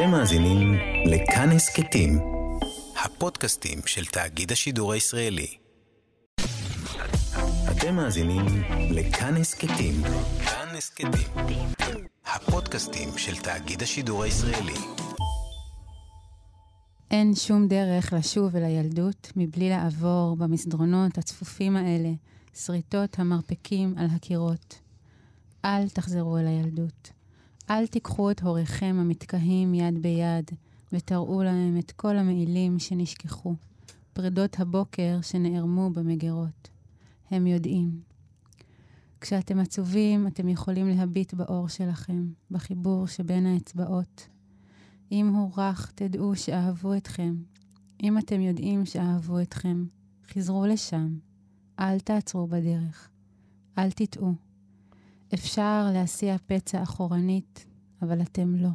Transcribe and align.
אתם 0.00 0.10
מאזינים 0.10 0.74
לכאן 1.06 1.48
הסכתים, 1.50 2.18
הפודקאסטים 3.04 3.78
של 3.86 4.04
תאגיד 4.04 4.52
השידור 4.52 4.92
הישראלי. 4.92 5.56
אתם 7.70 7.94
מאזינים 7.94 8.44
לכאן 8.90 9.36
הסכתים, 9.36 9.94
כאן 10.44 10.68
הסכתים, 10.76 11.68
הפודקאסטים 12.26 13.08
של 13.16 13.36
תאגיד 13.36 13.82
השידור 13.82 14.22
הישראלי. 14.22 14.78
אין 17.10 17.34
שום 17.34 17.68
דרך 17.68 18.12
לשוב 18.12 18.56
אל 18.56 18.64
הילדות 18.64 19.32
מבלי 19.36 19.68
לעבור 19.68 20.36
במסדרונות 20.36 21.18
הצפופים 21.18 21.76
האלה, 21.76 22.10
שריטות 22.54 23.18
המרפקים 23.18 23.94
על 23.98 24.06
הקירות. 24.16 24.78
אל 25.64 25.88
תחזרו 25.88 26.38
אל 26.38 26.46
הילדות. 26.46 27.19
אל 27.70 27.86
תיקחו 27.86 28.30
את 28.30 28.42
הוריכם 28.42 28.96
המתקהים 29.00 29.74
יד 29.74 30.02
ביד, 30.02 30.50
ותראו 30.92 31.42
להם 31.42 31.78
את 31.78 31.92
כל 31.92 32.16
המעילים 32.16 32.78
שנשכחו, 32.78 33.54
פרדות 34.12 34.60
הבוקר 34.60 35.18
שנערמו 35.22 35.90
במגירות. 35.90 36.68
הם 37.30 37.46
יודעים. 37.46 38.00
כשאתם 39.20 39.58
עצובים, 39.58 40.26
אתם 40.26 40.48
יכולים 40.48 40.88
להביט 40.88 41.34
באור 41.34 41.68
שלכם, 41.68 42.28
בחיבור 42.50 43.06
שבין 43.06 43.46
האצבעות. 43.46 44.28
אם 45.12 45.28
הוא 45.28 45.52
רך, 45.56 45.92
תדעו 45.94 46.36
שאהבו 46.36 46.94
אתכם. 46.94 47.34
אם 48.02 48.18
אתם 48.18 48.40
יודעים 48.40 48.86
שאהבו 48.86 49.40
אתכם, 49.40 49.84
חזרו 50.32 50.66
לשם. 50.66 51.18
אל 51.78 52.00
תעצרו 52.00 52.46
בדרך. 52.46 53.08
אל 53.78 53.90
תטעו. 53.90 54.49
אפשר 55.34 55.88
להסיע 55.92 56.36
פצע 56.46 56.82
אחורנית, 56.82 57.66
אבל 58.02 58.22
אתם 58.22 58.54
לא. 58.54 58.68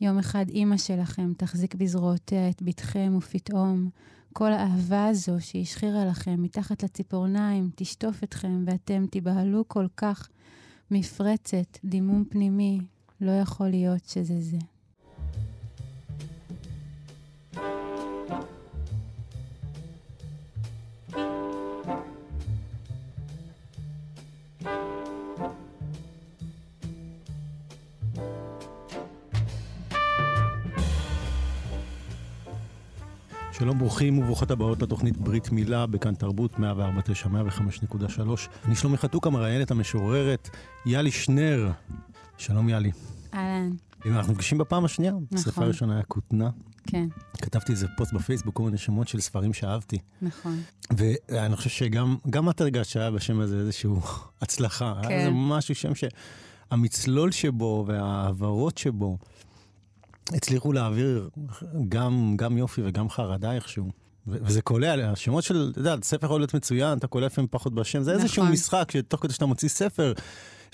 יום 0.00 0.18
אחד 0.18 0.48
אימא 0.48 0.76
שלכם 0.76 1.32
תחזיק 1.36 1.74
בזרועותיה 1.74 2.50
את 2.50 2.62
בתכם, 2.62 3.14
ופתאום 3.18 3.90
כל 4.32 4.52
האהבה 4.52 5.06
הזו 5.06 5.36
שהשחירה 5.40 6.04
לכם 6.04 6.42
מתחת 6.42 6.82
לציפורניים 6.84 7.70
תשטוף 7.74 8.24
אתכם, 8.24 8.64
ואתם 8.66 9.06
תיבהלו 9.10 9.68
כל 9.68 9.86
כך 9.96 10.28
מפרצת, 10.90 11.78
דימום 11.84 12.24
פנימי, 12.24 12.80
לא 13.20 13.30
יכול 13.30 13.68
להיות 13.68 14.04
שזה 14.04 14.40
זה. 14.40 14.58
שלום, 33.58 33.78
ברוכים 33.78 34.18
וברוכות 34.18 34.50
הבאות 34.50 34.82
לתוכנית 34.82 35.16
ברית 35.16 35.52
מילה 35.52 35.86
בכאן 35.86 36.14
תרבות 36.14 36.58
149, 36.58 37.28
105.3. 37.28 38.20
אני 38.64 38.76
שלומי 38.76 38.96
חתוקה, 38.96 39.30
מראיינת 39.30 39.70
המשוררת 39.70 40.48
יאלי 40.86 41.10
שנר. 41.10 41.70
שלום 42.38 42.68
יאלי. 42.68 42.90
אהלן. 43.34 43.70
אנחנו 44.06 44.32
נפגשים 44.32 44.58
בפעם 44.58 44.84
השנייה. 44.84 45.12
נכון. 45.12 45.38
הספר 45.38 45.62
הראשון 45.62 45.90
היה 45.90 46.02
כותנה. 46.02 46.50
כן, 46.86 47.06
כתבתי 47.42 47.72
איזה 47.72 47.86
פוסט 47.96 48.12
בפייסבוק, 48.12 48.54
כל 48.54 48.62
מיני 48.62 48.78
שמות 48.78 49.08
של 49.08 49.20
ספרים 49.20 49.52
שאהבתי. 49.52 49.98
נכון. 50.22 50.60
ואני 50.96 51.56
חושב 51.56 51.70
שגם 51.70 52.16
גם 52.30 52.50
את 52.50 52.60
הרגשת 52.60 52.90
שהיה 52.90 53.10
בשם 53.10 53.40
הזה 53.40 53.58
איזושהי 53.58 53.90
הצלחה. 54.40 54.94
כן. 55.02 55.08
היה 55.08 55.18
איזה 55.18 55.30
משהו, 55.32 55.74
שם 55.74 55.92
שהמצלול 55.94 57.32
שבו 57.32 57.84
וההעברות 57.88 58.78
שבו 58.78 59.18
הצליחו 60.32 60.72
להעביר 60.72 61.28
גם, 61.88 62.34
גם 62.36 62.58
יופי 62.58 62.80
וגם 62.84 63.10
חרדה 63.10 63.52
איכשהו. 63.52 63.90
וזה 64.26 64.62
קולע, 64.62 65.10
השמות 65.10 65.44
של, 65.44 65.68
אתה 65.72 65.80
יודע, 65.80 65.96
ספר 66.02 66.26
יכול 66.26 66.40
להיות 66.40 66.54
מצוין, 66.54 66.98
אתה 66.98 67.06
קולע 67.06 67.26
לפעמים 67.26 67.48
פחות 67.50 67.74
בשם, 67.74 68.02
זה 68.02 68.12
איזשהו 68.12 68.42
נכון. 68.42 68.52
משחק 68.52 68.90
שתוך 68.90 69.22
כדי 69.22 69.32
שאתה 69.32 69.46
מוציא 69.46 69.68
ספר, 69.68 70.12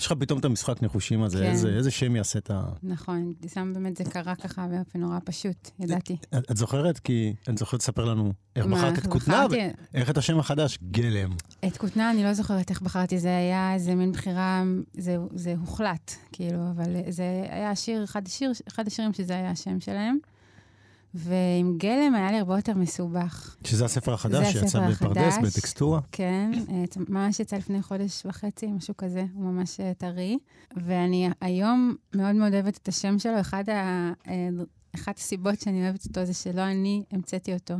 יש 0.01 0.05
לך 0.05 0.13
פתאום 0.19 0.39
את 0.39 0.45
המשחק 0.45 0.83
נחושים 0.83 1.23
הזה, 1.23 1.37
כן. 1.37 1.43
איזה, 1.43 1.69
איזה 1.69 1.91
שם 1.91 2.15
יעשה 2.15 2.39
את 2.39 2.51
ה... 2.51 2.63
נכון, 2.83 3.33
שם 3.53 3.73
באמת 3.73 3.97
זה 3.97 4.03
קרה 4.03 4.35
ככה 4.35 4.67
באופן 4.67 4.99
נורא 4.99 5.19
פשוט, 5.25 5.69
ידעתי. 5.79 6.17
את, 6.37 6.51
את 6.51 6.57
זוכרת? 6.57 6.99
כי 6.99 7.33
את 7.49 7.57
זוכרת 7.57 7.79
לספר 7.79 8.05
לנו 8.05 8.33
איך 8.55 8.65
מה, 8.65 8.77
בחרת 8.77 8.97
את 8.97 9.07
כותנה, 9.07 9.47
בחרתי? 9.47 9.61
ואיך 9.93 10.09
את 10.09 10.17
השם 10.17 10.39
החדש, 10.39 10.79
גלם. 10.91 11.29
את 11.67 11.77
כותנה 11.77 12.11
אני 12.11 12.23
לא 12.23 12.33
זוכרת 12.33 12.69
איך 12.69 12.81
בחרתי, 12.81 13.19
זה 13.19 13.37
היה 13.37 13.73
איזה 13.73 13.95
מין 13.95 14.11
בחירה, 14.11 14.63
זה, 14.93 15.17
זה 15.33 15.55
הוחלט, 15.59 16.11
כאילו, 16.31 16.59
אבל 16.75 16.95
זה 17.09 17.45
היה 17.49 17.75
שיר, 17.75 18.03
אחד, 18.03 18.27
השיר, 18.27 18.51
אחד 18.67 18.87
השירים 18.87 19.13
שזה 19.13 19.33
היה 19.33 19.51
השם 19.51 19.79
שלהם. 19.79 20.17
ועם 21.13 21.77
גלם 21.77 22.15
היה 22.15 22.31
לי 22.31 22.37
הרבה 22.37 22.55
יותר 22.55 22.73
מסובך. 22.73 23.55
שזה 23.63 23.85
הספר 23.85 24.13
החדש 24.13 24.51
שיצא 24.51 24.89
בפרדס. 24.89 25.37
בטקסטורה. 25.37 25.99
כן, 26.11 26.51
ממש 27.09 27.39
יצא 27.39 27.57
לפני 27.57 27.81
חודש 27.81 28.25
וחצי, 28.25 28.67
משהו 28.67 28.97
כזה, 28.97 29.25
הוא 29.33 29.43
ממש 29.43 29.79
אה, 29.79 29.93
טרי. 29.93 30.37
ואני 30.85 31.29
היום 31.41 31.95
מאוד 32.15 32.35
מאוד 32.35 32.53
אוהבת 32.53 32.77
את 32.77 32.87
השם 32.87 33.19
שלו. 33.19 33.39
אחד 33.39 33.69
ה... 33.69 34.11
אה, 34.27 34.49
אחת 34.95 35.17
הסיבות 35.17 35.59
שאני 35.59 35.83
אוהבת 35.83 36.05
אותו 36.05 36.25
זה 36.25 36.33
שלא 36.33 36.61
אני 36.61 37.03
המצאתי 37.11 37.53
אותו. 37.53 37.73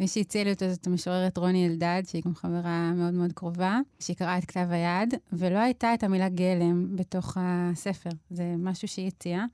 מי 0.00 0.08
שהציע 0.08 0.44
לי 0.44 0.52
אותו 0.52 0.70
זאת 0.70 0.86
המשוררת 0.86 1.38
רוני 1.38 1.66
אלדד, 1.66 2.02
שהיא 2.06 2.22
גם 2.24 2.34
חברה 2.34 2.92
מאוד 2.94 3.14
מאוד 3.14 3.32
קרובה, 3.32 3.78
שהיא 4.00 4.16
קראה 4.16 4.38
את 4.38 4.44
כתב 4.44 4.66
היד, 4.70 5.14
ולא 5.32 5.58
הייתה 5.58 5.94
את 5.94 6.02
המילה 6.02 6.28
גלם 6.28 6.96
בתוך 6.96 7.36
הספר. 7.40 8.10
זה 8.30 8.54
משהו 8.58 8.88
שהיא 8.88 9.06
הציעה. 9.06 9.44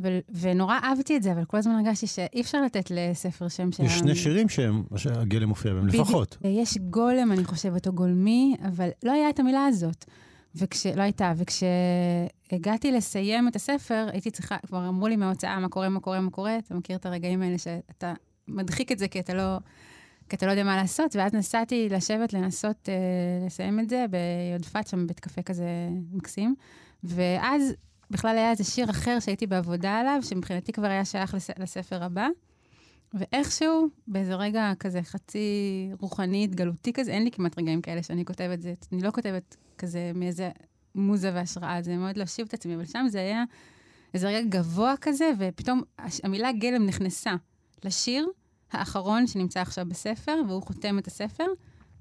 ו- 0.00 0.18
ונורא 0.40 0.74
אהבתי 0.74 1.16
את 1.16 1.22
זה, 1.22 1.32
אבל 1.32 1.44
כל 1.44 1.56
הזמן 1.56 1.72
הרגשתי 1.72 2.06
שאי 2.06 2.40
אפשר 2.40 2.62
לתת 2.62 2.90
לספר 2.90 3.48
שם 3.48 3.72
של... 3.72 3.82
יש 3.82 3.98
שני 3.98 4.14
שירים 4.14 4.48
שהם, 4.48 4.82
שהגלם 4.96 5.48
מופיע 5.48 5.74
בהם. 5.74 5.86
לפחות. 5.86 6.36
יש 6.44 6.78
גולם, 6.78 7.32
אני 7.32 7.44
חושבת, 7.44 7.86
או 7.86 7.92
גולמי, 7.92 8.56
אבל 8.68 8.88
לא 9.02 9.12
היה 9.12 9.30
את 9.30 9.40
המילה 9.40 9.66
הזאת. 9.66 10.04
וכש... 10.56 10.86
לא 10.86 11.02
הייתה, 11.02 11.32
וכשהגעתי 11.36 12.92
לסיים 12.92 13.48
את 13.48 13.56
הספר, 13.56 14.06
הייתי 14.12 14.30
צריכה, 14.30 14.56
כבר 14.66 14.88
אמרו 14.88 15.08
לי 15.08 15.16
מההוצאה, 15.16 15.60
מה 15.60 15.68
קורה, 15.68 15.88
מה 15.88 16.00
קורה, 16.00 16.20
מה 16.20 16.30
קורה, 16.30 16.58
אתה 16.58 16.74
מכיר 16.74 16.96
את 16.96 17.06
הרגעים 17.06 17.42
האלה 17.42 17.58
שאתה 17.58 18.14
מדחיק 18.48 18.92
את 18.92 18.98
זה 18.98 19.08
כי 19.08 19.20
אתה 19.20 19.34
לא, 19.34 19.58
כי 20.28 20.36
אתה 20.36 20.46
לא 20.46 20.50
יודע 20.50 20.64
מה 20.64 20.76
לעשות, 20.76 21.16
ואז 21.16 21.34
נסעתי 21.34 21.88
לשבת 21.88 22.32
לנסות 22.32 22.88
אה, 22.88 23.46
לסיים 23.46 23.80
את 23.80 23.88
זה 23.88 24.04
ביודפת, 24.10 24.86
שם 24.86 25.06
בית 25.06 25.20
קפה 25.20 25.42
כזה 25.42 25.66
מקסים, 26.12 26.54
ואז 27.04 27.74
בכלל 28.10 28.38
היה 28.38 28.50
איזה 28.50 28.64
שיר 28.64 28.90
אחר 28.90 29.20
שהייתי 29.20 29.46
בעבודה 29.46 29.98
עליו, 29.98 30.18
שמבחינתי 30.22 30.72
כבר 30.72 30.86
היה 30.86 31.04
שייך 31.04 31.34
לס... 31.34 31.50
לספר 31.58 32.04
הבא. 32.04 32.28
ואיכשהו, 33.14 33.88
באיזה 34.08 34.34
רגע 34.34 34.72
כזה 34.78 35.02
חצי 35.02 35.48
רוחני, 36.00 36.44
התגלותי 36.44 36.92
כזה, 36.92 37.10
אין 37.10 37.24
לי 37.24 37.30
כמעט 37.30 37.58
רגעים 37.58 37.82
כאלה 37.82 38.02
שאני 38.02 38.24
כותבת 38.24 38.62
זה. 38.62 38.74
אני 38.92 39.02
לא 39.02 39.10
כותבת 39.10 39.56
כזה 39.78 40.12
מאיזה 40.14 40.50
מוזה 40.94 41.30
והשראה, 41.34 41.82
זה 41.82 41.96
מאוד 41.96 42.16
להשיב 42.16 42.46
את 42.48 42.54
עצמי, 42.54 42.74
אבל 42.74 42.84
שם 42.84 43.06
זה 43.08 43.18
היה 43.18 43.44
איזה 44.14 44.28
רגע 44.28 44.40
גבוה 44.48 44.94
כזה, 45.00 45.30
ופתאום 45.38 45.82
המילה 46.22 46.52
גלם 46.52 46.86
נכנסה 46.86 47.34
לשיר 47.84 48.28
האחרון 48.72 49.26
שנמצא 49.26 49.60
עכשיו 49.60 49.86
בספר, 49.88 50.40
והוא 50.48 50.62
חותם 50.62 50.98
את 50.98 51.06
הספר, 51.06 51.46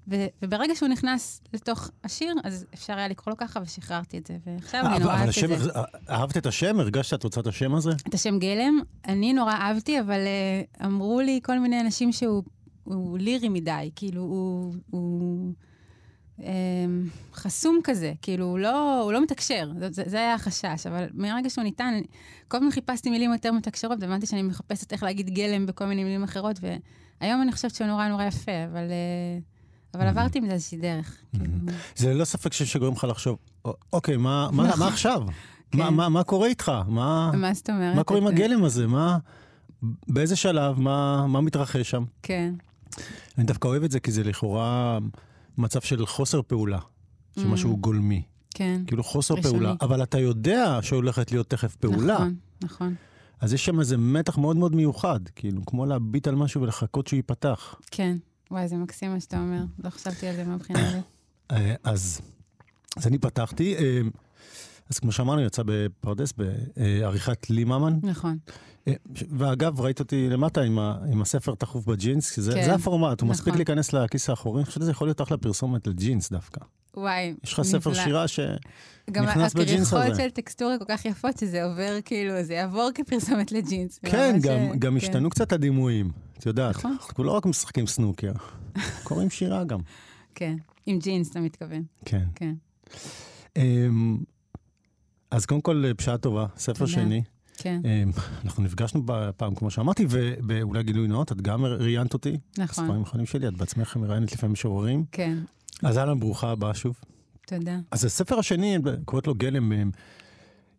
ו- 0.08 0.26
וברגע 0.42 0.76
שהוא 0.76 0.90
נכנס 0.90 1.42
לתוך 1.54 1.90
השיר, 2.04 2.36
אז 2.44 2.66
אפשר 2.74 2.94
היה 2.98 3.08
לקרוא 3.08 3.32
לו 3.32 3.38
ככה, 3.38 3.60
ושחררתי 3.64 4.18
את 4.18 4.28
זה, 4.28 4.38
ועכשיו 4.46 4.86
אני 4.86 5.00
נורא 5.00 5.14
אהבתי 5.14 5.46
את 5.46 5.60
זה. 5.60 5.70
אהבת 6.10 6.38
את 6.38 6.46
השם? 6.46 6.80
הרגשת 6.80 7.10
שאת 7.10 7.24
רוצה 7.24 7.42
את 7.42 7.48
השם 7.48 7.76
הזה? 7.76 7.92
את 8.08 8.14
השם 8.14 8.40
גלם, 8.40 8.80
אני 9.08 9.34
נורא 9.34 9.54
אהבתי, 9.54 10.00
אבל 10.00 10.20
uh, 10.20 10.86
אמרו 10.86 11.22
לי 11.22 11.40
כל 11.44 11.60
מיני 11.60 11.82
אנשים 11.82 12.12
שהוא 12.12 12.44
הוא 12.84 13.18
לירי 13.18 13.50
מדי, 13.50 13.92
כאילו 13.96 14.22
הוא, 14.22 14.76
הוא 14.90 15.54
um, 16.40 16.44
חסום 17.34 17.80
כזה, 17.84 18.14
כאילו 18.22 18.46
הוא 18.46 18.60
לא, 18.60 19.02
הוא 19.02 19.14
לא 19.14 19.24
מתקשר, 19.24 19.72
זה, 19.90 20.18
היה 20.18 20.34
החשש, 20.34 20.88
אבל 20.88 21.08
מרגע 21.14 21.50
שהוא 21.50 21.64
ניתן, 21.64 21.94
כל 22.48 22.58
הזמן 22.58 22.72
חיפשתי 22.72 23.10
מילים 23.10 23.34
יותר 23.34 23.52
מתקשרות, 23.52 23.98
והבנתי 24.02 24.26
שאני 24.26 24.42
מחפשת 24.42 24.94
איך 24.94 25.04
להגיד 25.04 25.30
גלם 25.30 25.66
בכל 25.66 25.86
מיני 25.86 26.04
מילים 26.04 26.24
אחרות, 26.24 26.60
והיום 26.62 27.42
אני 27.42 27.52
חושבת 27.52 27.76
שהוא 27.76 27.88
נורא 27.88 28.08
נורא 28.08 28.24
יפה, 28.24 28.66
אבל, 28.72 28.88
uh, 28.88 29.53
אבל 29.94 30.08
עברתי 30.08 30.40
מזה 30.40 30.54
איזושהי 30.54 30.78
דרך. 30.78 31.18
כאילו. 31.32 31.46
זה 31.96 32.14
ללא 32.14 32.26
ספק 32.26 32.54
שגורם 32.54 32.94
לך 32.94 33.04
לחשוב, 33.10 33.38
"א- 33.68 33.70
אוקיי, 33.94 34.18
מה, 34.18 34.50
מה 34.52 34.88
עכשיו? 34.88 35.24
מה, 35.74 35.88
כן. 35.88 35.94
מה, 35.94 36.24
קורה 36.24 36.48
איתך? 36.48 36.72
מה, 36.88 37.32
מה 37.34 37.54
זאת 37.54 37.70
אומרת? 37.70 37.96
מה 37.96 38.04
קורה 38.04 38.20
עם 38.20 38.28
הגלם 38.28 38.64
הזה? 38.64 38.88
מה, 38.88 39.18
באיזה 40.08 40.36
שלב? 40.36 40.80
מה, 40.80 41.28
מה 41.28 41.42
מתרחש 41.42 41.90
שם? 41.90 42.04
כן, 42.24 42.54
אני 43.38 43.46
דווקא 43.46 43.68
אוהב 43.68 43.84
את 43.84 43.92
זה, 43.92 44.00
כי 44.00 44.12
זה 44.12 44.24
לכאורה 44.24 45.00
מצב 45.58 45.82
של 45.82 46.06
חוסר 46.06 46.42
פעולה, 46.48 46.80
שמשהו 47.40 47.78
גולמי. 47.78 48.24
כן. 48.56 48.82
כאילו 48.88 49.04
חוסר 49.04 49.34
ראשוני. 49.34 49.52
פעולה, 49.54 49.74
אבל 49.82 50.04
אתה 50.04 50.20
יודע 50.20 50.80
שהולכת 50.82 51.32
להיות 51.32 51.50
תכף 51.50 51.76
פעולה. 51.76 52.14
נכון, 52.14 52.36
נכון. 52.64 52.96
אז 53.42 53.54
יש 53.54 53.66
שם 53.66 53.80
איזה 53.80 53.98
מתח 53.98 54.38
מאוד 54.38 54.58
מאוד 54.58 54.76
מיוחד, 54.76 55.20
כאילו, 55.36 55.66
כמו 55.66 55.86
להביט 55.86 56.28
על 56.28 56.36
משהו 56.36 56.62
ולחכות 56.62 57.08
שהוא 57.08 57.18
ייפתח. 57.18 57.76
כן. 57.92 58.18
וואי, 58.54 58.68
זה 58.68 58.76
מקסים 58.76 59.14
מה 59.14 59.20
שאתה 59.20 59.40
אומר. 59.40 59.64
לא 59.84 59.90
חשבתי 59.90 60.28
על 60.28 60.36
זה 60.36 60.44
מהבחינה 60.44 60.90
הזאת. 60.90 61.04
אה, 61.52 61.76
אז, 61.84 62.22
אז 62.98 63.08
אני 63.08 63.18
פתחתי. 63.18 63.76
אה, 63.78 64.02
אז 64.90 65.00
כמו 65.00 65.12
שאמרנו, 65.12 65.42
יצא 65.42 65.64
בפרדס 65.66 66.34
בעריכת 66.78 67.50
לי 67.50 67.64
ממן. 67.64 68.00
נכון. 68.04 68.38
אה, 68.88 68.94
ואגב, 69.38 69.82
ראית 69.82 70.00
אותי 70.00 70.30
למטה 70.30 70.62
עם, 70.62 70.80
ה, 70.80 70.98
עם 71.12 71.22
הספר 71.22 71.56
תכוף 71.56 71.86
בג'ינס, 71.86 72.32
כי 72.32 72.42
זה, 72.42 72.54
כן, 72.54 72.66
זה 72.66 72.74
הפורמט, 72.74 73.22
הוא 73.22 73.30
מספיק 73.30 73.48
נכון. 73.48 73.58
להיכנס 73.58 73.94
לכיס 73.94 74.30
האחורי, 74.30 74.60
אני 74.60 74.66
חושב 74.66 74.82
שזה 74.82 74.92
יכול 74.92 75.08
להיות 75.08 75.22
אחלה 75.22 75.38
פרסומת 75.38 75.88
לג'ינס 75.88 76.30
דווקא. 76.30 76.62
וואי, 76.98 77.34
יש 77.44 77.54
לך 77.54 77.62
ספר 77.62 77.92
נפלא. 77.92 78.04
שירה 78.04 78.28
ש... 78.28 78.40
גם 79.12 79.24
נכנס 79.24 79.54
בג'ינס 79.54 79.94
הזה. 79.94 80.16
של 80.16 80.30
טקסטורה 80.30 80.78
כל 80.80 80.86
כך 80.88 81.06
יפות, 81.06 81.38
שזה 81.38 81.64
עובר 81.64 81.98
כאילו, 82.06 82.44
זה 82.44 82.54
יעבור 82.54 82.90
כפרסומת 82.96 83.52
לג'ינס. 83.52 84.00
כן, 84.06 84.38
גם, 84.42 84.52
אה, 84.52 84.72
גם 84.80 84.92
כן. 84.92 84.98
השתנו 84.98 85.30
קצת 85.30 85.54
הדימויים, 85.54 86.12
את 86.38 86.46
יודעת. 86.46 86.76
נכון. 86.76 86.98
אנחנו 87.02 87.24
לא 87.24 87.32
רק 87.32 87.46
משחקים 87.46 87.88
סנוקר, 87.88 88.32
קוראים 89.04 89.30
שירה 89.30 89.64
גם. 89.64 89.80
כן, 90.36 90.56
עם 90.86 91.00
ג'ינס 91.00 91.32
אתה 91.32 91.40
מתכוון, 91.40 91.84
כן. 92.06 92.24
כן. 92.36 92.54
אמ, 93.58 94.18
אז 95.32 95.46
קודם 95.46 95.62
כל, 95.62 95.92
בשעה 95.98 96.18
טובה, 96.18 96.46
ספר 96.58 96.74
תודה. 96.74 96.92
שני. 96.92 97.22
כן, 97.58 97.82
אמ, 97.86 98.12
אנחנו 98.46 98.64
נפגשנו 98.64 99.04
פעם, 99.38 99.56
כמו 99.56 99.72
שאמרתי, 99.72 100.06
ואולי 100.48 100.84
גילוי 100.84 101.08
נאות, 101.08 101.32
את 101.32 101.42
גם 101.42 101.66
ראיינת 101.66 102.14
אותי. 102.14 102.38
נכון, 102.58 102.86
ספרים 102.86 103.00
האחרונים 103.00 103.26
שלי, 103.26 103.48
את 103.48 103.54
בעצמך 103.54 103.98
מראיינת 103.98 104.32
לפעמים 104.32 104.54
משוררים. 104.54 105.06
כן, 105.12 105.38
אז 105.86 105.98
אהלן, 105.98 106.20
ברוכה 106.20 106.50
הבאה 106.50 106.74
שוב. 106.74 107.00
תודה. 107.48 107.80
אז 107.92 108.06
הספר 108.06 108.40
השני, 108.40 108.78
קוראת 109.06 109.28
לו 109.28 109.36
גלם, 109.36 109.72
אמ, 109.72 109.92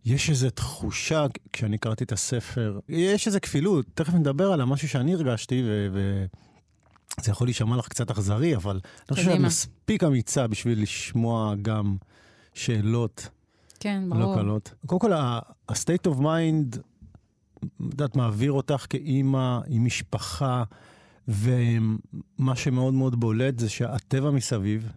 יש 0.05 0.31
איזו 0.31 0.51
תחושה, 0.51 1.27
כשאני 1.53 1.79
קראתי 1.79 2.05
את 2.05 2.13
הספר, 2.13 2.79
יש 2.89 3.27
איזו 3.27 3.39
כפילות, 3.43 3.87
תכף 3.95 4.15
נדבר 4.15 4.53
על 4.53 4.65
משהו 4.65 4.89
שאני 4.89 5.15
הרגשתי, 5.15 5.63
ו... 5.67 5.89
ו... 5.93 6.25
זה 7.21 7.31
יכול 7.31 7.47
להישמע 7.47 7.77
לך 7.77 7.89
קצת 7.89 8.11
אכזרי, 8.11 8.57
אבל 8.57 8.81
אני 9.09 9.17
חושב 9.17 9.31
שאת. 9.31 9.41
מספיק 9.41 10.05
אמיצה 10.05 10.47
בשביל 10.47 10.83
לשמוע 10.83 11.55
גם 11.63 11.97
שאלות 12.55 13.29
כן, 13.81 14.03
לא 14.11 14.17
ברור. 14.17 14.35
קלות. 14.35 14.75
קודם 14.87 15.01
כל, 15.01 15.13
ה-state 15.13 16.07
of 16.07 16.19
mind, 16.19 16.79
את 17.63 17.63
יודעת, 17.81 18.17
מעביר 18.17 18.53
אותך 18.53 18.87
כאימא, 18.91 19.59
עם 19.67 19.85
משפחה, 19.85 20.65
ומה 21.29 22.57
שמאוד 22.57 22.95
מאוד 22.95 23.21
בולט 23.21 23.59
זה 23.59 23.69
שהטבע 23.69 24.31
מסביב, 24.31 24.89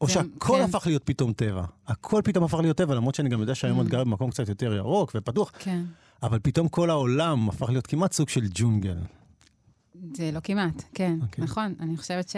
או 0.00 0.08
שהכל 0.08 0.58
כן. 0.58 0.64
הפך 0.64 0.86
להיות 0.86 1.02
פתאום 1.04 1.32
טבע. 1.32 1.64
הכל 1.86 2.20
פתאום 2.24 2.44
הפך 2.44 2.58
להיות 2.58 2.76
טבע, 2.76 2.94
למרות 2.94 3.14
שאני 3.14 3.28
גם 3.28 3.40
יודע 3.40 3.54
שהיום 3.54 3.78
Mm. 3.78 3.82
את 3.82 3.88
גרה 3.88 4.04
במקום 4.04 4.30
קצת 4.30 4.48
יותר 4.48 4.74
ירוק 4.74 5.12
ופתוח, 5.14 5.52
כן, 5.58 5.82
אבל 6.22 6.38
פתאום 6.42 6.68
כל 6.68 6.90
העולם 6.90 7.48
הפך 7.48 7.68
להיות 7.68 7.86
כמעט 7.86 8.12
סוג 8.12 8.28
של 8.28 8.44
ג'ונגל. 8.54 8.98
זה 10.16 10.30
לא 10.32 10.40
כמעט, 10.40 10.82
כן, 10.94 11.18
אוקיי. 11.22 11.44
נכון. 11.44 11.74
אני 11.80 11.96
חושבת 11.96 12.34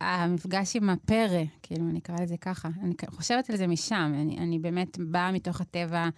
שהמפגש 0.00 0.76
עם 0.76 0.90
הפרא, 0.90 1.42
כאילו, 1.62 1.88
אני 1.90 1.98
אקרא 1.98 2.16
לזה 2.22 2.36
ככה, 2.36 2.68
אני 2.82 2.94
חושבת 3.10 3.50
על 3.50 3.56
זה 3.56 3.66
משם. 3.66 4.12
אני, 4.14 4.38
אני 4.38 4.58
באמת 4.58 4.98
באה 5.00 5.32
מתוך 5.32 5.60
הטבע. 5.60 6.08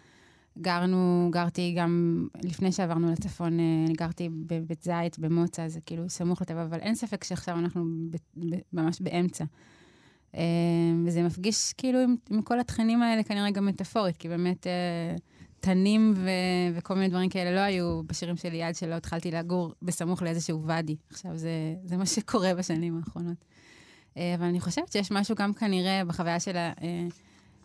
גרנו, 0.59 1.29
גרתי 1.33 1.75
גם, 1.79 2.27
לפני 2.43 2.73
שעברנו 2.73 3.13
לצפון, 3.13 3.61
אה, 3.61 3.93
גרתי 3.97 4.29
בבית 4.29 4.83
זית, 4.83 5.19
במוצא, 5.19 5.69
זה 5.69 5.81
כאילו 5.81 6.09
סמוך 6.09 6.43
לטבע, 6.43 6.63
אבל 6.63 6.79
אין 6.79 6.95
ספק 6.95 7.25
שעכשיו 7.25 7.59
אנחנו 7.59 7.85
ב, 8.11 8.17
ב, 8.37 8.59
ממש 8.73 9.01
באמצע. 9.01 9.45
אה, 10.35 10.43
וזה 11.07 11.23
מפגיש 11.23 11.73
כאילו 11.73 11.99
עם, 11.99 12.17
עם 12.31 12.43
כל 12.43 12.61
התכנים 12.61 13.03
האלה, 13.03 13.23
כנראה 13.23 13.51
גם 13.51 13.67
מטאפורית, 13.67 14.17
כי 14.17 14.29
באמת 14.29 14.67
אה, 14.67 15.17
תנים 15.61 16.15
ו, 16.17 16.31
וכל 16.75 16.95
מיני 16.95 17.09
דברים 17.09 17.29
כאלה 17.29 17.55
לא 17.55 17.61
היו 17.61 18.03
בשירים 18.03 18.37
שלי 18.37 18.63
עד 18.63 18.75
שלא 18.75 18.95
התחלתי 18.95 19.31
לגור 19.31 19.73
בסמוך 19.83 20.23
לאיזשהו 20.23 20.63
ואדי. 20.67 20.97
עכשיו, 21.11 21.37
זה, 21.37 21.51
זה 21.85 21.97
מה 21.97 22.07
שקורה 22.07 22.55
בשנים 22.55 22.97
האחרונות. 22.99 23.45
אבל 24.17 24.47
אני 24.47 24.61
חושבת 24.61 24.93
שיש 24.93 25.11
משהו 25.11 25.35
גם 25.35 25.53
כנראה 25.53 26.03
בחוויה 26.07 26.41
של 26.41 26.57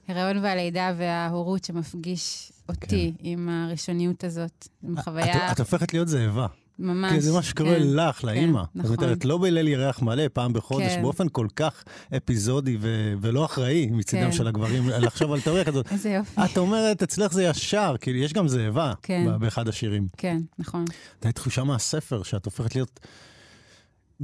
ההיריון 0.08 0.44
והלידה 0.44 0.94
וההורות 0.98 1.64
שמפגיש 1.64 2.52
אותי 2.70 3.14
כן. 3.18 3.24
עם 3.30 3.50
הראשוניות 3.50 4.24
הזאת. 4.24 4.68
עם 4.84 4.98
את, 4.98 5.04
חוויה 5.04 5.52
את 5.52 5.60
הופכת 5.60 5.94
להיות 5.94 6.08
זאבה. 6.08 6.48
ממש. 6.80 7.12
כי 7.14 7.22
זה 7.22 7.34
מה 7.34 7.44
שקורה 7.44 7.76
כן. 7.76 7.88
לך, 7.88 8.24
לאימא. 8.24 8.62
את 8.62 8.68
נכון. 8.76 8.96
אומרת, 8.96 9.26
לא 9.26 9.38
בליל 9.38 9.68
ירח 9.68 10.02
מלא, 10.02 10.24
פעם 10.34 10.54
בחודש, 10.54 10.96
כן. 10.96 11.02
באופן 11.02 11.30
כל 11.30 11.48
כך 11.56 11.84
אפיזודי 12.18 12.78
ו- 12.82 13.14
ולא 13.22 13.46
אחראי 13.46 13.90
מצידם 13.92 14.26
כן. 14.26 14.32
של 14.32 14.48
הגברים, 14.48 14.90
לחשוב 15.06 15.32
על 15.32 15.42
תיאוריה 15.42 15.64
כזאת. 15.64 15.92
איזה 15.92 16.10
יופי. 16.10 16.42
את 16.46 16.58
אומרת, 16.58 17.04
אצלך 17.04 17.34
זה 17.34 17.44
ישר, 17.44 17.96
כאילו, 18.02 18.20
יש 18.20 18.34
גם 18.34 18.48
זאבה 18.48 18.94
כן. 19.02 19.40
באחד 19.40 19.68
השירים. 19.68 20.08
כן, 20.18 20.38
נכון. 20.60 20.86
הייתה 21.14 21.28
לי 21.30 21.34
תחושה 21.34 21.64
מהספר 21.64 22.24
שאת 22.24 22.46
הופכת 22.46 22.76
להיות, 22.76 23.00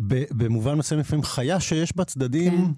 ב- 0.08 0.24
במובן 0.32 0.78
מסוים 0.78 1.00
לפעמים 1.00 1.24
חיה 1.24 1.60
שיש 1.60 1.96
בה 1.96 2.06
צדדים 2.06 2.52
כן. 2.52 2.72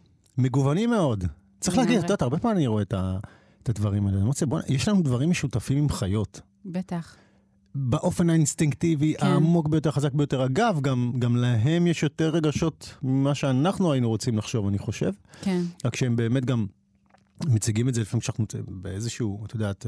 מגוונים 0.44 0.90
מאוד. 0.90 1.24
צריך 1.64 1.78
להגיד. 1.78 1.98
את 1.98 2.04
יודעת, 2.04 2.22
הרבה 2.22 2.38
פעמים 2.38 2.58
אני 2.58 2.68
רואה 2.68 2.82
את 2.82 2.94
ה- 2.94 3.18
את 3.64 3.70
הדברים 3.70 4.06
האלה. 4.06 4.18
אני 4.18 4.24
אומר, 4.24 4.34
בוא, 4.48 4.60
יש 4.68 4.88
לנו 4.88 5.02
דברים 5.02 5.30
משותפים 5.30 5.78
עם 5.78 5.90
חיות. 5.90 6.42
בטח. 6.66 7.16
באופן 7.76 8.30
האינסטינקטיבי 8.30 9.14
כן. 9.20 9.26
העמוק 9.26 9.68
ביותר, 9.68 9.92
חזק 9.92 10.14
ביותר. 10.14 10.46
אגב, 10.46 10.80
גם, 10.82 11.14
גם 11.20 11.36
להם 11.36 11.88
יש 11.88 12.04
יותר 12.04 12.30
רגשות 12.30 12.96
ממה 13.04 13.36
שאנחנו 13.36 13.92
היינו 13.92 14.10
רוצים 14.10 14.38
לחשוב, 14.38 14.68
אני 14.68 14.78
חושב. 14.78 15.12
כן, 15.42 15.62
רק 15.86 15.96
שהם 15.96 16.16
באמת 16.16 16.46
גם 16.46 16.66
מציגים 17.46 17.90
את 17.90 17.94
זה 17.94 18.02
לפעמים 18.02 18.22
כשאנחנו 18.22 18.46
באיזשהו, 18.68 19.46
את 19.46 19.54
יודעת, 19.54 19.86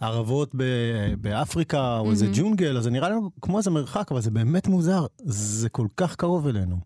ערבות 0.00 0.50
ב- 0.56 1.14
באפריקה 1.20 1.98
או 1.98 2.10
איזה 2.10 2.24
מהמם. 2.24 2.38
ג'ונגל, 2.38 2.76
אז 2.76 2.84
זה 2.84 2.90
נראה 2.90 3.08
לנו 3.08 3.30
כמו 3.40 3.58
איזה 3.58 3.70
מרחק, 3.70 4.12
אבל 4.12 4.20
זה 4.20 4.30
באמת 4.30 4.68
מוזר. 4.68 5.06
זה 5.24 5.68
כל 5.68 5.86
כך 5.96 6.16
קרוב 6.16 6.46
אלינו. 6.46 6.76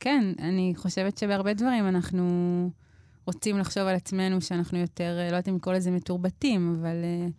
כן, 0.00 0.32
אני 0.38 0.72
חושבת 0.76 1.18
שבהרבה 1.18 1.54
דברים 1.54 1.88
אנחנו 1.88 2.24
רוצים 3.28 3.58
לחשוב 3.58 3.82
על 3.82 3.94
עצמנו 3.94 4.40
שאנחנו 4.40 4.78
יותר, 4.78 5.16
אה, 5.18 5.22
לא 5.22 5.26
יודעת 5.26 5.48
אם 5.48 5.56
לקרוא 5.56 5.74
לזה 5.74 5.90
מתורבתים, 5.90 6.76
אבל 6.80 6.96
uh, 6.96 7.32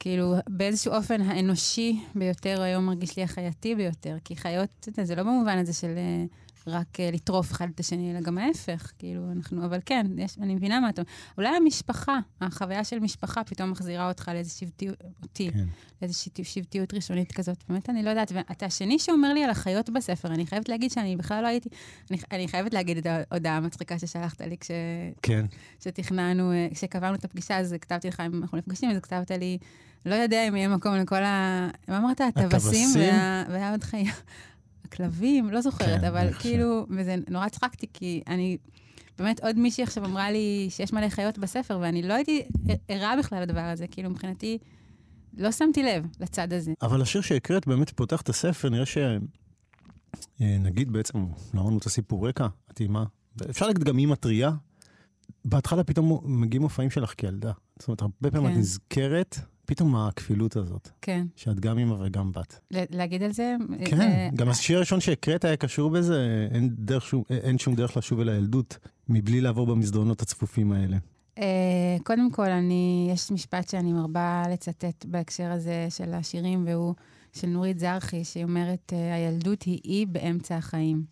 כאילו 0.00 0.34
באיזשהו 0.48 0.92
אופן 0.92 1.20
האנושי 1.20 2.00
ביותר 2.14 2.62
היום 2.62 2.86
מרגיש 2.86 3.16
לי 3.16 3.22
החייתי 3.22 3.74
ביותר, 3.74 4.16
כי 4.24 4.36
חיות, 4.36 4.88
זה 5.02 5.14
לא 5.14 5.22
במובן 5.22 5.58
הזה 5.58 5.72
של 5.72 5.94
uh, 5.96 6.34
רק 6.70 6.86
uh, 6.96 7.14
לטרוף 7.14 7.52
אחד 7.52 7.68
את 7.74 7.80
השני, 7.80 8.10
אלא 8.12 8.20
גם 8.20 8.38
ההפך, 8.38 8.92
כאילו 8.98 9.32
אנחנו, 9.32 9.64
אבל 9.64 9.78
כן, 9.86 10.06
יש, 10.18 10.38
אני 10.38 10.54
מבינה 10.54 10.80
מה 10.80 10.88
אתה 10.88 11.02
אומר. 11.02 11.10
אולי 11.38 11.56
המשפחה, 11.56 12.18
החוויה 12.40 12.84
של 12.84 12.98
משפחה 12.98 13.44
פתאום 13.44 13.70
מחזירה 13.70 14.08
אותך 14.08 14.30
לאיזו 14.34 14.58
שבטיות, 14.58 14.96
אותי, 15.22 15.50
כן. 15.52 15.64
לאיזושהי 16.02 16.30
שבטיות 16.42 16.94
ראשונית 16.94 17.32
כזאת. 17.32 17.64
באמת, 17.68 17.90
אני 17.90 18.02
לא 18.02 18.10
יודעת. 18.10 18.32
ואתה 18.34 18.66
השני 18.66 18.98
שאומר 18.98 19.32
לי 19.32 19.44
על 19.44 19.50
החיות 19.50 19.90
בספר, 19.90 20.28
אני 20.28 20.46
חייבת 20.46 20.68
להגיד 20.68 20.90
שאני 20.90 21.16
בכלל 21.16 21.42
לא 21.42 21.48
הייתי... 21.48 21.68
אני, 22.10 22.18
אני 22.32 22.48
חייבת 22.48 22.74
להגיד 22.74 22.96
את 22.96 23.06
ההודעה 23.06 23.56
המצחיקה 23.56 23.98
ששלחת 23.98 24.40
לי 24.40 24.56
כש, 24.58 24.70
כן. 25.22 25.46
כשתכננו, 25.80 26.52
אה, 26.52 26.68
כשקבענו 26.74 27.14
את 27.14 27.24
הפגישה, 27.24 27.58
אז 27.58 27.74
כתבתי 27.80 28.08
לך, 28.08 28.20
אם 28.20 28.42
אנחנו 28.42 28.58
נפגשים, 28.58 28.90
אז 28.90 28.96
כתבת 29.02 29.30
לי, 29.30 29.58
לא 30.06 30.14
יודע 30.14 30.48
אם 30.48 30.56
יהיה 30.56 30.68
מקום 30.68 30.94
לכל 30.94 31.22
ה... 31.24 31.68
מה 31.88 31.98
אמרת? 31.98 32.20
הטווסים? 32.20 32.48
הטווסים? 32.48 32.88
וה- 33.00 33.44
והיה 33.48 33.70
עוד 33.70 33.84
חיה. 33.84 34.12
הכלבים? 34.90 35.50
לא 35.50 35.60
זוכרת, 35.60 36.00
כן, 36.00 36.04
אבל. 36.04 36.32
כאילו, 36.32 36.86
וזה 36.98 37.16
נורא 37.30 37.48
צחקתי, 37.48 37.86
כי 37.92 38.22
אני... 38.26 38.56
באמת, 39.18 39.40
עוד 39.40 39.58
מישהי 39.58 39.84
עכשיו 39.84 40.04
אמרה 40.04 40.30
לי 40.30 40.66
שיש 40.70 40.92
מלא 40.92 41.08
חיות 41.08 41.38
בספר, 41.38 41.78
ואני 41.82 42.02
לא 42.02 42.14
הייתי 42.14 42.42
ערה 42.88 43.14
בכלל 43.18 43.42
לדבר 43.42 43.60
הזה. 43.60 43.86
כאילו, 43.86 44.10
מבחינתי, 44.10 44.58
לא 45.38 45.52
שמתי 45.52 45.82
לב 45.82 46.06
לצד 46.20 46.52
הזה. 46.52 46.72
אבל 46.82 47.02
השיר 47.02 47.20
שהקראת 47.20 47.66
באמת 47.66 47.90
פותח 47.90 48.20
את 48.20 48.28
הספר, 48.28 48.68
נראה 48.68 48.86
ש... 48.86 48.98
אה, 50.40 50.56
נגיד 50.60 50.92
בעצם, 50.92 51.18
לא 51.54 51.60
אמרנו 51.60 51.78
את 51.78 51.86
הסיפור 51.86 52.28
רקע, 52.28 52.46
את 52.70 52.80
אימא, 52.80 53.02
אפשר 53.50 53.66
להגיד 53.66 53.84
גם 53.84 53.98
אימא 53.98 54.14
טריה. 54.14 54.50
בהתחלה 55.44 55.84
פתאום 55.84 56.20
מגיעים 56.24 56.62
מופעים 56.62 56.90
שלך 56.90 57.14
כילדה. 57.16 57.52
זאת 57.78 57.88
אומרת, 57.88 58.02
הרבה 58.02 58.30
פעמים 58.30 58.46
כן. 58.46 58.52
את 58.52 58.58
נזכרת, 58.58 59.38
פתאום 59.70 59.96
הכפילות 59.96 60.56
הזאת, 60.56 60.88
כן. 61.02 61.26
שאת 61.36 61.60
גם 61.60 61.78
אימא 61.78 61.94
וגם 62.00 62.32
בת. 62.32 62.60
להגיד 62.70 63.22
על 63.22 63.32
זה? 63.32 63.56
כן, 63.84 64.00
אה, 64.00 64.28
גם 64.34 64.48
השיר 64.48 64.76
הראשון 64.76 65.00
שהקראת 65.00 65.44
היה 65.44 65.56
קשור 65.56 65.90
בזה, 65.90 66.48
אין, 66.54 66.76
שום, 67.00 67.22
אין 67.30 67.58
שום 67.58 67.74
דרך 67.74 67.96
לשוב 67.96 68.20
אל 68.20 68.28
הילדות, 68.28 68.78
מבלי 69.08 69.40
לעבור 69.40 69.66
במסדרונות 69.66 70.22
הצפופים 70.22 70.72
האלה. 70.72 70.96
אה, 71.38 71.96
קודם 72.04 72.30
כל, 72.30 72.50
אני, 72.50 73.10
יש 73.12 73.30
משפט 73.30 73.68
שאני 73.68 73.92
מרבה 73.92 74.42
לצטט 74.52 75.04
בהקשר 75.04 75.50
הזה 75.50 75.86
של 75.90 76.14
השירים, 76.14 76.64
והוא 76.66 76.94
של 77.32 77.46
נורית 77.46 77.78
זרחי, 77.78 78.24
שהיא 78.24 78.44
אומרת, 78.44 78.92
אה, 78.92 79.14
הילדות 79.14 79.62
היא 79.62 79.80
אי 79.84 80.06
באמצע 80.06 80.56
החיים. 80.56 81.04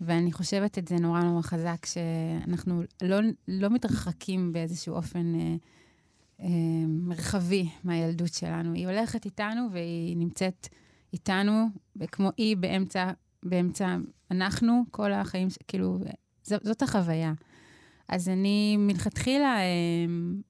ואני 0.00 0.32
חושבת 0.32 0.78
את 0.78 0.88
זה 0.88 0.96
נורא 0.96 1.20
נורא 1.20 1.42
חזק, 1.42 1.86
שאנחנו 1.86 2.82
לא, 3.02 3.16
לא 3.48 3.70
מתרחקים 3.70 4.52
באיזשהו 4.52 4.94
אופן 4.94 5.34
אה, 5.34 5.40
אה, 5.40 5.56
מרחבי 6.88 7.68
מהילדות 7.84 8.34
שלנו. 8.34 8.72
היא 8.72 8.88
הולכת 8.88 9.24
איתנו 9.24 9.68
והיא 9.72 10.16
נמצאת 10.16 10.68
איתנו, 11.12 11.66
כמו 12.12 12.30
אי 12.38 12.54
באמצע, 12.54 13.10
באמצע 13.42 13.96
אנחנו, 14.30 14.84
כל 14.90 15.12
החיים, 15.12 15.48
כאילו, 15.68 15.98
זאת, 16.42 16.82
החוויה. 16.82 17.32
אז 18.08 18.28
אני 18.28 18.76
מלכתחילה 18.76 19.58
אה, 19.58 19.64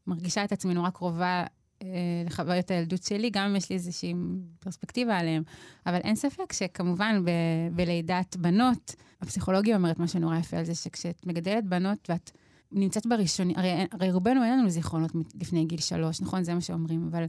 מרגישה 0.07 0.45
את 0.45 0.53
עצמי 0.53 0.75
נורא 0.75 0.91
קרובה 0.91 1.45
אה, 1.83 1.89
לחוויות 2.27 2.71
הילדות 2.71 3.03
שלי, 3.03 3.31
גם 3.31 3.45
אם 3.45 3.57
יש 3.57 3.71
לי 3.71 3.77
איזושהי 3.77 4.15
פרספקטיבה 4.61 5.19
עליהם. 5.19 5.43
אבל 5.87 5.99
אין 6.05 6.17
ספק 6.17 6.53
שכמובן 6.53 7.25
ב, 7.25 7.31
בלידת 7.73 8.37
בנות, 8.37 8.95
הפסיכולוגיה 9.21 9.77
אומרת 9.77 9.99
משהו 9.99 10.21
נורא 10.21 10.37
יפה 10.37 10.57
על 10.57 10.65
זה, 10.65 10.75
שכשאת 10.75 11.27
מגדלת 11.27 11.65
בנות 11.65 12.11
ואת 12.11 12.31
נמצאת 12.75 13.07
בראשוני, 13.07 13.53
הרי, 13.57 13.87
הרי 13.93 14.13
רובנו 14.13 14.45
אין 14.45 14.59
לנו 14.59 14.71
זיכרונות 14.71 15.13
לפני 15.41 15.65
גיל 15.65 15.81
שלוש, 15.81 16.21
נכון? 16.21 16.45
זה 16.45 16.55
מה 16.55 16.61
שאומרים, 16.61 17.09
אבל, 17.11 17.25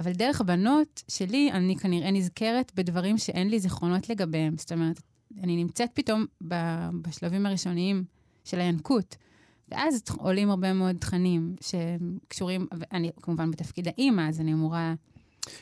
אבל 0.00 0.12
דרך 0.12 0.40
הבנות 0.40 1.02
שלי, 1.08 1.52
אני 1.52 1.76
כנראה 1.76 2.10
נזכרת 2.10 2.72
בדברים 2.74 3.18
שאין 3.18 3.48
לי 3.48 3.60
זיכרונות 3.60 4.08
לגביהם. 4.08 4.54
זאת 4.58 4.72
אומרת, 4.72 5.00
אני 5.42 5.56
נמצאת 5.56 5.90
פתאום 5.94 6.24
ב, 6.48 6.54
בשלבים 7.02 7.46
הראשוניים 7.46 8.04
של 8.44 8.60
הינקות. 8.60 9.16
ואז 9.68 10.02
עולים 10.18 10.50
הרבה 10.50 10.72
מאוד 10.72 10.96
תכנים 10.96 11.56
שקשורים, 11.60 12.66
ואני 12.72 13.10
כמובן 13.22 13.50
בתפקיד 13.50 13.88
האימא, 13.88 14.28
אז 14.28 14.40
אני 14.40 14.52
אמורה... 14.52 14.94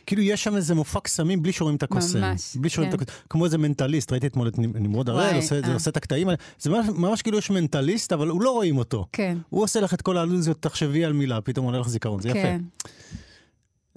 כאילו 0.06 0.22
יש 0.22 0.44
שם 0.44 0.56
איזה 0.56 0.74
מופע 0.74 1.00
קסמים 1.00 1.42
בלי 1.42 1.52
שרואים 1.52 1.76
את 1.76 1.82
הקוסם. 1.82 2.20
ממש, 2.20 2.56
בלי 2.56 2.70
שרואים 2.70 2.90
כן. 2.90 2.96
את 2.96 3.02
הקוסם. 3.02 3.20
כמו 3.30 3.44
איזה 3.44 3.58
מנטליסט, 3.58 4.12
ראיתי 4.12 4.26
אתמול 4.26 4.48
את 4.48 4.58
נמרוד 4.58 5.08
הראל, 5.08 5.36
עושה, 5.36 5.60
אה. 5.64 5.72
עושה 5.74 5.90
את 5.90 5.96
הקטעים 5.96 6.28
האלה. 6.28 6.38
זה 6.58 6.70
ממש, 6.70 6.86
ממש 6.88 7.22
כאילו 7.22 7.38
יש 7.38 7.50
מנטליסט, 7.50 8.12
אבל 8.12 8.28
הוא 8.28 8.42
לא 8.42 8.50
רואים 8.50 8.78
אותו. 8.78 9.06
כן, 9.12 9.38
הוא 9.48 9.62
עושה 9.62 9.80
לך 9.80 9.94
את 9.94 10.02
כל 10.02 10.16
האלוזיות, 10.16 10.62
תחשבי 10.62 11.04
על 11.04 11.12
מילה, 11.12 11.40
פתאום 11.40 11.66
עולה 11.66 11.78
לך 11.78 11.88
זיכרון, 11.88 12.20
זה 12.20 12.32
כן. 12.32 12.38
יפה. 12.38 12.88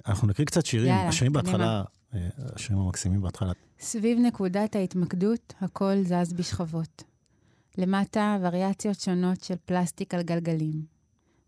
אנחנו 0.06 0.28
נקריא 0.28 0.46
קצת 0.46 0.66
שירים, 0.66 0.88
יאללה, 0.88 1.08
השירים. 1.08 1.32
בהתחלה, 1.32 1.82
אה, 2.14 2.28
השירים 2.54 2.82
המקסימים 2.82 3.22
בהתחלה. 3.22 3.52
סביב 3.80 4.18
נקודת 4.18 4.76
ההתמקדות, 4.76 5.54
הכל 5.60 5.94
זז 6.04 6.32
בשכבות. 6.32 7.02
למטה, 7.78 8.38
וריאציות 8.42 9.00
שונות 9.00 9.44
של 9.44 9.54
פלסטיק 9.64 10.14
על 10.14 10.22
גלגלים. 10.22 10.82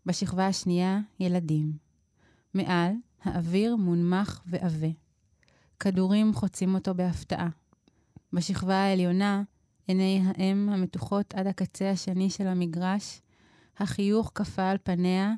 בשכבה 0.05 0.47
השנייה, 0.47 0.99
ילדים. 1.19 1.71
מעל, 2.53 2.91
האוויר 3.27 3.75
מונמך 3.75 4.41
ועבה. 4.45 4.87
כדורים 5.79 6.33
חוצים 6.33 6.75
אותו 6.75 6.93
בהפתעה. 6.95 7.49
בשכבה 8.33 8.75
העליונה, 8.75 9.43
עיני 9.87 10.21
האם 10.25 10.69
המתוחות 10.69 11.33
עד 11.33 11.47
הקצה 11.47 11.89
השני 11.89 12.29
של 12.29 12.47
המגרש, 12.47 13.21
החיוך 13.77 14.31
קפא 14.33 14.61
על 14.61 14.77
פניה, 14.83 15.33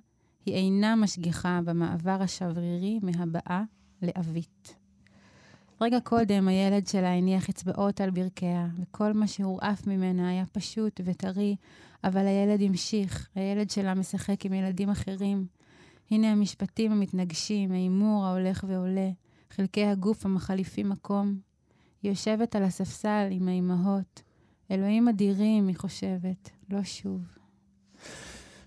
היא 0.45 0.55
אינה 0.55 0.95
משגיחה 0.95 1.59
במעבר 1.65 2.17
השברירי 2.21 2.99
מהבעה 3.03 3.63
לאבית. 4.01 4.75
רגע 5.81 5.99
קודם 5.99 6.47
הילד 6.47 6.87
שלה 6.87 7.13
הניח 7.13 7.49
אצבעות 7.49 8.01
על 8.01 8.09
ברכיה, 8.09 8.67
וכל 8.81 9.13
מה 9.13 9.27
שהורעף 9.27 9.87
ממנה 9.87 10.29
היה 10.29 10.45
פשוט 10.45 11.01
וטרי, 11.05 11.55
אבל 12.03 12.27
הילד 12.27 12.61
המשיך, 12.61 13.29
הילד 13.35 13.69
שלה 13.69 13.93
משחק 13.93 14.45
עם 14.45 14.53
ילדים 14.53 14.89
אחרים. 14.89 15.47
הנה 16.11 16.31
המשפטים 16.31 16.91
המתנגשים, 16.91 17.71
ההימור 17.71 18.25
ההולך 18.25 18.65
ועולה, 18.67 19.09
חלקי 19.51 19.85
הגוף 19.85 20.25
המחליפים 20.25 20.89
מקום. 20.89 21.39
היא 22.03 22.11
יושבת 22.11 22.55
על 22.55 22.63
הספסל 22.63 23.27
עם 23.31 23.47
האימהות. 23.47 24.21
אלוהים 24.71 25.07
אדירים, 25.07 25.67
היא 25.67 25.75
חושבת, 25.77 26.49
לא 26.69 26.83
שוב. 26.83 27.21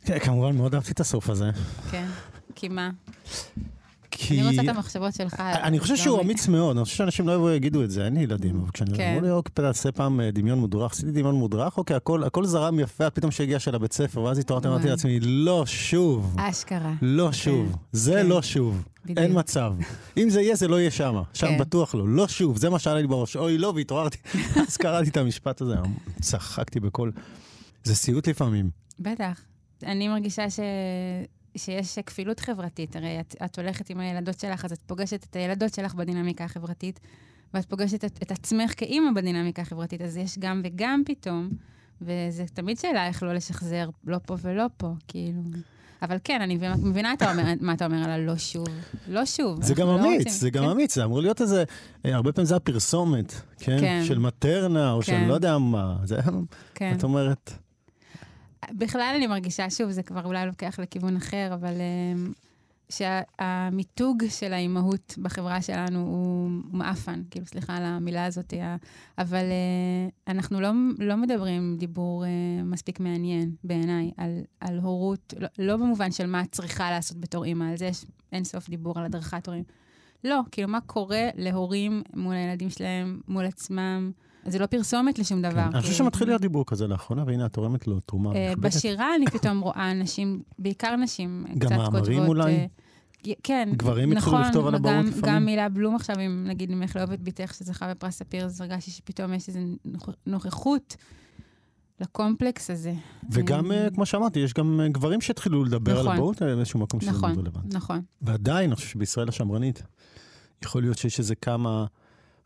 כן, 0.02 0.18
כמובן, 0.18 0.56
מאוד 0.56 0.74
אהבתי 0.74 0.92
את 0.92 1.00
הסוף 1.00 1.30
הזה. 1.30 1.50
כן, 1.90 2.06
כי 2.54 2.68
מה? 2.68 2.90
כי... 4.20 4.40
אני 4.40 4.48
רוצה 4.48 4.62
את 4.62 4.76
המחשבות 4.76 5.14
שלך. 5.14 5.40
אני 5.40 5.80
חושב 5.80 5.96
שהוא. 5.96 6.20
אמיץ 6.20 6.48
מאוד, 6.48 6.76
אני 6.76 6.84
חושב 6.84 6.96
שאנשים 6.96 7.28
לא 7.28 7.32
יבואו 7.32 7.52
יגידו 7.52 7.84
את 7.84 7.90
זה, 7.90 8.04
אין 8.04 8.14
לי 8.14 8.20
ילדים, 8.20 8.60
אבל 8.60 8.70
כשאני 8.70 8.96
כן. 8.96 9.08
אמרו 9.10 9.20
לי, 9.20 9.30
אוקיי, 9.30 9.52
תעשה 9.54 9.92
פעם 9.92 10.20
אה, 10.20 10.30
דמיון 10.30 10.58
מודרך, 10.58 10.92
עשיתי 10.92 11.10
דמיון 11.10 11.34
מודרך, 11.34 11.78
אוקיי, 11.78 11.96
הכל 12.26 12.44
זרם 12.44 12.80
יפה, 12.80 13.10
פתאום 13.10 13.30
שהגיע 13.30 13.58
של 13.58 13.74
הבית 13.74 13.92
ספר, 13.92 14.20
ואז 14.20 14.38
התעוררתי, 14.38 14.68
אמרתי. 14.68 14.88
לעצמי, 14.88 15.20
לא 15.20 15.64
שוב, 15.66 16.36
אשכרה. 16.38 16.92
לא 17.02 17.32
שוב, 17.32 17.76
זה 17.92 18.12
כן. 18.12 18.26
לא 18.26 18.42
שוב, 18.42 18.82
בדיוק. 19.04 19.18
אין 19.18 19.38
מצב. 19.38 19.72
אם 20.16 20.30
זה 20.30 20.40
יהיה, 20.40 20.56
זה 20.56 20.68
לא 20.68 20.80
יהיה 20.80 20.90
שם, 20.90 21.22
שם 21.34 21.46
כן. 21.46 21.58
בטוח 21.58 21.94
לא, 21.94 22.08
לא 22.08 22.28
שוב, 22.28 22.56
זה 22.56 22.70
מה 22.70 22.78
שעלה 22.78 23.00
לי 23.00 23.06
בראש, 23.06 23.36
אוי 23.36 23.58
לא, 23.58 23.72
והתעוררתי, 23.76 24.18
אז 24.68 24.76
קראתי 24.76 25.08
את 25.08 25.16
המשפט 25.16 25.60
הזה, 25.60 25.74
צחקתי 26.20 26.80
בקול. 26.80 27.12
זה 27.84 27.94
סיוט 27.94 28.28
לפעמים. 28.28 28.70
בטח. 28.98 29.40
אני 29.82 30.08
מרגישה 30.08 30.50
ש... 30.50 30.60
שיש 31.64 31.98
כפילות 31.98 32.40
חברתית. 32.40 32.96
הרי 32.96 33.20
את, 33.20 33.34
את 33.44 33.58
הולכת 33.58 33.90
עם 33.90 34.00
הילדות 34.00 34.40
שלך, 34.40 34.64
אז 34.64 34.72
את 34.72 34.80
פוגשת 34.86 35.26
את 35.30 35.36
הילדות 35.36 35.74
שלך 35.74 35.94
בדינמיקה 35.94 36.44
החברתית, 36.44 37.00
ואת 37.54 37.64
פוגשת 37.64 38.04
את, 38.04 38.18
את 38.22 38.30
עצמך 38.30 38.72
כאימא 38.76 39.10
בדינמיקה 39.14 39.62
החברתית, 39.62 40.02
אז 40.02 40.16
יש 40.16 40.38
גם 40.38 40.60
וגם 40.64 41.02
פתאום, 41.06 41.50
וזה 42.02 42.44
תמיד 42.54 42.78
שאלה 42.78 43.06
איך 43.06 43.22
לא 43.22 43.32
לשחזר, 43.34 43.88
לא 44.06 44.18
פה 44.26 44.36
ולא 44.42 44.64
פה, 44.76 44.92
כאילו. 45.08 45.42
אבל 46.02 46.16
כן, 46.24 46.40
אני 46.42 46.54
מבינה- 46.56 46.76
מבינה 46.76 47.12
את 47.12 47.22
האומר, 47.22 47.42
מה 47.60 47.72
אתה 47.72 47.86
אומר 47.86 48.04
על 48.04 48.10
הלא 48.10 48.36
שוב. 48.36 48.66
לא 49.08 49.26
שוב. 49.26 49.62
זה 49.62 49.74
גם 49.74 49.86
לא 49.86 49.94
אמיץ, 50.00 50.18
רוצים- 50.18 50.32
זה 50.32 50.50
גם 50.50 50.64
כן. 50.64 50.70
אמיץ, 50.70 50.94
זה 50.94 51.04
אמור 51.04 51.20
להיות 51.20 51.40
איזה, 51.40 51.64
אה, 52.06 52.14
הרבה 52.14 52.32
פעמים 52.32 52.46
זה 52.46 52.56
הפרסומת, 52.56 53.32
כן? 53.58 53.76
כן. 53.80 54.02
של 54.04 54.18
מטרנה, 54.18 54.92
או 54.92 55.02
של 55.02 55.12
כן. 55.12 55.28
לא 55.28 55.34
יודע 55.34 55.58
מה, 55.58 55.96
זה, 56.04 56.16
כן. 56.74 56.94
את 56.98 57.02
אומרת, 57.04 57.52
בכלל 58.72 59.12
אני 59.16 59.26
מרגישה, 59.26 59.70
שוב, 59.70 59.90
זה 59.90 60.02
כבר 60.02 60.24
אולי 60.24 60.46
לוקח 60.46 60.78
לכיוון 60.78 61.16
אחר, 61.16 61.50
אבל 61.54 61.74
um, 61.74 62.32
שהמיתוג 62.88 64.22
של 64.28 64.52
האימהות 64.52 65.14
בחברה 65.22 65.62
שלנו 65.62 65.98
הוא 65.98 66.50
מעפן, 66.72 67.22
כאילו, 67.30 67.46
סליחה 67.46 67.76
על 67.76 67.84
המילה 67.84 68.24
הזאת, 68.24 68.54
אבל 69.18 69.44
uh, 69.44 70.30
אנחנו 70.30 70.60
לא, 70.60 70.70
לא 70.98 71.16
מדברים 71.16 71.76
דיבור 71.78 72.24
uh, 72.24 72.26
מספיק 72.64 73.00
מעניין 73.00 73.54
בעיניי 73.64 74.10
על, 74.16 74.40
על 74.60 74.78
הורות, 74.78 75.34
לא, 75.38 75.48
לא 75.58 75.76
במובן 75.76 76.12
של 76.12 76.26
מה 76.26 76.42
את 76.42 76.52
צריכה 76.52 76.90
לעשות 76.90 77.20
בתור 77.20 77.44
אימא, 77.44 77.64
על 77.64 77.76
זה 77.76 77.86
יש 77.86 78.04
אין 78.32 78.44
סוף 78.44 78.68
דיבור 78.68 78.98
על 78.98 79.04
הדרכת 79.04 79.46
הורים. 79.46 79.64
לא, 80.24 80.40
כאילו, 80.50 80.68
מה 80.68 80.80
קורה 80.80 81.28
להורים 81.34 82.02
מול 82.14 82.34
הילדים 82.34 82.70
שלהם, 82.70 83.20
מול 83.28 83.44
עצמם. 83.44 84.12
זה 84.46 84.58
לא 84.58 84.66
פרסומת 84.66 85.18
לשום 85.18 85.42
דבר. 85.42 85.50
כן. 85.70 85.74
אני 85.74 85.82
חושב. 85.82 85.94
שמתחיל 85.94 86.28
להיות 86.28 86.40
דיבור 86.40 86.66
כזה 86.66 86.86
לאחרונה, 86.88 87.24
והנה 87.26 87.46
את 87.46 87.52
תורמת 87.52 87.86
לו 87.86 88.00
תרומה 88.00 88.32
אה, 88.34 88.50
נכבדת. 88.52 88.74
בשירה 88.74 89.14
אני 89.16 89.26
פתאום 89.26 89.60
רואה 89.66 89.92
נשים, 89.94 90.42
בעיקר 90.58 90.96
נשים, 90.96 91.44
גם 91.48 91.58
קצת 91.68 91.76
מאמרים 91.76 92.18
כותבות... 92.18 92.28
אולי? 92.28 92.54
אה, 92.54 92.66
כן, 93.42 93.68
גברים 93.76 94.12
התחילו 94.12 94.32
נכון, 94.36 94.46
לכתוב 94.48 94.66
על 94.66 94.74
הבאות 94.74 94.94
גם- 94.94 95.06
לפעמים? 95.06 95.24
גם 95.36 95.44
מילה 95.44 95.68
בלום 95.68 95.94
עכשיו, 95.96 96.16
אם 96.26 96.44
נגיד, 96.48 96.70
אם 96.70 96.82
איך 96.82 96.96
לאהוב 96.96 97.12
את 97.12 97.22
בתך 97.22 97.54
שזכה 97.54 97.90
בפרס 97.94 98.14
ספיר, 98.18 98.44
אז 98.44 98.60
הרגשתי 98.60 98.90
שפתאום 98.90 99.34
יש 99.34 99.48
איזו 99.48 99.58
נוכ- 99.86 100.14
נוכחות 100.26 100.96
לקומפלקס 102.00 102.70
הזה. 102.70 102.94
וגם, 103.32 103.72
אה, 103.72 103.88
כמו 103.94 104.06
שאמרתי, 104.06 104.38
יש 104.40 104.54
גם 104.54 104.80
גברים 104.92 105.20
שהתחילו 105.20 105.64
לדבר 105.64 105.92
על 105.98 106.02
נכון. 106.04 106.16
הבאות 106.16 106.42
האלה 106.42 106.54
באיזשהו 106.56 106.80
מקום 106.80 107.00
שזה 107.00 107.10
נכון, 107.10 107.32
מאוד 107.32 107.46
רלוונטי. 107.46 107.76
נכון. 107.76 108.00
ועדיין, 108.22 108.70
אני 108.70 108.76
חושב 108.76 108.88
שבישראל 108.88 109.28
השמרנית, 109.28 109.82
יכול 110.64 110.82
להיות 110.82 110.98
שיש 110.98 111.18
איזה 111.18 111.34
כמה 111.34 111.86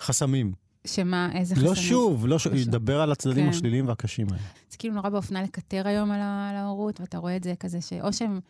חסמים. 0.01 0.53
שמה, 0.87 1.31
איזה 1.35 1.55
חסמים? 1.55 1.71
לא 1.71 1.75
שוב, 1.75 2.27
לא 2.27 2.39
שוב, 2.39 2.53
לא 2.53 2.59
שוב. 2.59 2.69
לדבר 2.69 3.01
על 3.01 3.13
הצדדים 3.13 3.45
כן. 3.45 3.51
השליליים 3.51 3.89
והקשים 3.89 4.27
האלה. 4.31 4.43
זה 4.71 4.77
כאילו 4.77 4.95
נורא 4.95 5.09
באופנה 5.09 5.43
לקטר 5.43 5.89
היום 5.89 6.11
על 6.11 6.21
ה- 6.21 6.51
ההורות, 6.55 7.01
ואתה 7.01 7.19
רואה 7.19 7.37
את 7.37 7.45
זה 7.45 7.55
כזה 7.61 7.81
שאו 7.81 8.13
שהם... 8.13 8.41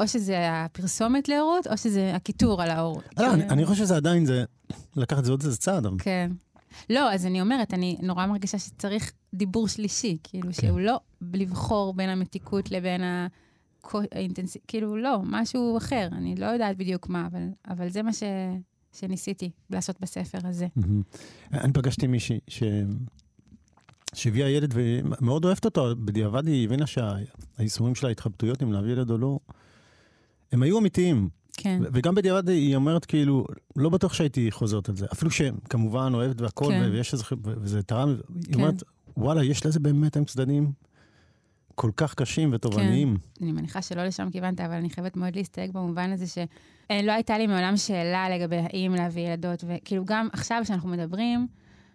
או 0.00 0.08
שזה 0.08 0.36
הפרסומת 0.52 1.28
להורות, 1.28 1.66
או 1.66 1.76
שזה 1.76 2.12
הקיטור 2.14 2.62
על 2.62 2.70
ההורות. 2.70 3.04
לא, 3.18 3.34
אני- 3.34 3.42
כן. 3.42 3.50
אני 3.50 3.66
חושב 3.66 3.84
שזה 3.84 3.96
עדיין, 3.96 4.24
זה, 4.26 4.44
לקחת 4.96 5.18
את 5.18 5.24
זה 5.24 5.30
עוד 5.30 5.42
איזה 5.44 5.56
צעד, 5.56 5.86
אבל 5.86 5.96
כן. 5.98 6.30
לא, 6.90 7.12
אז 7.12 7.26
אני 7.26 7.40
אומרת, 7.40 7.74
אני 7.74 7.96
נורא 8.02 8.26
מרגישה 8.26 8.58
שצריך 8.58 9.12
דיבור 9.34 9.68
שלישי, 9.68 10.16
כאילו, 10.22 10.46
כן. 10.46 10.52
שהוא 10.52 10.80
לא 10.80 11.00
לבחור 11.32 11.94
בין 11.94 12.08
המתיקות 12.10 12.70
לבין 12.70 13.00
האינטנסיב, 14.12 14.62
כאילו, 14.68 14.96
לא, 14.96 15.18
משהו 15.24 15.76
אחר, 15.76 16.08
אני 16.12 16.34
לא 16.36 16.46
יודעת 16.46 16.76
בדיוק 16.76 17.08
מה, 17.08 17.26
אבל, 17.32 17.40
אבל 17.68 17.88
זה 17.88 18.02
מה 18.02 18.12
ש, 18.12 18.22
שניסיתי 18.92 19.50
לעשות 19.70 20.00
בספר 20.00 20.38
הזה. 20.44 20.66
אני 21.52 21.72
פגשתי 21.72 22.06
מישהי 22.06 22.38
ש... 22.48 22.62
שהביאה 24.14 24.48
ילד 24.50 24.74
ומאוד 24.74 25.44
אוהבת 25.44 25.64
אותו, 25.64 25.96
בדיעבד 25.96 26.46
היא 26.46 26.64
הבינה 26.64 26.84
שהיישומים 26.86 27.94
של 27.94 28.06
ההתחבטויות, 28.06 28.62
אם 28.62 28.72
להביא 28.72 28.92
ילד 28.92 29.10
או 29.10 29.18
לא, 29.18 29.38
הם 30.52 30.62
היו 30.62 30.78
אמיתיים. 30.78 31.28
כן, 31.56 31.82
וגם 31.92 32.14
בדיעבד 32.14 32.48
היא 32.48 32.76
אומרת 32.76 33.04
כאילו, 33.04 33.46
לא 33.76 33.88
בטוח 33.88 34.12
שהייתי 34.12 34.50
חוזרת 34.50 34.88
על 34.88 34.96
זה. 34.96 35.06
אפילו 35.12 35.30
שכמובן 35.30 36.10
אוהבת 36.14 36.40
והכל, 36.40 36.66
כן. 36.68 36.88
ויש 36.92 37.12
איזה, 37.12 37.24
וזה 37.44 37.82
תרם, 37.82 38.08
היא 38.08 38.44
כן. 38.44 38.54
אומרת, 38.54 38.82
וואלה, 39.16 39.44
יש 39.44 39.66
לזה 39.66 39.80
באמת 39.80 40.16
הם 40.16 40.24
צדדים 40.24 40.72
כל 41.74 41.90
כך 41.96 42.14
קשים 42.14 42.50
ותובעניים. 42.52 43.16
אני 43.42 43.52
מניחה 43.52 43.82
שלא 43.82 44.04
לשם 44.04 44.28
כיוונת, 44.32 44.60
אבל 44.60 44.74
אני 44.74 44.90
חייבת 44.90 45.16
מאוד 45.16 45.36
להסתייג 45.36 45.70
במובן 45.72 46.12
הזה 46.12 46.26
שלא 46.26 47.12
הייתה 47.12 47.38
לי 47.38 47.46
מעולם 47.46 47.76
שאלה 47.76 48.28
לגבי 48.30 48.56
האם 48.56 48.94
להביא 48.94 49.28
ילדות, 49.28 49.64
וכאילו 49.68 50.04
גם 50.04 50.28
עכשיו 50.32 50.62
שאנחנו 50.64 50.88
מדברים, 50.88 51.46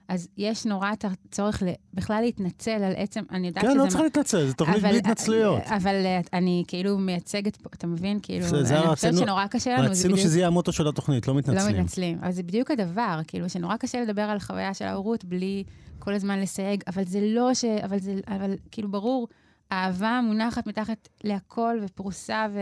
אז 0.07 0.27
יש 0.37 0.65
נורא 0.65 0.93
את 0.93 1.05
הצורך 1.05 1.63
בכלל 1.93 2.21
להתנצל 2.21 2.71
על 2.71 2.93
עצם, 2.95 3.23
אני 3.31 3.47
יודעת 3.47 3.63
כן, 3.63 3.69
שזה... 3.71 3.83
לא 3.83 3.87
צריך 3.89 4.01
להתנצל, 4.01 4.47
זו 4.47 4.53
תוכנית 4.53 4.77
אבל- 4.77 4.89
בלי 4.89 4.97
התנצלויות. 4.97 5.61
אבל 5.67 5.95
אה, 6.05 6.19
אני 6.33 6.63
כאילו 6.67 6.97
מייצגת 6.97 7.55
פה, 7.55 7.69
אתה 7.73 7.87
מבין? 7.87 8.19
כאילו, 8.23 8.47
זה- 8.47 8.63
זה 8.63 8.79
אני 8.79 8.95
חושבת 8.95 9.17
שנורא 9.17 9.47
קשה 9.47 9.77
לנו, 9.77 9.89
רצינו 9.91 10.13
בדיוק... 10.13 10.27
שזה 10.27 10.37
יהיה 10.37 10.47
המוטו 10.47 10.71
של 10.71 10.87
התוכנית, 10.87 11.27
לא 11.27 11.33
לא 11.33 11.39
מתנצלים. 11.39 11.75
מתנצלים. 11.75 12.19
אבל 12.21 12.31
זה 12.31 12.43
בדיוק 12.43 12.71
הדבר, 12.71 13.19
כאילו, 13.27 13.49
שנורא 13.49 13.77
קשה 13.77 14.01
לדבר 14.01 14.21
על 14.21 14.39
חוויה 14.39 14.73
של 14.73 14.85
ההורות 14.85 15.25
בלי 15.25 15.63
כל 15.99 16.13
הזמן 16.13 16.39
לסייג, 16.39 16.83
אבל 16.87 17.03
זה 17.05 17.19
לא 17.23 17.53
ש... 17.53 17.65
אבל 17.65 17.99
זה... 17.99 18.15
אבל 18.27 18.55
כאילו, 18.71 18.91
ברור, 18.91 19.27
אהבה 19.71 20.21
מונחת 20.23 20.67
מתחת 20.67 21.07
להכל 21.23 21.77
ופרוסה, 21.83 22.47
ו... 22.53 22.59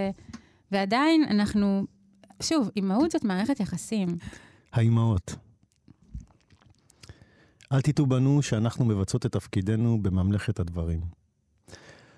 ועדיין 0.72 1.24
אנחנו... 1.30 1.86
שוב, 2.42 2.70
אימהות 2.76 3.12
זאת 3.12 3.24
מערכת 3.24 3.60
יחסים. 3.60 4.18
האימהות. 4.74 5.36
אל 7.72 7.82
תטעו 7.82 8.06
בנו 8.06 8.42
שאנחנו 8.42 8.86
מבצעות 8.86 9.26
את 9.26 9.32
תפקידנו 9.32 10.04
בממלכת 10.04 10.60
הדברים. 10.60 11.02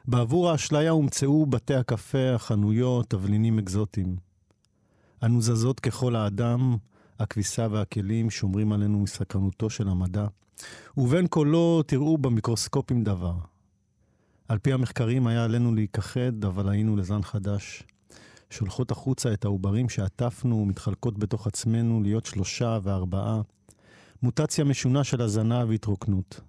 בעבור 0.07 0.51
האשליה 0.51 0.91
הומצאו 0.91 1.45
בתי 1.45 1.75
הקפה, 1.75 2.33
החנויות, 2.35 3.09
תבלינים 3.09 3.59
אקזוטיים. 3.59 4.15
אנו 5.23 5.41
זזות 5.41 5.79
ככל 5.79 6.15
האדם, 6.15 6.77
הכביסה 7.19 7.67
והכלים 7.71 8.29
שומרים 8.29 8.71
עלינו 8.71 8.99
מסקרנותו 8.99 9.69
של 9.69 9.87
המדע, 9.87 10.27
ובין 10.97 11.27
קולו 11.27 11.83
תראו 11.83 12.17
במיקרוסקופים 12.17 13.03
דבר. 13.03 13.33
על 14.47 14.57
פי 14.57 14.73
המחקרים 14.73 15.27
היה 15.27 15.43
עלינו 15.43 15.75
להיכחד, 15.75 16.45
אבל 16.45 16.69
היינו 16.69 16.95
לזן 16.95 17.21
חדש. 17.21 17.83
שולחות 18.49 18.91
החוצה 18.91 19.33
את 19.33 19.45
העוברים 19.45 19.89
שעטפנו 19.89 20.55
ומתחלקות 20.55 21.19
בתוך 21.19 21.47
עצמנו 21.47 22.01
להיות 22.03 22.25
שלושה 22.25 22.79
וארבעה. 22.83 23.41
מוטציה 24.23 24.65
משונה 24.65 25.03
של 25.03 25.21
הזנה 25.21 25.65
והתרוקנות. 25.67 26.41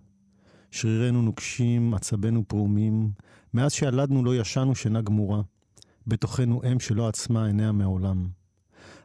שרירינו 0.70 1.22
נוקשים, 1.22 1.94
עצבינו 1.94 2.44
פרומים. 2.48 3.10
מאז 3.54 3.72
שילדנו 3.72 4.24
לא 4.24 4.36
ישנו 4.36 4.74
שינה 4.74 5.00
גמורה. 5.02 5.42
בתוכנו 6.06 6.60
אם 6.72 6.80
שלא 6.80 7.08
עצמה 7.08 7.46
עיניה 7.46 7.72
מעולם. 7.72 8.28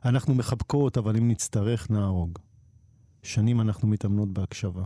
אנחנו 0.05 0.35
מחבקות, 0.35 0.97
אבל 0.97 1.17
אם 1.17 1.27
נצטרך, 1.27 1.89
נהרוג. 1.89 2.39
שנים 3.23 3.61
אנחנו 3.61 3.87
מתאמנות 3.87 4.33
בהקשבה. 4.33 4.83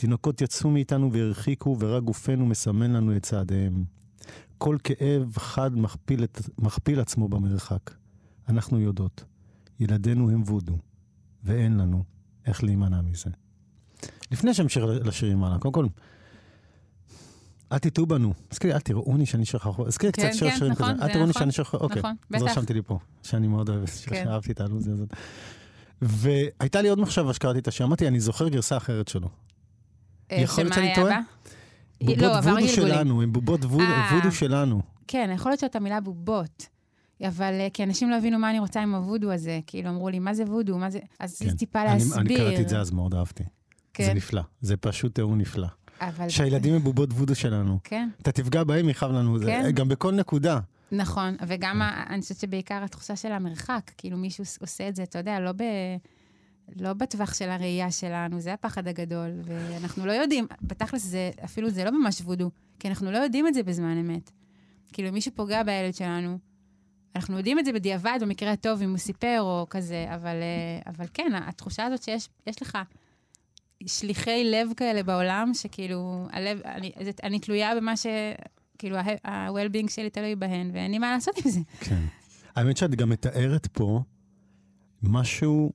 תינוקות 0.00 0.40
יצאו 0.40 0.70
מאיתנו 0.70 1.12
והרחיקו, 1.12 1.76
ורק 1.80 2.02
גופנו 2.02 2.46
מסמן 2.46 2.92
לנו 2.92 3.16
את 3.16 3.22
צעדיהם. 3.22 3.84
כל 4.58 4.76
כאב 4.84 5.38
חד 5.38 5.78
מכפיל, 5.78 6.24
את, 6.24 6.40
מכפיל 6.58 7.00
עצמו 7.00 7.28
במרחק. 7.28 7.90
אנחנו 8.48 8.80
יודעות, 8.80 9.24
ילדינו 9.80 10.30
הם 10.30 10.42
וודו, 10.42 10.78
ואין 11.44 11.76
לנו 11.76 12.04
איך 12.46 12.64
להימנע 12.64 13.00
מזה. 13.00 13.30
לפני 14.30 14.54
שאמשיך 14.54 14.84
לשירים 15.04 15.44
הלאה, 15.44 15.58
קודם 15.58 15.74
כל, 15.74 15.86
אל 17.72 17.78
תטעו 17.78 18.06
בנו. 18.06 18.34
הזכירי, 18.52 18.74
אל 18.74 18.80
תראוני 18.80 19.26
שאני 19.26 19.44
שכח, 19.44 19.80
הזכירי 19.86 20.12
כן, 20.12 20.22
קצת 20.22 20.38
שיר 20.38 20.50
כן, 20.50 20.56
שירים 20.56 20.72
נכון, 20.72 20.94
כזה. 20.94 21.04
אל 21.04 21.12
תראוני 21.12 21.30
נכון, 21.30 21.42
שאני 21.42 21.52
שכח, 21.52 21.74
אוקיי. 21.74 21.98
נכון, 21.98 22.16
אז 22.34 22.42
בטח. 22.42 22.52
רשמתי 22.52 22.74
לי 22.74 22.82
פה, 22.82 22.98
שאני 23.22 23.48
מאוד 23.48 23.68
אוהב, 23.68 23.86
כן. 23.86 24.24
שאהבתי 24.24 24.52
את 24.52 24.60
הלו"ז 24.60 24.88
הזאת. 24.88 25.14
והייתה 26.02 26.82
לי 26.82 26.88
עוד 26.88 27.00
מחשבה 27.00 27.34
שקראתי 27.34 27.58
את 27.58 27.68
השיר, 27.68 27.86
אמרתי, 27.86 28.08
אני 28.08 28.20
זוכר 28.20 28.48
גרסה 28.48 28.76
אחרת 28.76 29.08
שלו. 29.08 29.28
אה, 30.32 30.36
יכול 30.40 30.64
להיות 30.64 30.74
שאני 30.74 30.92
טועה? 30.94 31.20
בובות 32.02 32.18
לא, 32.22 32.26
וודו. 32.50 32.68
שלנו, 32.68 33.22
הם 33.22 33.32
בובות 33.32 33.64
וודו 33.64 33.80
אה. 33.84 34.10
וודו 34.14 34.32
שלנו. 34.32 34.80
כן, 35.08 35.30
יכול 35.34 35.50
להיות 35.52 35.60
שאת 35.60 35.76
המילה 35.76 36.00
בובות. 36.00 36.66
אבל 37.28 37.52
אה, 37.60 37.68
כי 37.72 37.84
אנשים 37.84 38.10
לא 38.10 38.16
הבינו 38.16 38.38
מה 38.38 38.50
אני 38.50 38.58
רוצה 38.58 38.82
עם 38.82 38.94
הוודו 38.94 39.32
הזה. 39.32 39.60
כאילו, 39.66 39.90
אמרו 39.90 40.08
לי, 40.08 40.18
מה 40.18 40.34
זה 40.34 40.42
וודו? 40.44 40.78
מה 40.78 40.90
זה... 40.90 40.98
אז 41.20 41.38
כן. 41.38 41.56
טיפה 41.56 41.82
אני- 41.82 41.88
להסביר. 41.92 42.20
אני 42.20 42.36
קראתי 42.36 42.62
את 42.62 42.68
זה 42.68 42.78
אז, 42.80 42.90
מאוד 42.90 43.14
אהבתי. 43.14 43.42
זה 43.42 43.48
כן, 43.94 44.12
נפלא, 44.16 44.42
זה 44.60 44.76
פשוט 44.76 45.14
תיאור 45.14 45.36
נפלא. 45.36 45.66
אבל... 46.00 46.28
שהילדים 46.28 46.74
הם 46.74 46.82
בובות 46.82 47.12
וודו 47.12 47.34
שלנו. 47.34 47.78
כן, 47.84 48.08
אתה 48.22 48.32
תפגע 48.32 48.64
בהם, 48.64 48.88
יכאב 48.88 49.10
לנו, 49.12 49.38
זה- 49.38 49.44
כן. 49.46 49.70
גם 49.74 49.88
בכל 49.88 50.12
נקודה. 50.14 50.60
נכון. 50.92 51.36
וגם 51.46 51.82
אני 52.10 52.20
חושבת 52.22 52.38
שבעיקר 52.40 52.82
התחושה 52.84 53.16
של 53.16 53.32
המרחק. 53.32 53.90
כאילו, 53.98 54.16
מישהו 54.16 54.44
עושה 54.60 54.88
את 54.88 54.96
זה, 54.96 55.02
אתה 55.02 55.18
יודע, 55.18 55.40
לא 55.40 55.52
ב... 55.52 55.62
לא 56.76 56.92
בטווח 56.92 57.34
של 57.34 57.48
הראייה 57.50 57.90
שלנו, 57.90 58.40
זה 58.40 58.52
הפחד 58.52 58.88
הגדול, 58.88 59.30
ואנחנו 59.44 60.06
לא 60.06 60.12
יודעים, 60.12 60.46
בתכלס 60.62 61.02
זה, 61.02 61.30
אפילו 61.44 61.70
זה 61.70 61.84
לא 61.84 61.90
ממש 62.00 62.20
וודו, 62.20 62.50
כי 62.78 62.88
אנחנו 62.88 63.10
לא 63.10 63.18
יודעים 63.18 63.46
את 63.46 63.54
זה 63.54 63.62
בזמן 63.62 63.98
אמת. 63.98 64.30
כאילו, 64.92 65.08
אם 65.08 65.14
מישהו 65.14 65.32
פוגע 65.34 65.62
בילד 65.62 65.94
שלנו, 65.94 66.38
אנחנו 67.16 67.36
יודעים 67.36 67.58
את 67.58 67.64
זה 67.64 67.72
בדיעבד, 67.72 68.18
במקרה 68.20 68.52
הטוב, 68.52 68.82
אם 68.82 68.90
הוא 68.90 68.98
סיפר 68.98 69.38
או 69.40 69.66
כזה, 69.70 70.06
אבל, 70.14 70.36
אה, 70.36 70.92
אבל 70.92 71.06
כן, 71.14 71.32
התחושה 71.34 71.84
הזאת 71.84 72.02
שיש 72.02 72.28
יש 72.46 72.62
לך 72.62 72.78
שליחי 73.86 74.44
לב 74.44 74.68
כאלה 74.76 75.02
בעולם, 75.02 75.50
שכאילו, 75.54 76.26
הלב, 76.32 76.60
אני, 76.64 76.92
אני 77.22 77.38
תלויה 77.38 77.74
במה 77.74 77.96
ש... 77.96 78.06
כאילו, 78.78 78.96
ה-well-being 79.24 79.90
שלי 79.90 80.10
תלוי 80.10 80.36
בהן, 80.36 80.70
ואין 80.72 80.90
לי 80.90 80.98
מה 80.98 81.10
לעשות 81.10 81.34
עם 81.44 81.50
זה. 81.50 81.60
כן. 81.80 82.02
האמת 82.56 82.76
שאת 82.76 82.94
גם 82.94 83.08
מתארת 83.08 83.66
פה 83.66 84.02
משהו 85.02 85.72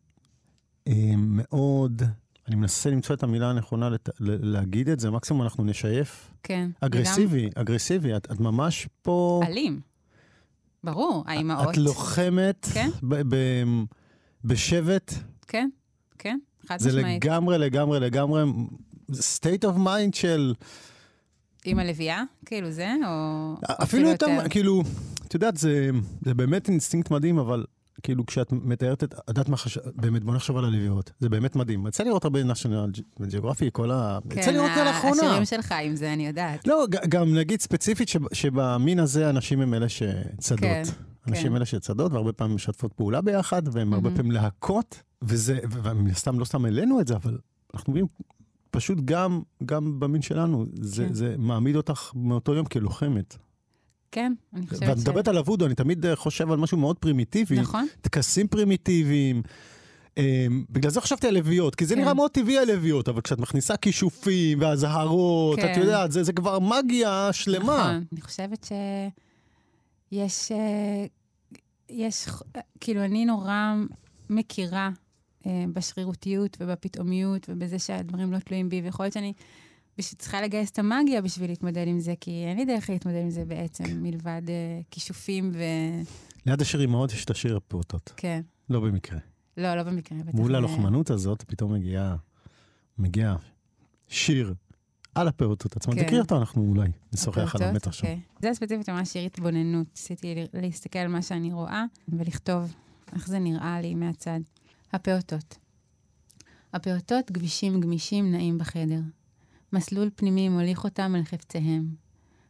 מאוד, 1.17 2.01
אני 2.47 2.55
מנסה 2.55 2.89
למצוא 2.89 3.15
את 3.15 3.23
המילה 3.23 3.49
הנכונה 3.49 3.89
לת, 3.89 4.09
ל, 4.19 4.53
להגיד 4.55 4.89
את 4.89 5.00
זה, 5.00 5.11
מקסימום 5.11 5.43
אנחנו 5.43 5.63
נשייף. 5.63 6.31
כן. 6.43 6.69
אגרסיבי, 6.81 7.50
אגרסיבי, 7.55 8.15
את, 8.15 8.31
את 8.31 8.39
ממש 8.39 8.87
פה... 9.01 9.41
וגם 9.43 9.51
אלים. 9.51 9.79
ברור, 10.83 11.24
האימהות. 11.27 11.69
את 11.69 11.77
לוחמת 11.77 12.67
כן. 12.74 12.89
ב, 13.03 13.35
ב, 13.35 13.35
בשבט, 14.43 15.13
כן, 15.48 15.69
כן, 16.17 16.37
חד 16.67 16.79
זה 16.79 16.89
משמעית. 16.89 17.25
לגמרי, 17.25 17.57
לגמרי, 17.57 18.00
לגמרי 18.00 18.43
state 19.11 19.63
of 19.63 19.77
mind 19.77 20.13
של... 20.15 20.53
עם 21.65 21.79
הלביאה? 21.79 22.24
כאילו 22.45 22.71
זה, 22.71 22.93
או... 23.05 23.09
או 23.69 23.83
אפילו 23.83 24.09
יותר, 24.09 24.50
כאילו, 24.50 24.83
את 25.27 25.33
יודעת, 25.33 25.57
זה, 25.57 25.89
זה 26.21 26.33
באמת 26.33 26.69
אינסטינקט 26.69 27.11
מדהים, 27.11 27.39
אבל 27.39 27.65
כאילו 28.03 28.25
כשאת 28.25 28.51
מתארת 28.51 29.03
את, 29.03 29.14
את 29.14 29.20
יודעת 29.27 29.50
מה 29.50 29.58
חשב, 29.58 29.81
באמת, 29.96 30.24
בוא 30.24 30.34
נחשוב 30.36 30.58
על 30.58 30.66
הלביאות, 30.65 31.11
זה 31.20 31.29
באמת 31.29 31.55
מדהים. 31.55 31.88
יצא 31.88 32.03
לראות 32.03 32.24
הרבה 32.24 32.40
National 32.41 33.00
Geographic, 33.22 33.70
כל 33.72 33.92
ה... 33.92 34.20
יצא 34.31 34.42
כן, 34.42 34.53
לראות 34.53 34.70
את 34.70 34.75
זה 34.75 34.84
לאחרונה. 34.84 35.22
השירים 35.22 35.46
שלך 35.46 35.72
עם 35.84 35.96
זה, 35.96 36.14
אני 36.14 36.27
יודעת. 36.27 36.68
לא, 36.68 36.86
גם 37.10 37.36
נגיד 37.36 37.62
ספציפית 37.62 38.10
שב- 38.10 38.34
שבמין 38.34 39.00
הזה 39.00 39.29
הנשים 39.29 39.61
הם 39.62 39.74
אלה 39.74 39.90
שצדות. 39.90 40.60
כן, 40.62 40.84
הנשים 41.27 41.50
כן. 41.50 41.55
אלה 41.55 41.66
שצדות, 41.66 42.12
והרבה 42.12 42.34
פעמים 42.34 42.55
משתפות 42.55 42.94
פעולה 42.94 43.22
ביחד, 43.22 43.62
והם 43.72 43.94
הרבה 43.94 44.03
מהמם. 44.10 44.18
פעמים 44.18 44.31
להקות, 44.31 45.01
וזה, 45.22 45.60
ומן 45.72 46.08
הסתם 46.10 46.40
לא 46.40 46.46
סתם 46.46 46.66
העלינו 46.66 47.00
את 47.00 47.08
זה, 47.08 47.16
אבל 47.16 47.38
אנחנו 47.74 47.92
מבינים, 47.94 48.08
פשוט 48.72 48.98
גם, 49.05 49.42
גם 49.66 50.00
במין 50.00 50.22
שלנו, 50.22 50.66
זה, 50.81 51.05
כן. 51.08 51.14
זה 51.14 51.36
מעמיד 51.38 51.75
אותך 51.75 52.12
מאותו 52.16 52.53
יום 52.53 52.66
כלוחמת. 52.66 53.38
כן, 54.11 54.33
אני 54.53 54.68
חושבת 54.68 54.89
ואת 54.89 54.98
מדברת 54.98 55.27
על 55.27 55.37
הוודו, 55.37 55.65
אני 55.65 55.75
תמיד 55.75 56.05
אה, 56.05 56.15
חושב 56.15 56.51
על 56.51 56.57
משהו 56.57 56.77
מאוד 56.77 56.98
פרימיטיבי, 56.98 57.59
נכון, 57.59 57.87
טקסים 58.01 58.48
פרימיטיביים. 58.48 59.41
Um, 60.15 60.18
בגלל 60.70 60.91
זה 60.91 61.01
חשבתי 61.01 61.27
על 61.27 61.33
לביאות, 61.33 61.75
כי 61.75 61.85
זה 61.85 61.96
כן. 61.96 62.01
נראה 62.01 62.13
מאוד 62.13 62.31
טבעי 62.31 62.59
הלביאות, 62.59 63.09
אבל 63.09 63.22
כשאת 63.22 63.39
מכניסה 63.39 63.77
כישופים 63.77 64.61
ואזהרות, 64.61 65.59
כן. 65.59 65.72
את 65.72 65.77
יודעת, 65.77 66.11
זה, 66.11 66.24
זה 66.24 66.33
כבר 66.33 66.59
מגיה 66.59 67.29
שלמה. 67.31 67.77
נכון. 67.77 68.03
אני 68.13 68.22
חושבת 68.22 68.72
שיש... 70.11 70.51
אה, 70.51 71.05
יש... 71.89 72.27
כאילו, 72.79 73.05
אני 73.05 73.25
נורא 73.25 73.74
מכירה 74.29 74.89
אה, 75.46 75.65
בשרירותיות 75.74 76.57
ובפתאומיות 76.59 77.46
ובזה 77.50 77.79
שהדברים 77.79 78.33
לא 78.33 78.39
תלויים 78.39 78.70
בי, 78.70 78.81
ויכול 78.81 79.03
להיות 79.03 79.13
שאני 79.13 79.33
צריכה 80.01 80.42
לגייס 80.42 80.72
את 80.72 80.79
המאגיה 80.79 81.22
בשביל 81.22 81.50
להתמודד 81.50 81.88
עם 81.88 82.00
זה, 82.00 82.14
כי 82.22 82.44
אין 82.48 82.58
לי 82.58 82.66
דרך 82.66 82.90
להתמודד 82.90 83.22
עם 83.22 83.29
זה 83.29 83.46
בעצם, 83.46 83.84
מלבד 84.03 84.42
אה, 84.50 84.79
כישופים 84.92 85.51
ו... 85.53 85.60
ליד 86.46 86.62
השיר 86.62 86.81
אימהות 86.81 87.14
יש 87.14 87.25
את 87.25 87.29
השיר 87.29 87.58
הפעוטות, 87.58 88.14
כן. 88.18 88.42
לא 88.70 88.79
במקרה. 88.79 89.20
לא, 89.58 89.75
לא 89.75 89.84
במקרה, 89.84 90.18
בטח. 90.18 90.34
מול 90.34 90.51
זה- 90.51 90.58
הלוחמנות 90.58 91.10
הזאת 91.10 91.44
פתאום 91.44 91.74
מגיע, 91.74 92.16
מגיע 92.98 93.36
שיר 94.08 94.53
על 95.16 95.27
הפעוטות 95.27 95.75
עצמם. 95.75 95.96
כן. 95.96 96.03
תקריא 96.03 96.20
אותו, 96.22 96.38
אנחנו 96.38 96.62
אולי 96.70 96.88
נשוחח 97.14 97.38
על 97.38 97.44
הפעוטות, 97.46 97.62
האמת 97.62 97.88
עכשיו. 97.88 98.10
אוקיי. 98.10 98.22
זה 98.42 98.53
ספציפית 98.53 98.90
ממש 98.90 99.10
שיר 99.10 99.25
התבוננות. 99.25 99.88
ניסיתי 99.96 100.36
להסתכל 100.53 101.00
על 101.00 101.08
מה 101.08 101.22
שאני 101.22 101.53
רואה 101.53 101.84
ולכתוב 102.10 102.74
איך 103.14 103.27
זה 103.27 103.40
נראה 103.40 103.81
לי 103.81 103.96
מהצד. 103.96 104.40
הפעוטות. 104.94 105.58
הפעוטות 106.74 107.31
גבישים 107.31 107.81
גמישים 107.81 108.31
נעים 108.31 108.58
בחדר. 108.58 109.00
מסלול 109.75 110.09
פנימי 110.16 110.50
מוליך 110.50 110.83
אותם 110.83 111.16
אל 111.16 111.24
חפציהם. 111.24 111.96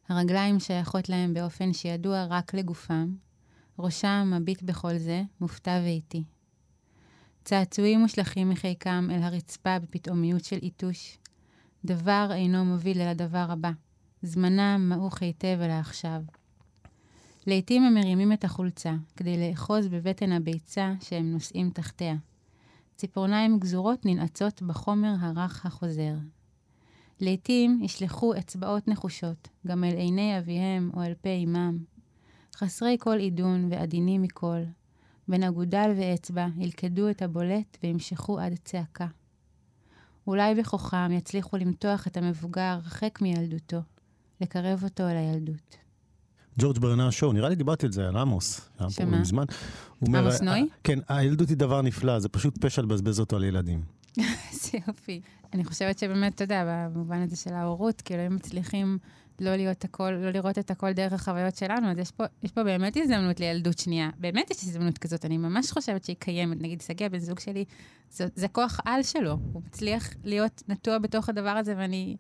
הרגליים 0.09 0.59
שייכות 0.59 1.09
להם 1.09 1.33
באופן 1.33 1.73
שידוע 1.73 2.25
רק 2.29 2.53
לגופם. 2.53 3.15
ראשם 3.79 4.33
מביט 4.35 4.61
בכל 4.61 4.97
זה, 4.97 5.23
מופתע 5.41 5.79
ואיטי. 5.83 6.23
צעצועים 7.43 7.99
מושלכים 7.99 8.49
מחיקם 8.49 9.09
אל 9.11 9.23
הרצפה 9.23 9.79
בפתאומיות 9.79 10.45
של 10.45 10.57
יתוש. 10.61 11.17
דבר 11.85 12.29
אינו 12.31 12.65
מוביל 12.65 13.01
אל 13.01 13.07
הדבר 13.07 13.45
הבא. 13.49 13.71
זמנם 14.21 14.85
מעוך 14.89 15.21
היטב 15.21 15.57
אל 15.61 15.69
העכשיו. 15.69 16.21
לעתים 17.47 17.83
הם 17.83 17.93
מרימים 17.93 18.33
את 18.33 18.43
החולצה 18.43 18.93
כדי 19.15 19.49
לאחוז 19.49 19.87
בבטן 19.87 20.31
הביצה 20.31 20.93
שהם 21.01 21.31
נושאים 21.31 21.69
תחתיה. 21.69 22.15
ציפורניים 22.95 23.59
גזורות 23.59 24.05
ננעצות 24.05 24.61
בחומר 24.61 25.13
הרך 25.19 25.65
החוזר. 25.65 26.13
לעתים 27.21 27.79
ישלחו 27.83 28.33
אצבעות 28.37 28.87
נחושות 28.87 29.47
גם 29.67 29.83
אל 29.83 29.97
עיני 29.97 30.37
אביהם 30.39 30.91
או 30.93 31.03
אל 31.03 31.13
פה 31.13 31.29
אמם. 31.29 31.77
חסרי 32.55 32.97
כל 32.99 33.17
עידון 33.17 33.67
ועדינים 33.71 34.21
מכל, 34.21 34.59
בין 35.27 35.43
אגודל 35.43 35.91
ואצבע 35.97 36.47
ילכדו 36.57 37.09
את 37.09 37.21
הבולט 37.21 37.77
וימשכו 37.83 38.39
עד 38.39 38.53
צעקה. 38.63 39.07
אולי 40.27 40.55
בכוחם 40.55 41.11
יצליחו 41.11 41.57
למתוח 41.57 42.07
את 42.07 42.17
המבוגר 42.17 42.61
הרחק 42.61 43.21
מילדותו, 43.21 43.79
לקרב 44.41 44.83
אותו 44.83 45.03
אל 45.03 45.15
הילדות. 45.17 45.77
ג'ורג' 46.59 46.79
ברנר 46.79 47.09
שואו, 47.09 47.33
נראה 47.33 47.49
לי 47.49 47.55
דיברתי 47.55 47.85
על 47.85 47.91
זה, 47.91 48.07
על 48.07 48.17
עמוס. 48.17 48.69
שמה? 48.89 49.19
מזמן. 49.19 49.45
עמוס 50.07 50.41
נוי? 50.41 50.69
כן, 50.83 50.99
הילדות 51.07 51.49
היא 51.49 51.57
דבר 51.57 51.81
נפלא, 51.81 52.19
זה 52.19 52.29
פשוט 52.29 52.65
פשע 52.65 52.81
לבזבז 52.81 53.19
אותו 53.19 53.35
על 53.35 53.43
ילדים. 53.43 53.81
איזה 54.51 54.77
יופי. 54.87 55.21
אני 55.53 55.63
חושבת 55.63 55.99
שבאמת, 55.99 56.35
אתה 56.35 56.43
יודע, 56.43 56.87
במובן 56.93 57.21
הזה 57.21 57.35
של 57.35 57.53
ההורות, 57.53 58.01
כאילו, 58.01 58.21
הם 58.21 58.35
מצליחים 58.35 58.97
לא 59.39 59.55
להיות 59.55 59.83
הכל, 59.83 60.11
לא 60.11 60.29
לראות 60.29 60.57
את 60.57 60.71
הכל 60.71 60.93
דרך 60.93 61.13
החוויות 61.13 61.55
שלנו, 61.55 61.91
אז 61.91 61.97
יש 61.97 62.11
פה, 62.11 62.23
יש 62.43 62.51
פה 62.51 62.63
באמת 62.63 62.97
הזדמנות 62.97 63.39
לילדות 63.39 63.77
שנייה. 63.77 64.09
באמת 64.19 64.51
יש 64.51 64.63
הזדמנות 64.63 64.97
כזאת, 64.97 65.25
אני 65.25 65.37
ממש 65.37 65.71
חושבת 65.71 66.03
שהיא 66.03 66.15
קיימת. 66.19 66.61
נגיד, 66.61 66.81
שגיא, 66.81 67.07
בן 67.07 67.19
זוג 67.19 67.39
שלי, 67.39 67.65
זה, 68.11 68.27
זה 68.35 68.47
כוח 68.47 68.79
על 68.85 69.03
שלו. 69.03 69.37
הוא 69.53 69.61
מצליח 69.67 70.09
להיות 70.23 70.63
נטוע 70.67 70.97
בתוך 70.97 71.29
הדבר 71.29 71.49
הזה, 71.49 71.73
ואני... 71.77 72.15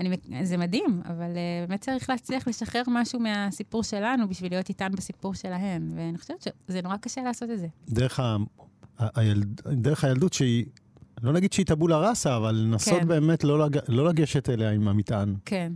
אני, 0.00 0.16
זה 0.42 0.56
מדהים, 0.56 1.02
אבל 1.04 1.30
uh, 1.30 1.68
באמת 1.68 1.80
צריך 1.80 2.10
להצליח 2.10 2.48
לשחרר 2.48 2.82
משהו 2.86 3.20
מהסיפור 3.20 3.82
שלנו 3.82 4.28
בשביל 4.28 4.52
להיות 4.52 4.68
איתן 4.68 4.88
בסיפור 4.92 5.34
שלהן. 5.34 5.90
ואני 5.96 6.18
חושבת 6.18 6.40
שזה 6.42 6.82
נורא 6.82 6.96
קשה 6.96 7.22
לעשות 7.22 7.50
את 7.50 7.58
זה. 7.58 7.66
דרך, 7.88 8.20
ה, 8.20 8.36
ה, 8.98 9.20
הילד, 9.20 9.60
דרך 9.60 10.04
הילדות 10.04 10.32
שהיא, 10.32 10.64
לא 11.24 11.32
נגיד 11.32 11.52
שהיא 11.52 11.66
טבולה 11.66 11.98
ראסה, 12.08 12.36
אבל 12.36 12.54
לנסות 12.54 13.00
כן. 13.00 13.08
באמת 13.08 13.44
לא, 13.44 13.58
לג, 13.66 13.78
לא 13.88 14.08
לגשת 14.08 14.48
אליה 14.48 14.70
עם 14.70 14.88
המטען. 14.88 15.34
כן, 15.44 15.72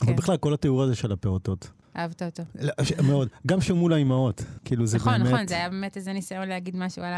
אבל 0.00 0.06
כן. 0.10 0.16
בכלל, 0.16 0.36
כל 0.36 0.54
התיאור 0.54 0.82
הזה 0.82 0.94
של 0.94 1.12
הפעוטות. 1.12 1.70
אהבת 1.96 2.22
אותו. 2.22 2.42
לא, 2.60 2.72
ש- 2.84 2.92
מאוד. 2.92 3.28
גם 3.46 3.60
שמול 3.60 3.92
האימהות. 3.92 4.44
כאילו, 4.64 4.86
זה 4.86 4.96
נכון, 4.96 5.12
באמת... 5.18 5.32
נכון, 5.32 5.46
זה 5.46 5.54
היה 5.54 5.70
באמת 5.70 5.96
איזה 5.96 6.12
ניסיון 6.12 6.48
להגיד 6.48 6.76
משהו 6.76 7.02
על 7.02 7.12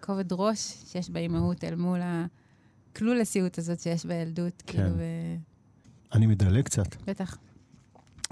הכובד 0.00 0.32
ראש 0.32 0.58
שיש 0.86 1.10
באימהות 1.10 1.64
אל 1.64 1.74
מול 1.74 2.00
הכלולסיות 2.92 3.58
הזאת 3.58 3.80
שיש 3.80 4.04
בילדות, 4.06 4.62
כן. 4.66 4.72
כאילו, 4.72 4.88
ו- 4.96 5.36
אני 6.14 6.26
מדלג 6.26 6.64
קצת. 6.64 7.02
בטח. 7.06 7.36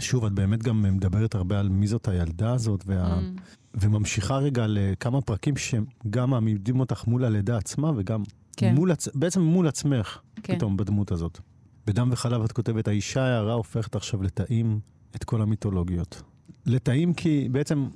שוב, 0.00 0.24
את 0.24 0.32
באמת 0.32 0.62
גם 0.62 0.82
מדברת 0.82 1.34
הרבה 1.34 1.60
על 1.60 1.68
מי 1.68 1.86
זאת 1.86 2.08
הילדה 2.08 2.52
הזאת, 2.52 2.84
וה... 2.86 3.18
Mm, 3.18 3.40
וממשיכה 3.74 4.36
רגע 4.38 4.66
לכמה 4.68 5.20
פרקים 5.20 5.54
שגם 5.56 6.30
מעמידים 6.30 6.80
אותך 6.80 7.06
מול 7.06 7.24
הלידה 7.24 7.56
עצמה, 7.56 7.92
וגם 7.96 8.22
כן. 8.56 8.74
מול 8.74 8.92
עצ... 8.92 9.08
בעצם 9.14 9.40
מול 9.40 9.68
עצמך, 9.68 10.18
כן. 10.42 10.56
פתאום, 10.56 10.76
בדמות 10.76 11.12
הזאת. 11.12 11.40
בדם 11.86 12.08
וחלב 12.12 12.44
את 12.44 12.52
כותבת, 12.52 12.88
האישה 12.88 13.22
ההרה 13.22 13.52
הופכת 13.52 13.96
עכשיו 13.96 14.22
לתאים 14.22 14.80
את 15.16 15.24
כל 15.24 15.42
המיתולוגיות. 15.42 16.22
לתאים 16.66 17.14
כי 17.14 17.48
בעצם 17.52 17.88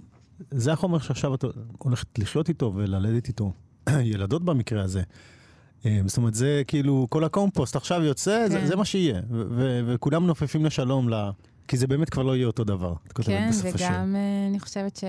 זה 0.50 0.72
החומר 0.72 0.98
שעכשיו 0.98 1.34
את 1.34 1.44
הולכת 1.78 2.18
לחיות 2.18 2.48
איתו 2.48 2.72
וללדת 2.74 3.28
איתו. 3.28 3.52
ילדות 4.12 4.44
במקרה 4.44 4.82
הזה. 4.82 5.02
אה, 5.86 6.00
זאת 6.06 6.16
אומרת, 6.16 6.34
זה 6.34 6.62
כאילו, 6.66 7.06
כל 7.10 7.24
הקומפוסט 7.24 7.76
עכשיו 7.76 8.02
יוצא, 8.02 8.48
זה, 8.48 8.58
כן. 8.58 8.66
זה 8.66 8.76
מה 8.76 8.84
שיהיה. 8.84 9.20
וכולם 9.86 10.26
נופפים 10.26 10.64
לשלום, 10.64 11.08
ל... 11.08 11.30
כי 11.70 11.76
זה 11.76 11.86
באמת 11.86 12.10
כבר 12.10 12.22
לא 12.22 12.36
יהיה 12.36 12.46
אותו 12.46 12.64
דבר. 12.64 12.94
את 13.06 13.12
כותבת 13.12 13.34
כן, 13.34 13.48
בסוף 13.50 13.74
השיר. 13.74 13.86
וגם 13.86 14.16
אה, 14.16 14.46
אני 14.50 14.60
חושבת 14.60 14.96
ש... 14.96 15.04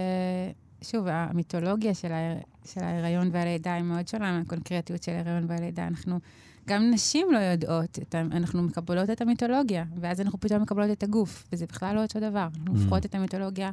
שוב, 0.81 1.07
המיתולוגיה 1.07 1.93
של, 1.93 2.11
ה... 2.11 2.17
של 2.65 2.83
ההיריון 2.83 3.29
והלידה 3.31 3.73
היא 3.73 3.83
מאוד 3.83 4.07
שונה 4.07 4.39
מהקונקרטיות 4.39 5.03
של 5.03 5.11
ההיריון 5.11 5.45
והלידה. 5.47 5.87
אנחנו, 5.87 6.19
גם 6.67 6.91
נשים 6.91 7.27
לא 7.31 7.37
יודעות, 7.37 7.99
את 8.01 8.15
ה... 8.15 8.21
אנחנו 8.21 8.63
מקבלות 8.63 9.09
את 9.09 9.21
המיתולוגיה, 9.21 9.85
ואז 10.01 10.21
אנחנו 10.21 10.39
פתאום 10.39 10.61
מקבלות 10.61 10.91
את 10.91 11.03
הגוף, 11.03 11.47
וזה 11.53 11.65
בכלל 11.65 11.95
לא 11.95 12.01
אותו 12.01 12.19
דבר. 12.19 12.47
אנחנו 12.53 12.75
Mm. 12.75 12.77
הופכות 12.77 13.05
את 13.05 13.15
המיתולוגיה 13.15 13.71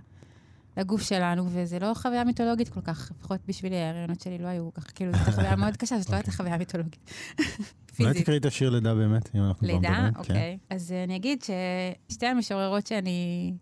לגוף 0.76 1.02
שלנו, 1.02 1.46
וזה 1.48 1.78
לא 1.78 1.92
חוויה 1.94 2.24
מיתולוגית 2.24 2.68
כל 2.68 2.80
כך, 2.80 3.10
לפחות 3.18 3.40
בשבילי, 3.48 3.76
ההיריונות 3.76 4.20
שלי 4.20 4.38
לא 4.38 4.46
היו 4.46 4.74
ככה, 4.74 4.90
כאילו, 4.90 5.12
זו 5.12 5.32
חוויה 5.32 5.56
מאוד 5.56 5.76
קשה, 5.76 5.98
זאת 5.98 6.10
לא 6.10 6.16
הייתה 6.16 6.32
חוויה 6.32 6.58
מיתולוגית. 6.58 7.10
אולי. 8.00 8.22
תקראי 8.22 8.38
את 8.38 8.46
השיר 8.46 8.70
לידה 8.70 8.94
באמת, 8.94 9.30
אם 9.34 9.40
אנחנו 9.40 9.58
כבר 9.58 9.66
לידה? 9.66 9.90
מדברים. 9.90 10.12
כן. 10.12 10.20
אוקיי. 10.20 10.58
אז 10.70 10.92
אה, 10.92 11.04
אני 11.04 11.16
אגיד 11.16 11.42
ששתי 12.08 12.26
המשוררות 12.26 12.86
שאני 12.86 13.52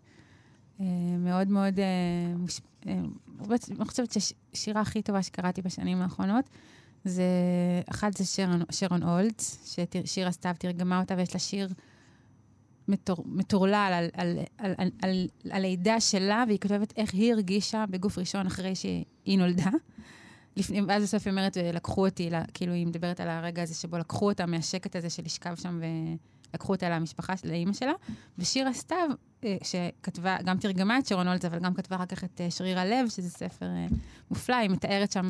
אה, 0.79 0.85
מאוד 1.19 1.47
מאוד... 1.47 1.79
אה, 1.79 2.93
אני 3.69 3.85
חושבת 3.85 4.11
שהשירה 4.11 4.81
הכי 4.81 5.01
טובה 5.01 5.23
שקראתי 5.23 5.61
בשנים 5.61 6.01
האחרונות, 6.01 6.49
זה... 7.03 7.23
אחת 7.89 8.17
זה 8.17 8.25
שרון, 8.71 9.03
אולץ, 9.03 9.75
ששירה 10.05 10.31
סתיו 10.31 10.55
תרגמה 10.59 10.99
אותה, 10.99 11.15
ויש 11.17 11.33
לה 11.33 11.39
שיר 11.39 11.69
מטורלל 13.25 13.91
על, 13.93 14.09
על, 14.13 14.37
על, 14.57 14.73
על, 14.77 14.89
על, 15.01 15.27
על 15.45 15.51
הלידה 15.51 15.99
שלה, 15.99 16.43
והיא 16.47 16.59
כותבת 16.59 16.93
איך 16.97 17.13
היא 17.13 17.33
הרגישה 17.33 17.85
בגוף 17.89 18.17
ראשון 18.17 18.45
אחרי 18.47 18.75
שהיא 18.75 19.37
נולדה. 19.39 19.69
לפני, 20.57 20.81
ואז 20.87 21.03
בסוף 21.03 21.27
היא 21.27 21.31
אומרת, 21.31 21.57
לקחו 21.73 22.05
אותי, 22.05 22.29
לה- 22.29 22.43
כאילו 22.53 22.73
היא 22.73 22.87
מדברת 22.87 23.19
על 23.19 23.29
הרגע 23.29 23.63
הזה 23.63 23.73
שבו 23.73 23.97
לקחו 23.97 24.29
אותה 24.29 24.45
מהשקט 24.45 24.95
הזה 24.95 25.09
של 25.09 25.23
לשכב 25.25 25.55
שם 25.55 25.81
ולקחו 26.53 26.73
אותה 26.73 26.89
למשפחה, 26.89 27.33
לאימא 27.43 27.73
שלה. 27.73 27.93
ושירה 28.37 28.73
סתיו, 28.73 29.09
אה, 29.43 29.57
שכתבה, 29.63 30.37
גם 30.45 30.57
תרגמה 30.57 30.99
את 30.99 31.05
שרון 31.05 31.27
הולץ, 31.27 31.45
אבל 31.45 31.59
גם 31.59 31.73
כתבה 31.73 31.95
אחר 31.95 32.05
כך 32.05 32.23
את 32.23 32.41
אה, 32.41 32.51
שריר 32.51 32.79
הלב, 32.79 33.09
שזה 33.09 33.29
ספר 33.29 33.65
אה, 33.65 33.87
מופלא, 34.31 34.55
היא 34.55 34.69
מתארת 34.69 35.11
שם 35.11 35.29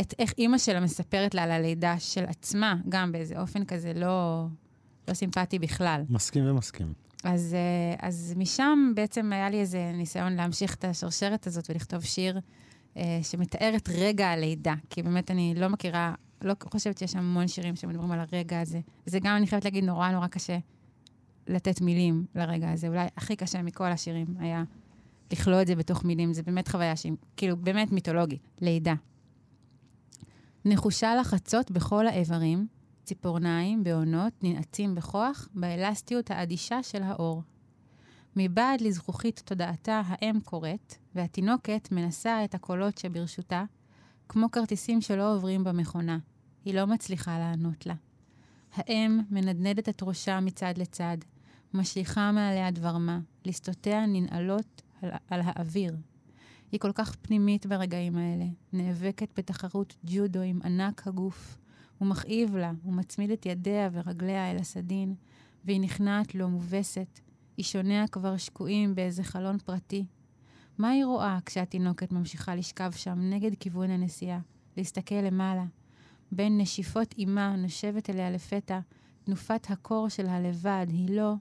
את 0.00 0.14
איך 0.18 0.32
אימא 0.38 0.58
שלה 0.58 0.80
מספרת 0.80 1.34
לה 1.34 1.42
על 1.42 1.50
הלידה 1.50 1.98
של 1.98 2.24
עצמה, 2.24 2.76
גם 2.88 3.12
באיזה 3.12 3.40
אופן 3.40 3.64
כזה 3.64 3.92
לא, 3.94 4.46
לא 5.08 5.14
סימפטי 5.14 5.58
בכלל. 5.58 6.02
מסכים 6.08 6.50
ומסכים. 6.50 6.92
אז, 7.24 7.54
אה, 7.54 8.08
אז 8.08 8.34
משם 8.36 8.92
בעצם 8.94 9.32
היה 9.32 9.50
לי 9.50 9.60
איזה 9.60 9.92
ניסיון 9.94 10.32
להמשיך 10.32 10.74
את 10.74 10.84
השרשרת 10.84 11.46
הזאת 11.46 11.70
ולכתוב 11.70 12.04
שיר 12.04 12.40
אה, 12.96 13.18
שמתאר 13.22 13.72
את 13.76 13.88
רגע 13.94 14.28
הלידה. 14.28 14.74
כי 14.90 15.02
באמת 15.02 15.30
אני 15.30 15.54
לא 15.56 15.68
מכירה, 15.68 16.14
לא 16.42 16.54
חושבת 16.64 16.98
שיש 16.98 17.16
המון 17.16 17.48
שירים 17.48 17.76
שמדברים 17.76 18.10
על 18.10 18.20
הרגע 18.20 18.60
הזה. 18.60 18.80
זה 19.06 19.18
גם, 19.18 19.36
אני 19.36 19.46
חייבת 19.46 19.64
להגיד, 19.64 19.84
נורא 19.84 20.10
נורא 20.10 20.26
קשה 20.26 20.58
לתת 21.46 21.80
מילים 21.80 22.26
לרגע 22.34 22.70
הזה. 22.70 22.88
אולי 22.88 23.06
הכי 23.16 23.36
קשה 23.36 23.62
מכל 23.62 23.92
השירים 23.92 24.26
היה 24.38 24.64
לכלוא 25.32 25.62
את 25.62 25.66
זה 25.66 25.74
בתוך 25.74 26.04
מילים. 26.04 26.32
זה 26.32 26.42
באמת 26.42 26.68
חוויה 26.68 26.96
שהיא, 26.96 27.12
כאילו, 27.36 27.56
באמת 27.56 27.92
מיתולוגית. 27.92 28.40
לידה. 28.60 28.94
נחושה 30.64 31.14
לחצות 31.20 31.70
בכל 31.70 32.06
האיברים, 32.06 32.66
ציפורניים, 33.06 33.84
בעונות, 33.84 34.32
ננעצים 34.42 34.94
בכוח, 34.94 35.48
באלסטיות 35.54 36.30
האדישה 36.30 36.82
של 36.82 37.02
האור. 37.02 37.42
מבעד 38.36 38.80
לזכוכית 38.80 39.42
תודעתה 39.44 40.02
האם 40.06 40.40
קוראת, 40.40 40.94
והתינוקת 41.14 41.88
מנסה 41.92 42.44
את 42.44 42.54
הקולות 42.54 42.98
שברשותה, 42.98 43.64
כמו 44.28 44.50
כרטיסים 44.50 45.00
שלא 45.00 45.34
עוברים 45.34 45.64
במכונה. 45.64 46.18
היא 46.64 46.74
לא 46.74 46.86
מצליחה 46.86 47.38
לענות 47.38 47.86
לה. 47.86 47.94
האם 48.74 49.20
מנדנדת 49.30 49.88
את 49.88 50.02
ראשה 50.02 50.40
מצד 50.40 50.74
לצד, 50.76 51.16
משליכה 51.74 52.32
מעליה 52.32 52.70
דבר 52.70 52.98
מה, 52.98 53.20
ליסטותיה 53.44 54.06
ננעלות 54.06 54.82
על, 55.02 55.10
על 55.30 55.40
האוויר. 55.44 55.96
היא 56.72 56.80
כל 56.80 56.92
כך 56.92 57.16
פנימית 57.16 57.66
ברגעים 57.66 58.16
האלה, 58.16 58.46
נאבקת 58.72 59.28
בתחרות 59.38 59.96
ג'ודו 60.04 60.40
עם 60.40 60.60
ענק 60.64 61.06
הגוף. 61.06 61.58
הוא 61.98 62.08
מכאיב 62.08 62.56
לה, 62.56 62.72
הוא 62.82 62.92
מצמיד 62.92 63.30
את 63.30 63.46
ידיה 63.46 63.88
ורגליה 63.92 64.50
אל 64.50 64.56
הסדין, 64.56 65.14
והיא 65.64 65.80
נכנעת 65.80 66.34
לו 66.34 66.48
מובסת. 66.48 67.20
אישוניה 67.58 68.08
כבר 68.08 68.36
שקועים 68.36 68.94
באיזה 68.94 69.22
חלון 69.22 69.58
פרטי. 69.58 70.06
מה 70.78 70.90
היא 70.90 71.04
רואה 71.04 71.38
כשהתינוקת 71.46 72.12
ממשיכה 72.12 72.54
לשכב 72.54 72.90
שם 72.96 73.18
נגד 73.30 73.50
כיוון 73.60 73.90
הנסיעה, 73.90 74.40
להסתכל 74.76 75.14
למעלה? 75.14 75.64
בין 76.32 76.60
נשיפות 76.60 77.14
אימה 77.18 77.56
נושבת 77.56 78.10
אליה 78.10 78.30
לפתע, 78.30 78.78
תנופת 79.24 79.66
הקור 79.70 80.08
של 80.08 80.26
הלבד, 80.26 80.86
היא 80.88 81.16
לא 81.16 81.34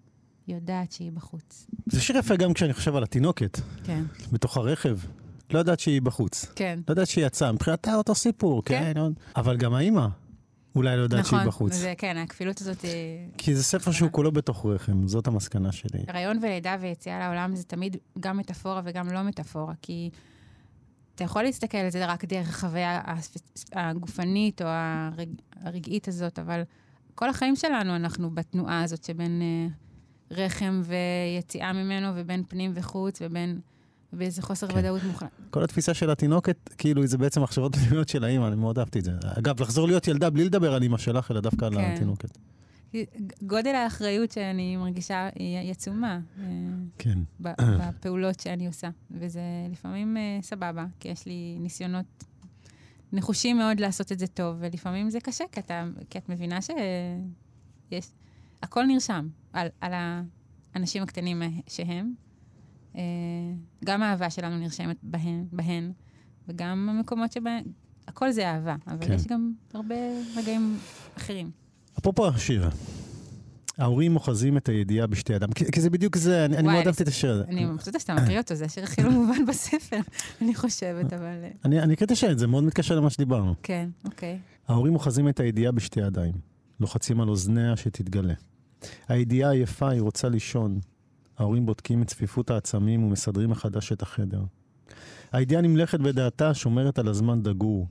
יודעת 0.48 0.91
שהיא 0.91 1.12
בחוץ. 1.12 1.68
זה 1.86 2.02
שיר 2.02 2.18
יפה 2.18 2.36
גם 2.36 2.54
כשאני 2.54 2.74
חושב 2.74 2.96
על 2.96 3.04
התינוקת, 3.04 3.60
כן. 3.84 4.04
בתוך 4.32 4.58
הרכב. 4.58 4.98
לא 5.52 5.60
יודעת 5.60 5.80
שהיא 5.80 6.02
בחוץ. 6.02 6.46
כן. 6.56 6.80
לא 6.88 6.91
יודעת 6.91 7.08
שהיא 7.08 7.26
יצאה, 7.26 7.52
מבחינתה 7.52 7.96
אותו 7.96 8.15
סיפור, 8.15 8.63
כן. 8.65 8.94
כן. 8.94 9.02
אבל 9.36 9.58
גם 9.58 9.74
האימא 9.74 10.08
אולי 10.76 10.98
לא 10.98 11.02
יודעת 11.02 11.20
נכון, 11.20 11.40
שהיא 11.40 11.48
בחוץ. 11.48 11.74
זה, 11.74 11.94
כן, 11.98 12.18
הכפילות 12.18 12.62
הזאת 12.62 12.82
היא... 12.82 13.30
כי 13.38 13.56
זה 13.56 13.64
ספר 13.64 13.92
שהוא 13.92 14.12
כולו 14.12 14.32
בתוך 14.32 14.66
רחם, 14.66 15.08
זאת 15.08 15.28
המסקנה 15.28 15.72
שלי. 15.72 16.04
הריון 16.08 16.38
ולידה 16.42 16.78
ויציאה 16.82 17.20
לעולם 17.20 17.56
זה 17.56 17.64
תמיד 17.64 17.98
גם 18.20 18.38
מטאפורה 18.38 18.82
וגם 18.86 19.08
לא 19.12 19.22
מטאפורה, 19.22 19.74
כי 19.82 20.10
אתה 21.16 21.24
יכול 21.24 21.44
להסתכל 21.44 21.78
על 21.78 21.90
זה 21.90 22.06
רק 22.06 22.26
דרך 22.26 22.50
החוויה 22.50 23.02
הגופנית 23.74 24.62
או 24.62 24.68
הרג... 24.68 25.30
הרגעית 25.62 26.08
הזאת, 26.08 26.40
אבל 26.40 26.62
כל 27.16 27.30
החיים 27.30 27.56
שלנו 27.56 27.96
אנחנו 27.96 28.30
בתנועה 28.36 28.84
הזאת 28.84 29.04
שבין 29.04 29.42
אה, 29.42 29.68
רחם 30.32 30.82
ויציאה 30.86 31.74
ממנו, 31.74 32.12
ובין 32.16 32.44
פנים 32.48 32.72
וחוץ, 32.76 33.22
ובין... 33.22 33.60
באיזה 34.13 34.41
חוסר 34.41 34.68
כן. 34.68 34.78
ודאות 34.78 35.04
מוחלט. 35.04 35.30
כל 35.50 35.63
התפיסה 35.63 35.94
של 35.94 36.10
התינוקת, 36.10 36.70
כאילו 36.78 37.08
זה 37.08 37.18
בעצם 37.18 37.44
מחשבות 37.44 37.76
פנימיות 37.76 38.10
של 38.10 38.24
האימא, 38.24 38.48
אני 38.48 38.56
מאוד 38.56 38.80
אהבתי 38.80 39.00
את 39.00 39.04
זה. 39.04 39.12
אגב, 39.38 39.62
לחזור 39.62 39.88
להיות 39.88 40.08
ילדה 40.08 40.30
בלי 40.30 40.46
לדבר 40.46 40.74
על 40.74 40.84
אימא 40.84 40.98
שלך, 40.98 41.32
אלא 41.32 41.39
דווקא 41.39 41.65
על 41.65 41.76
כן. 41.76 41.94
התינוקת. 41.96 42.38
גודל 43.41 43.76
האחריות 43.76 44.32
שאני 44.32 44.78
מרגישה 44.78 45.30
היא 45.36 45.72
עצומה. 45.72 46.20
אה, 46.39 46.46
כן. 46.98 47.20
בפעולות 47.39 48.39
שאני 48.39 48.68
עושה. 48.68 48.89
וזה 49.12 49.41
לפעמים 49.72 50.18
uh, 50.18 50.46
סבבה, 50.46 50.86
כי 51.00 51.10
יש 51.10 51.26
לי 51.26 51.58
ניסיונות 51.60 52.06
נחושים 53.13 53.58
מאוד 53.58 53.80
לעשות 53.80 54.12
את 54.12 54.20
זה 54.20 54.28
טוב, 54.28 54.56
ולפעמים 54.60 55.10
זה 55.10 55.20
קשה, 55.20 55.44
כי, 55.52 55.60
אתה, 55.60 55.86
כי 56.10 56.18
את 56.18 56.30
מבינה 56.30 56.60
שיש... 56.62 58.06
הכל 58.62 58.86
נרשם 58.86 59.28
על, 59.54 59.68
על 59.82 59.94
האנשים 60.74 61.04
הקטנים 61.04 61.41
שהם. 61.68 62.13
גם 63.86 64.04
האהבה 64.04 64.30
שלנו 64.30 64.58
נרשמת 64.58 64.98
בהן, 65.04 65.46
בהן 65.52 65.92
וגם 66.48 66.90
המקומות 66.90 67.32
שבהם... 67.32 67.64
הכל 68.08 68.32
זה 68.32 68.50
אהבה, 68.50 68.76
אבל 68.88 69.08
כן. 69.08 69.14
יש 69.14 69.28
גם 69.28 69.52
הרבה 69.74 69.96
רגעים 70.38 70.78
אחרים. 71.18 71.52
אפרופו 72.00 72.28
השיר, 72.28 72.70
ההורים 73.78 74.16
אוחזים 74.16 74.58
את 74.58 74.70
הידיעה 74.70 75.08
בשתי 75.08 75.34
ידם, 75.34 75.52
כי, 75.52 75.72
כי 75.72 75.82
זה 75.82 75.90
בדיוק 75.90 76.16
זה, 76.18 76.46
אני, 76.46 76.58
אני 76.58 76.68
מאוד 76.68 76.86
אהבתי 76.88 77.04
את 77.04 77.08
השיר 77.08 77.32
הזה. 77.32 77.44
אני 77.44 77.66
מבסוטה 77.66 78.00
שאתה 78.00 78.14
מקריא 78.14 78.38
אותו, 78.38 78.56
זה 78.56 78.66
השיר 78.66 78.84
הכי 78.84 79.04
לא 79.04 79.12
מובן 79.12 79.46
בספר, 79.50 80.00
אני 80.42 80.56
חושבת, 80.56 81.14
אבל... 81.14 81.26
אה, 81.44 81.50
אני, 81.66 81.80
אני 81.80 81.94
אקריא 81.94 82.06
את 82.06 82.12
השיר, 82.12 82.38
זה 82.38 82.48
מאוד 82.48 82.64
מתקשר 82.64 82.96
למה 82.96 83.10
שדיברנו. 83.10 83.56
כן, 83.64 83.90
אוקיי. 84.06 84.40
ההורים 84.68 84.94
אוחזים 84.94 85.30
את 85.30 85.40
הידיעה 85.40 85.72
בשתי 85.72 86.00
ידיים, 86.00 86.34
לוחצים 86.80 87.22
על 87.22 87.30
אוזניה 87.30 87.78
שתתגלה. 87.78 88.34
הידיעה 89.08 89.52
עייפה, 89.52 89.90
היא 89.90 90.02
רוצה 90.02 90.30
לישון. 90.30 90.80
ההורים 91.38 91.65
בודקים 91.65 92.02
את 92.02 92.08
צפיפות 92.08 92.50
העצמים 92.50 93.04
ומסדרים 93.04 93.50
מחדש 93.50 93.91
את 93.91 94.02
החדר. 94.02 94.41
הידיעה 95.32 95.62
נמלכת 95.62 96.00
בדעתה, 96.00 96.54
שומרת 96.54 97.00
על 97.00 97.08
הזמן 97.08 97.43
דגור. 97.43 97.88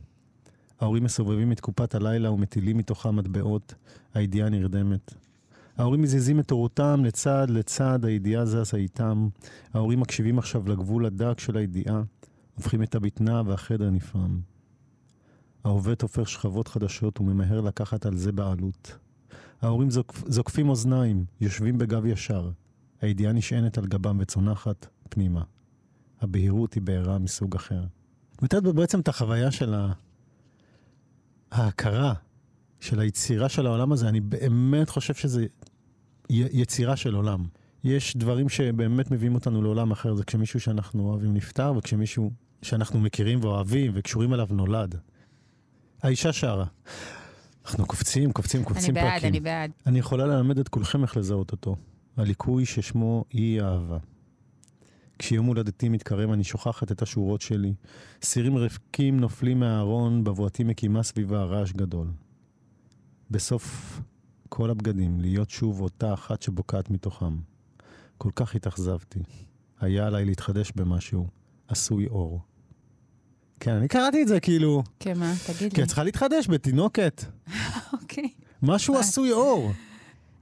ההורים 0.81 1.05
מסובבים 1.05 1.53
את 1.53 1.61
קופת 1.61 1.95
הלילה 1.95 2.31
ומטילים 2.31 2.77
מתוכה 2.77 3.11
מטבעות. 3.11 3.75
הידיעה 4.15 4.49
נרדמת. 4.49 5.15
ההורים 5.77 6.03
מזיזים 6.03 6.41
את 6.41 6.51
אורותם 6.51 7.05
לצד 7.05 7.47
לצד, 7.51 8.05
הידיעה 8.05 8.45
זזה 8.47 8.77
איתם. 8.77 9.29
ההורים 9.75 10.01
מקשיבים 10.01 10.39
עכשיו 10.39 10.69
לגבול 10.69 11.07
הדק 11.07 11.41
של 11.41 11.57
הידיעה, 11.57 12.03
הופכים 12.55 12.83
את 12.83 12.95
הבטנה 12.95 13.43
והחדר 13.47 13.91
נפרם. 13.91 14.41
העובד 15.65 15.95
תופר 15.95 16.25
שכבות 16.25 16.69
חדשות 16.69 17.21
וממהר 17.21 17.61
לקחת 17.61 18.07
על 18.07 18.17
זה 18.17 18.33
בעלות. 18.33 18.99
ההורים 19.63 19.91
זוקפ, 19.91 20.25
זוקפים 20.29 20.69
אוזניים, 20.69 21.25
יושבים 21.41 21.79
בגב 21.79 22.07
ישר. 22.07 22.51
הידיעה 23.05 23.33
נשענת 23.33 23.79
על 23.79 23.87
גבם 23.87 24.17
וצונחת 24.21 24.87
פנימה. 25.09 25.43
הבהירות 26.21 26.75
היא 26.75 26.83
בעירה 26.83 27.19
מסוג 27.19 27.55
אחר. 27.55 27.85
מתארת 28.43 28.63
בעצם 28.65 29.01
את 29.01 29.09
החוויה 29.09 29.51
של. 29.51 29.75
ההכרה 31.55 32.15
של 32.81 33.01
היצירה 33.01 33.49
של 33.49 33.67
העולם 33.67 33.93
הזה. 33.93 34.09
אני 34.09 34.21
באמת 34.21 34.89
חושב 34.89 35.15
שזה 35.15 35.47
יצירה 36.31 36.97
של 36.97 37.15
עולם. 37.15 37.47
יש 37.85 38.17
דברים 38.17 38.49
שבאמת 38.49 39.11
מביאים 39.11 39.35
אותנו 39.35 39.63
לעולם 39.63 39.91
אחר, 39.91 40.15
זה 40.15 40.25
כשמישהו 40.25 40.61
שאנחנו 40.61 41.09
אוהבים 41.09 41.35
נפטר, 41.35 41.73
וכשמישהו 41.77 42.31
שאנחנו 42.63 43.01
מכירים 43.01 43.45
ואוהבים 43.45 43.93
וקשורים 43.95 44.35
אליו 44.35 44.47
נולד. 44.51 44.95
האישה 46.03 46.33
שרה. 46.33 46.67
אנחנו 47.67 47.87
קופצים, 47.87 48.33
קופצים, 48.33 48.61
אני 48.61 48.69
קופצים 48.69 48.95
בעד, 48.95 49.13
פרקים. 49.13 49.29
אני 49.29 49.41
בעד. 49.41 49.71
אני 49.87 49.99
יכולה 49.99 50.27
ללמד 50.27 50.59
את 50.59 50.69
כולכם 50.69 51.03
איך 51.03 51.17
לזהות 51.17 51.53
אותו. 51.53 51.77
הליקוי 52.17 52.67
ששמו 52.67 53.25
אי 53.35 53.61
אהבה. 53.61 53.99
כשיום 55.19 55.47
הולדתי 55.47 55.89
מתקרב 55.89 56.31
אני 56.31 56.45
שוכחת 56.45 56.93
את 56.93 57.03
השורות 57.03 57.41
שלי. 57.41 57.75
סירים 58.23 58.57
ריקים 58.57 59.21
נופלים 59.21 59.61
מהארון, 59.61 60.25
בבואתי 60.25 60.65
מקימה 60.65 61.03
סביבה 61.03 61.45
רעש 61.45 61.73
גדול. 61.73 62.07
בסוף 63.31 64.01
כל 64.49 64.71
הבגדים, 64.71 65.21
להיות 65.21 65.51
שוב 65.51 65.81
אותה 65.81 66.15
אחת 66.15 66.43
שבוקעת 66.43 66.91
מתוכם. 66.91 67.37
כל 68.19 68.31
כך 68.35 68.55
התאכזבתי. 68.55 69.21
היה 69.81 70.07
עליי 70.07 70.25
להתחדש 70.25 70.73
במשהו, 70.77 71.29
עשוי 71.69 72.07
אור. 72.07 72.41
כן, 73.61 73.73
אני 73.73 73.89
קראתי 73.89 74.23
את 74.23 74.29
זה 74.29 74.41
כאילו, 74.41 74.83
כן, 75.01 75.19
מה? 75.19 75.35
תגיד 75.47 75.71
כי 75.73 75.77
לי. 75.77 75.83
את 75.83 75.89
צריכה 75.89 76.05
להתחדש 76.05 76.49
בתינוקת. 76.49 77.25
אוקיי. 77.93 78.29
משהו 78.63 78.95
אה. 78.95 79.01
עשוי 79.01 79.33
אור. 79.33 79.73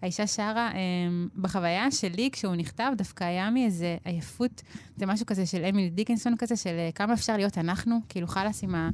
האישה 0.02 0.26
שרה, 0.26 0.70
אמ, 0.72 1.28
בחוויה 1.36 1.90
שלי, 1.90 2.28
כשהוא 2.32 2.54
נכתב, 2.54 2.92
דווקא 2.96 3.24
היה 3.24 3.50
מאיזה 3.50 3.96
עייפות, 4.04 4.62
זה 4.96 5.06
משהו 5.06 5.26
כזה 5.26 5.46
של 5.46 5.64
אמילי 5.64 5.90
דיקנסון 5.90 6.36
כזה, 6.36 6.56
של 6.56 6.74
אה, 6.78 6.90
כמה 6.94 7.12
אפשר 7.12 7.36
להיות 7.36 7.58
אנחנו, 7.58 8.00
כאילו 8.08 8.26
חלאס 8.26 8.62
עם, 8.62 8.74
ה, 8.74 8.90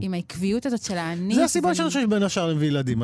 עם 0.00 0.14
העקביות 0.14 0.66
הזאת 0.66 0.82
של 0.82 0.98
האני. 0.98 1.34
זה 1.34 1.44
הסיבה 1.44 1.74
שאני 1.74 1.88
חושב 1.88 2.00
שבין 2.02 2.22
השאר 2.22 2.48
להביא 2.48 2.68
ילדים. 2.68 3.02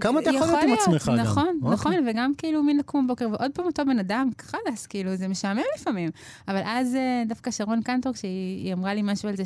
כמה 0.00 0.20
אתה 0.20 0.30
יכול 0.30 0.46
להיות 0.46 0.60
עם 0.62 0.72
עצמך 0.72 1.08
גם? 1.08 1.14
נכון, 1.14 1.58
אוקיי. 1.62 1.74
נכון, 1.74 1.94
וגם 2.08 2.32
כאילו 2.38 2.62
מין 2.62 2.78
לקום 2.78 3.06
בבוקר, 3.06 3.28
ועוד 3.30 3.50
פעם 3.54 3.66
אותו 3.66 3.84
בן 3.84 3.98
אדם, 3.98 4.30
חלאס, 4.40 4.86
כאילו, 4.86 5.16
זה 5.16 5.28
משעמם 5.28 5.62
לפעמים. 5.78 6.10
אבל 6.48 6.60
אז 6.64 6.94
אה, 6.94 7.22
דווקא 7.28 7.50
שרון 7.50 7.82
קנטור, 7.82 8.12
כשהיא 8.12 8.64
היא 8.64 8.72
אמרה 8.72 8.94
לי 8.94 9.00
משהו 9.04 9.28
על 9.28 9.36
זה. 9.36 9.44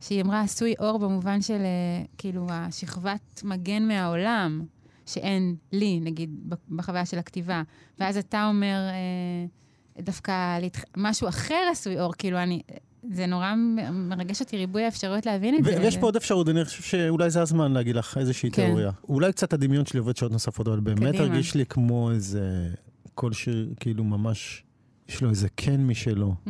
שהיא 0.00 0.22
אמרה 0.22 0.40
עשוי 0.40 0.74
אור 0.78 0.98
במובן 0.98 1.42
של 1.42 1.60
אה, 1.60 2.04
כאילו 2.18 2.46
השכבת 2.50 3.42
מגן 3.44 3.88
מהעולם, 3.88 4.62
שאין 5.06 5.56
לי, 5.72 6.00
נגיד, 6.00 6.30
בחוויה 6.70 7.06
של 7.06 7.18
הכתיבה. 7.18 7.62
ואז 7.98 8.16
אתה 8.16 8.46
אומר, 8.48 8.78
אה, 8.90 10.02
דווקא 10.02 10.58
להתח... 10.58 10.84
משהו 10.96 11.28
אחר 11.28 11.68
עשוי 11.72 12.00
אור, 12.00 12.12
כאילו 12.18 12.38
אני... 12.38 12.62
זה 13.10 13.26
נורא 13.26 13.54
מרגש 13.92 14.40
אותי 14.40 14.56
ריבוי 14.56 14.84
האפשרויות 14.84 15.26
להבין 15.26 15.54
את 15.54 15.64
זה. 15.64 15.80
ויש 15.80 15.96
פה 15.96 16.06
עוד 16.06 16.16
אפשרות, 16.16 16.48
אני 16.48 16.64
חושב 16.64 16.82
שאולי 16.82 17.30
זה 17.30 17.42
הזמן 17.42 17.72
להגיד 17.72 17.96
לך 17.96 18.18
איזושהי 18.18 18.50
כן. 18.50 18.64
תיאוריה. 18.64 18.90
אולי 19.08 19.32
קצת 19.32 19.52
הדמיון 19.52 19.86
שלי 19.86 19.98
עובד 19.98 20.16
שעות 20.16 20.32
נוספות, 20.32 20.68
אבל 20.68 20.80
באמת 20.80 20.98
קדימה. 21.14 21.24
הרגיש 21.24 21.54
לי 21.54 21.66
כמו 21.66 22.10
איזה... 22.10 22.68
כל 23.14 23.32
שיר, 23.32 23.74
כאילו 23.80 24.04
ממש, 24.04 24.64
יש 25.08 25.22
לו 25.22 25.30
איזה 25.30 25.48
כן 25.56 25.86
משלו, 25.86 26.34
Mm, 26.46 26.48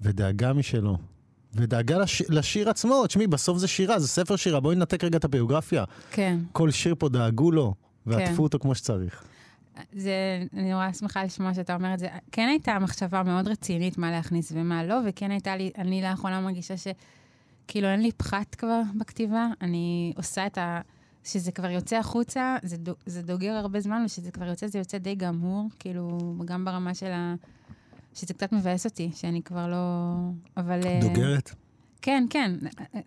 ודאגה 0.00 0.52
משלו. 0.52 0.98
ודאגה 1.54 1.98
לש... 1.98 2.22
לשיר 2.28 2.70
עצמו, 2.70 3.06
תשמעי, 3.06 3.26
בסוף 3.26 3.58
זה 3.58 3.68
שירה, 3.68 3.98
זה 3.98 4.08
ספר 4.08 4.36
שירה, 4.36 4.60
בואי 4.60 4.76
ננתק 4.76 5.04
רגע 5.04 5.18
את 5.18 5.24
הביוגרפיה. 5.24 5.84
כן. 6.10 6.38
כל 6.52 6.70
שיר 6.70 6.94
פה 6.98 7.08
דאגו 7.08 7.50
לו, 7.50 7.74
ועטפו 8.06 8.36
כן. 8.36 8.42
אותו 8.42 8.58
כמו 8.58 8.74
שצריך. 8.74 9.24
זה, 9.92 10.12
אני 10.54 10.70
נורא 10.70 10.92
שמחה 10.92 11.24
לשמוע 11.24 11.54
שאתה 11.54 11.74
אומר 11.74 11.94
את 11.94 11.98
זה. 11.98 12.08
כן 12.32 12.48
הייתה 12.48 12.78
מחשבה 12.78 13.22
מאוד 13.22 13.48
רצינית 13.48 13.98
מה 13.98 14.10
להכניס 14.10 14.52
ומה 14.54 14.84
לא, 14.84 14.98
וכן 15.06 15.30
הייתה 15.30 15.56
לי, 15.56 15.70
אני 15.78 16.02
לאחרונה 16.02 16.40
מרגישה 16.40 16.74
שכאילו 16.76 17.88
אין 17.88 18.02
לי 18.02 18.12
פחת 18.12 18.54
כבר 18.54 18.80
בכתיבה, 18.98 19.46
אני 19.60 20.12
עושה 20.16 20.46
את 20.46 20.58
ה... 20.58 20.80
שזה 21.24 21.52
כבר 21.52 21.70
יוצא 21.70 21.96
החוצה, 21.96 22.56
זה, 22.62 22.76
דו, 22.76 22.92
זה 23.06 23.22
דוגר 23.22 23.52
הרבה 23.52 23.80
זמן, 23.80 24.02
וכשזה 24.04 24.30
כבר 24.30 24.44
יוצא, 24.44 24.66
זה 24.66 24.78
יוצא 24.78 24.98
די 24.98 25.14
גמור, 25.14 25.68
כאילו, 25.78 26.34
גם 26.44 26.64
ברמה 26.64 26.94
של 26.94 27.10
ה... 27.12 27.34
שזה 28.14 28.34
קצת 28.34 28.52
מבאס 28.52 28.84
אותי, 28.86 29.10
שאני 29.14 29.42
כבר 29.42 29.66
לא... 29.68 30.14
אבל... 30.56 30.80
אה, 30.86 30.98
דוגרת? 31.02 31.50
כן, 32.02 32.26
כן, 32.30 32.52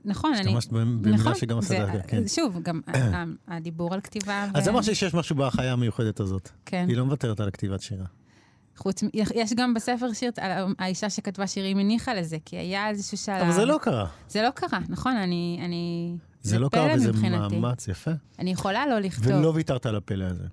נכון, 0.06 0.34
אני... 0.34 0.58
השתמשת 0.58 0.72
במילה 0.72 1.18
נכון, 1.18 1.36
שגם 1.36 1.62
זה- 1.62 1.84
את 1.84 1.91
זה, 1.94 2.00
כן. 2.08 2.28
שוב, 2.28 2.60
גם 2.63 2.82
הדיבור 3.48 3.94
על 3.94 4.02
כתיבה... 4.02 4.46
אז 4.54 4.68
ו- 4.68 4.72
אמרתי 4.72 4.96
שיש 4.96 5.13
משהו 5.13 5.36
בחיה 5.36 5.74
המיוחדת 5.74 6.20
הזאת. 6.20 6.50
כן. 6.65 6.86
היא 6.89 6.98
לא 6.98 7.06
מוותרת 7.06 7.39
על 7.39 7.48
הכתיבת 7.48 7.82
שירה. 7.82 8.06
חוץ, 8.78 9.04
מ- 9.04 9.10
יש 9.13 9.54
גם 9.54 9.74
בספר 9.74 10.13
שיר, 10.13 10.32
על 10.41 10.74
האישה 10.80 11.10
שכתבה 11.10 11.48
שירים 11.48 11.78
הניחה 11.78 12.13
לזה, 12.13 12.38
כי 12.46 12.58
היה 12.58 12.89
איזשהו 12.89 13.18
שלב... 13.18 13.41
אבל 13.41 13.52
זה 13.52 13.65
לא 13.65 13.80
קרה. 13.82 14.08
זה 14.30 14.41
לא 14.41 14.50
קרה, 14.50 14.80
נכון, 14.89 15.15
אני... 15.15 15.60
אני 15.65 16.15
זה 16.41 16.60
לא 16.60 16.70
קרה 16.70 16.88
וזה. 16.96 17.12
מאמץ 17.12 17.88
יפה. 17.88 18.12
אני 18.39 18.52
יכולה 18.52 18.88
לא 18.88 19.00
לכתוב. 19.00 19.28
ולא 19.28 19.52
ויתרת 19.56 19.86
על 19.86 19.96
הפלא 19.96 20.26
הזה. 20.26 20.44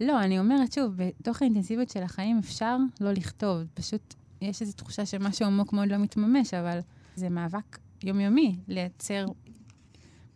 לא, 0.00 0.20
אני 0.20 0.38
אומרת 0.38 0.72
שוב, 0.72 0.92
בתוך 0.96 1.42
האינטנסיביות 1.42 1.90
של 1.90 2.02
החיים 2.02 2.38
אפשר 2.38 2.76
לא 3.00 3.12
לכתוב. 3.12 3.58
פשוט 3.74 4.14
יש 4.40 4.60
איזו 4.60 4.72
תחושה 4.72 5.06
שמשהו 5.06 5.46
עמוק 5.46 5.72
מאוד 5.72 5.88
לא 5.88 5.96
מתממש, 5.96 6.54
אבל 6.54 6.78
זה 7.16 7.28
מאבק 7.28 7.78
יומיומי 8.02 8.56
לייצר 8.68 9.26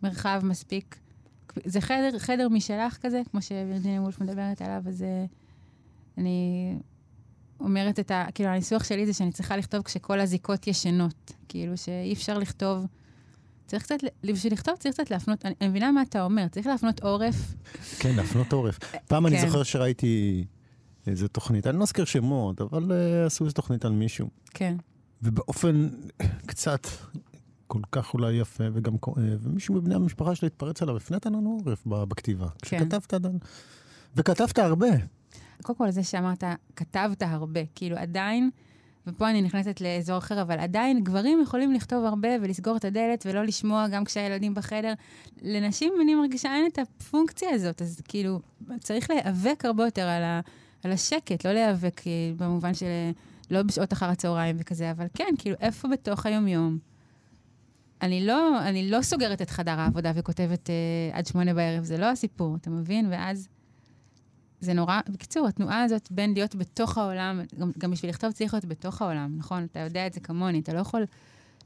מרחב 0.03 0.41
מספיק. 0.43 0.99
זה 1.65 1.81
חדר, 1.81 2.19
חדר 2.19 2.49
משלך 2.49 2.97
כזה, 3.01 3.21
כמו 3.31 3.41
שווירג'יניה 3.41 4.01
וולף 4.01 4.21
מדברת 4.21 4.61
עליו, 4.61 4.81
אז 4.87 5.03
אה, 5.03 5.25
אני 6.17 6.73
אומרת 7.59 7.99
את 7.99 8.11
ה... 8.11 8.25
כאילו, 8.35 8.49
הניסוח 8.49 8.83
שלי 8.83 9.05
זה 9.05 9.13
שאני 9.13 9.31
צריכה 9.31 9.57
לכתוב 9.57 9.81
כשכל 9.81 10.19
הזיקות 10.19 10.67
ישנות. 10.67 11.31
כאילו, 11.47 11.77
שאי 11.77 12.13
אפשר 12.13 12.37
לכתוב... 12.37 12.85
צריך 13.67 13.83
קצת, 13.83 13.95
בשביל 14.23 14.53
לכתוב 14.53 14.75
צריך 14.75 14.95
קצת 14.95 15.11
להפנות, 15.11 15.45
אני, 15.45 15.53
אני 15.61 15.69
מבינה 15.69 15.91
מה 15.91 16.01
אתה 16.01 16.23
אומר, 16.23 16.47
צריך 16.47 16.67
להפנות 16.67 17.03
עורף. 17.03 17.35
כן, 17.99 18.15
להפנות 18.15 18.53
עורף. 18.53 18.79
פעם 19.07 19.27
אני 19.27 19.37
כן. 19.37 19.47
זוכר 19.47 19.63
שראיתי 19.63 20.45
איזה 21.07 21.27
תוכנית, 21.27 21.67
אני 21.67 21.77
לא 21.77 21.83
אזכיר 21.83 22.05
שמות, 22.05 22.61
אבל 22.61 22.91
אה, 22.91 23.25
עשו 23.25 23.45
איזו 23.45 23.53
תוכנית 23.53 23.85
על 23.85 23.91
מישהו. 23.91 24.27
כן. 24.49 24.75
ובאופן 25.21 25.89
קצת 26.45 26.87
כל 27.67 27.81
כך 27.91 28.13
אולי 28.13 28.33
יפה 28.33 28.63
וגם 28.73 28.97
כואב, 28.97 29.39
ומישהו 29.41 29.75
מבני 29.75 29.95
המשפחה 29.95 30.35
שלי 30.35 30.45
התפרץ 30.45 30.81
עליו, 30.81 30.97
הפנית 30.97 31.25
לנו 31.25 31.59
עורף 31.65 31.83
בכתיבה. 31.85 32.47
כן. 32.61 32.79
כשכתבת, 32.79 33.13
וכתבת 34.15 34.59
הרבה. 34.59 34.87
קודם 35.61 35.77
כל, 35.77 35.91
זה 35.91 36.03
שאמרת, 36.03 36.43
כתבת 36.75 37.21
הרבה, 37.21 37.61
כאילו 37.75 37.97
עדיין, 37.97 38.49
ופה 39.07 39.29
אני 39.29 39.41
נכנסת 39.41 39.81
לאזור 39.81 40.17
אחר, 40.17 40.41
אבל 40.41 40.59
עדיין 40.59 41.03
גברים 41.03 41.41
יכולים 41.41 41.73
לכתוב 41.73 42.05
הרבה 42.05 42.29
ולסגור 42.41 42.77
את 42.77 42.85
הדלת 42.85 43.25
ולא 43.25 43.43
לשמוע 43.43 43.87
גם 43.87 44.05
כשהילדים 44.05 44.53
בחדר. 44.53 44.93
לנשים, 45.41 45.93
אני 46.01 46.15
מרגישה, 46.15 46.55
אין 46.55 46.67
את 46.67 46.79
הפונקציה 46.79 47.49
הזאת, 47.49 47.81
אז 47.81 48.01
כאילו, 48.07 48.39
צריך 48.79 49.09
להיאבק 49.09 49.65
הרבה 49.65 49.85
יותר 49.85 50.07
על, 50.07 50.23
ה, 50.23 50.39
על 50.83 50.91
השקט, 50.91 51.45
לא 51.45 51.53
להיאבק 51.53 52.01
אה, 52.07 52.11
במובן 52.37 52.73
של, 52.73 52.85
אה, 52.85 53.11
לא 53.51 53.63
בשעות 53.63 53.93
אחר 53.93 54.05
הצהריים 54.05 54.55
וכזה, 54.59 54.91
אבל 54.91 55.05
כן, 55.13 55.33
כאילו, 55.37 55.55
איפה 55.61 55.87
בתוך 55.87 56.25
היומיום? 56.25 56.77
אני 58.01 58.27
לא, 58.27 58.59
אני 58.61 58.91
לא 58.91 59.01
סוגרת 59.01 59.41
את 59.41 59.49
חדר 59.49 59.79
העבודה 59.79 60.11
וכותבת 60.15 60.69
אה, 60.69 61.17
עד 61.17 61.25
שמונה 61.25 61.53
בערב, 61.53 61.83
זה 61.83 61.97
לא 61.97 62.05
הסיפור, 62.05 62.55
אתה 62.55 62.69
מבין? 62.69 63.07
ואז 63.11 63.47
זה 64.59 64.73
נורא, 64.73 64.99
בקיצור, 65.09 65.47
התנועה 65.47 65.83
הזאת 65.83 66.11
בין 66.11 66.33
להיות 66.33 66.55
בתוך 66.55 66.97
העולם, 66.97 67.41
גם, 67.59 67.71
גם 67.77 67.91
בשביל 67.91 68.09
לכתוב 68.09 68.31
צריך 68.31 68.53
להיות 68.53 68.65
בתוך 68.65 69.01
העולם, 69.01 69.35
נכון? 69.37 69.63
אתה 69.71 69.79
יודע 69.79 70.07
את 70.07 70.13
זה 70.13 70.19
כמוני, 70.19 70.59
אתה 70.59 70.73
לא 70.73 70.79
יכול 70.79 71.05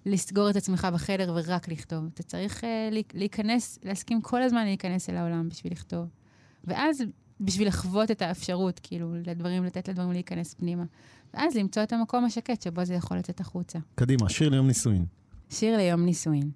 לסגור 0.06 0.50
את 0.50 0.56
עצמך 0.56 0.88
בחדר 0.94 1.34
ורק 1.36 1.68
לכתוב. 1.68 2.06
אתה 2.14 2.24
צריך 2.24 2.64
uh, 2.64 2.66
להיכנס, 3.14 3.80
להסכים 3.84 4.22
כל 4.22 4.42
הזמן 4.42 4.64
להיכנס 4.64 5.10
אל 5.10 5.16
העולם 5.16 5.50
בשביל 5.50 5.74
לכתוב. 5.74 6.08
ואז 6.64 7.04
בשביל 7.42 7.68
לחוות 7.68 8.12
את 8.12 8.22
האפשרות, 8.22 8.80
כאילו, 8.84 9.14
לדברים, 9.26 9.64
לתת 9.64 9.88
לדברים 9.88 10.12
להיכנס 10.12 10.54
פנימה. 10.54 10.84
ואז 11.34 11.56
למצוא 11.56 11.84
את 11.84 11.94
המקום 11.94 12.26
השקט 12.26 12.62
שבו 12.62 12.86
זה 12.86 12.94
יכול 12.94 13.18
לצאת 13.18 13.40
החוצה. 13.40 13.80
קדימה, 13.96 14.30
שיר 14.30 14.50
ליום 14.50 14.68
נישואין. 14.68 15.06
שיר 15.50 15.78
ליום 15.78 16.06
נישואין. 16.06 16.52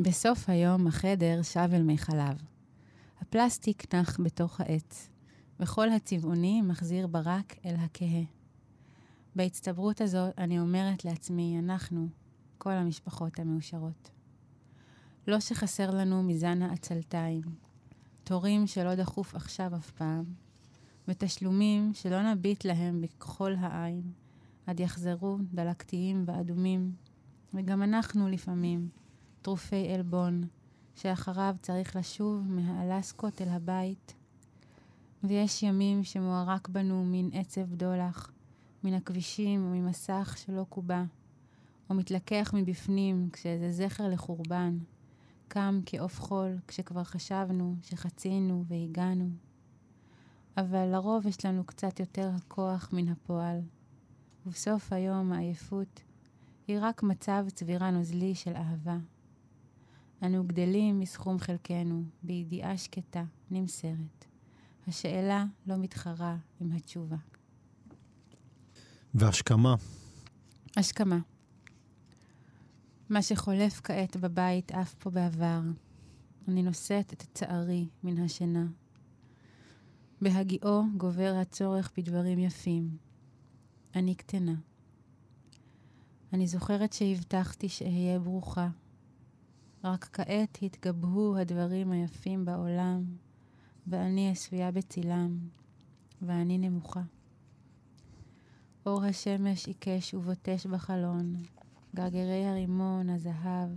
בסוף 0.00 0.48
היום 0.48 0.86
החדר 0.86 1.42
שב 1.42 1.68
אל 1.72 1.82
מיכליו. 1.82 2.34
הפלסטיק 3.20 3.94
נח 3.94 4.20
בתוך 4.20 4.60
העץ, 4.60 5.08
וכל 5.60 5.88
הצבעוני 5.88 6.62
מחזיר 6.62 7.06
ברק 7.06 7.56
אל 7.64 7.74
הכהה. 7.78 8.22
בהצטברות 9.36 10.00
הזו 10.00 10.26
אני 10.38 10.60
אומרת 10.60 11.04
לעצמי, 11.04 11.58
אנחנו, 11.58 12.08
כל 12.58 12.72
המשפחות 12.72 13.38
המאושרות. 13.38 14.10
לא 15.26 15.40
שחסר 15.40 15.90
לנו 15.90 16.22
מזן 16.22 16.62
העצלתיים, 16.62 17.42
תורים 18.24 18.66
שלא 18.66 18.94
דחוף 18.94 19.34
עכשיו 19.34 19.76
אף 19.76 19.90
פעם, 19.90 20.24
ותשלומים 21.08 21.94
שלא 21.94 22.32
נביט 22.32 22.64
להם 22.64 23.00
בכחול 23.00 23.56
העין, 23.60 24.02
עד 24.66 24.80
יחזרו 24.80 25.38
דלקתיים 25.40 26.24
ואדומים, 26.26 26.92
וגם 27.54 27.82
אנחנו 27.82 28.28
לפעמים, 28.28 28.88
טרופי 29.42 29.88
עלבון, 29.94 30.44
שאחריו 30.94 31.56
צריך 31.62 31.96
לשוב 31.96 32.42
מהאלסקות 32.48 33.42
אל 33.42 33.48
הבית. 33.48 34.15
ויש 35.28 35.62
ימים 35.62 36.04
שמוערק 36.04 36.68
בנו 36.68 37.04
מין 37.04 37.30
עצב 37.32 37.74
דולח, 37.74 38.32
מן 38.84 38.94
הכבישים 38.94 39.66
וממסך 39.66 40.36
שלא 40.38 40.66
קובע, 40.68 41.04
או 41.90 41.94
מתלקח 41.94 42.50
מבפנים 42.54 43.28
כשאיזה 43.32 43.72
זכר 43.72 44.08
לחורבן, 44.08 44.78
קם 45.48 45.80
כעוף 45.86 46.20
חול 46.20 46.58
כשכבר 46.68 47.04
חשבנו 47.04 47.76
שחצינו 47.82 48.64
והגענו. 48.68 49.30
אבל 50.56 50.86
לרוב 50.86 51.26
יש 51.26 51.46
לנו 51.46 51.64
קצת 51.64 52.00
יותר 52.00 52.30
הכוח 52.36 52.90
מן 52.92 53.08
הפועל, 53.08 53.60
ובסוף 54.46 54.92
היום 54.92 55.32
העייפות 55.32 56.02
היא 56.68 56.78
רק 56.80 57.02
מצב 57.02 57.44
צבירה 57.54 57.90
נוזלי 57.90 58.34
של 58.34 58.56
אהבה. 58.56 58.98
אנו 60.22 60.44
גדלים 60.46 61.00
מסכום 61.00 61.38
חלקנו, 61.38 62.02
בידיעה 62.22 62.78
שקטה, 62.78 63.24
נמסרת. 63.50 64.25
השאלה 64.88 65.44
לא 65.66 65.76
מתחרה 65.76 66.36
עם 66.60 66.72
התשובה. 66.72 67.16
והשכמה. 69.14 69.74
השכמה. 70.76 71.18
מה 73.08 73.22
שחולף 73.22 73.80
כעת 73.84 74.16
בבית 74.16 74.72
עף 74.72 74.94
פה 74.94 75.10
בעבר. 75.10 75.60
אני 76.48 76.62
נושאת 76.62 77.12
את 77.12 77.24
צערי 77.34 77.88
מן 78.02 78.18
השינה. 78.22 78.66
בהגיעו 80.20 80.82
גובר 80.96 81.34
הצורך 81.40 81.92
בדברים 81.96 82.38
יפים. 82.38 82.96
אני 83.94 84.14
קטנה. 84.14 84.54
אני 86.32 86.46
זוכרת 86.46 86.92
שהבטחתי 86.92 87.68
שאהיה 87.68 88.18
ברוכה. 88.18 88.68
רק 89.84 90.08
כעת 90.12 90.58
התגבהו 90.62 91.36
הדברים 91.36 91.92
היפים 91.92 92.44
בעולם, 92.44 93.04
ואני 93.86 94.30
עשויה 94.30 94.70
בצילם, 94.70 95.38
ואני 96.22 96.58
נמוכה. 96.58 97.02
אור 98.86 99.04
השמש 99.04 99.66
עיקש 99.66 100.14
ובוטש 100.14 100.66
בחלון, 100.66 101.36
גרגרי 101.94 102.46
הרימון, 102.46 103.10
הזהב, 103.10 103.70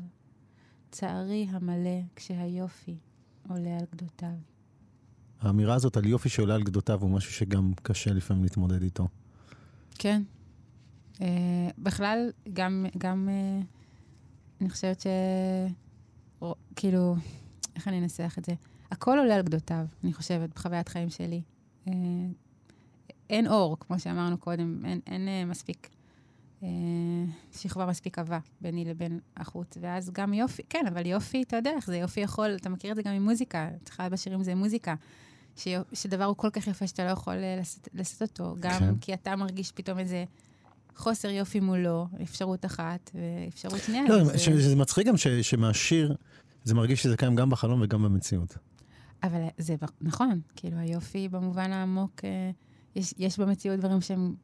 צערי 0.91 1.47
המלא 1.49 1.99
כשהיופי 2.15 2.97
עולה 3.49 3.77
על 3.77 3.85
גדותיו. 3.91 4.35
האמירה 5.41 5.75
הזאת 5.75 5.97
על 5.97 6.05
יופי 6.05 6.29
שעולה 6.29 6.55
על 6.55 6.63
גדותיו 6.63 7.01
הוא 7.01 7.09
משהו 7.09 7.33
שגם 7.33 7.71
קשה 7.83 8.13
לפעמים 8.13 8.43
להתמודד 8.43 8.81
איתו. 8.81 9.07
כן. 9.95 10.21
Uh, 11.15 11.21
בכלל, 11.77 12.29
גם, 12.53 12.85
גם 12.97 13.29
uh, 13.29 13.65
אני 14.61 14.69
חושבת 14.69 15.01
ש... 15.01 15.07
כאילו, 16.75 17.15
איך 17.75 17.87
אני 17.87 17.99
אנסח 17.99 18.35
את 18.37 18.45
זה? 18.45 18.53
הכל 18.91 19.17
עולה 19.19 19.35
על 19.35 19.41
גדותיו, 19.41 19.85
אני 20.03 20.13
חושבת, 20.13 20.49
בחוויית 20.55 20.89
חיים 20.89 21.09
שלי. 21.09 21.41
Uh, 21.85 21.89
אין 23.29 23.47
אור, 23.47 23.77
כמו 23.79 23.99
שאמרנו 23.99 24.37
קודם, 24.37 24.85
אין, 24.85 24.99
אין 25.07 25.27
uh, 25.27 25.51
מספיק 25.51 25.89
uh, 26.61 26.65
שכבה 27.51 27.85
מספיק 27.85 28.19
עבה 28.19 28.39
ביני 28.61 28.85
לבין 28.85 29.19
החוץ. 29.37 29.77
ואז 29.81 30.09
גם 30.13 30.33
יופי, 30.33 30.61
כן, 30.69 30.85
אבל 30.87 31.05
יופי, 31.05 31.41
אתה 31.41 31.55
יודע 31.55 31.71
איך 31.75 31.85
זה, 31.85 31.97
יופי 31.97 32.19
יכול, 32.19 32.55
אתה 32.55 32.69
מכיר 32.69 32.91
את 32.91 32.95
זה 32.95 33.01
גם 33.01 33.13
עם 33.13 33.23
מוזיקה, 33.23 33.69
אחד 33.89 34.09
בשירים 34.11 34.43
זה 34.43 34.55
מוזיקה. 34.55 34.95
שדבר 35.93 36.23
הוא 36.23 36.35
כל 36.35 36.49
כך 36.49 36.67
יפה 36.67 36.87
שאתה 36.87 37.05
לא 37.05 37.09
יכול 37.09 37.35
לשאת, 37.59 37.89
לשאת 37.93 38.21
אותו, 38.21 38.55
גם 38.59 38.79
כן. 38.79 38.95
כי 39.01 39.13
אתה 39.13 39.35
מרגיש 39.35 39.71
פתאום 39.71 39.99
איזה 39.99 40.25
חוסר 40.95 41.29
יופי 41.29 41.59
מולו, 41.59 42.07
אפשרות 42.23 42.65
אחת 42.65 43.11
ואפשרות 43.13 43.79
שנייה. 43.79 44.03
לא, 44.09 44.23
זה... 44.23 44.39
שזה 44.39 44.75
מצחיק 44.75 45.07
גם 45.07 45.17
ש, 45.17 45.27
שמהשיר, 45.27 46.15
זה 46.63 46.75
מרגיש 46.75 47.03
שזה 47.03 47.17
קיים 47.17 47.35
גם 47.35 47.49
בחלום 47.49 47.81
וגם 47.83 48.03
במציאות. 48.03 48.57
אבל 49.23 49.41
זה 49.57 49.75
נכון, 50.01 50.41
כאילו 50.55 50.77
היופי 50.77 51.29
במובן 51.29 51.71
העמוק, 51.71 52.11
אה, 52.23 52.51
יש, 52.95 53.13
יש 53.17 53.39
במציאות 53.39 53.79
דברים 53.79 54.01
שהם 54.01 54.35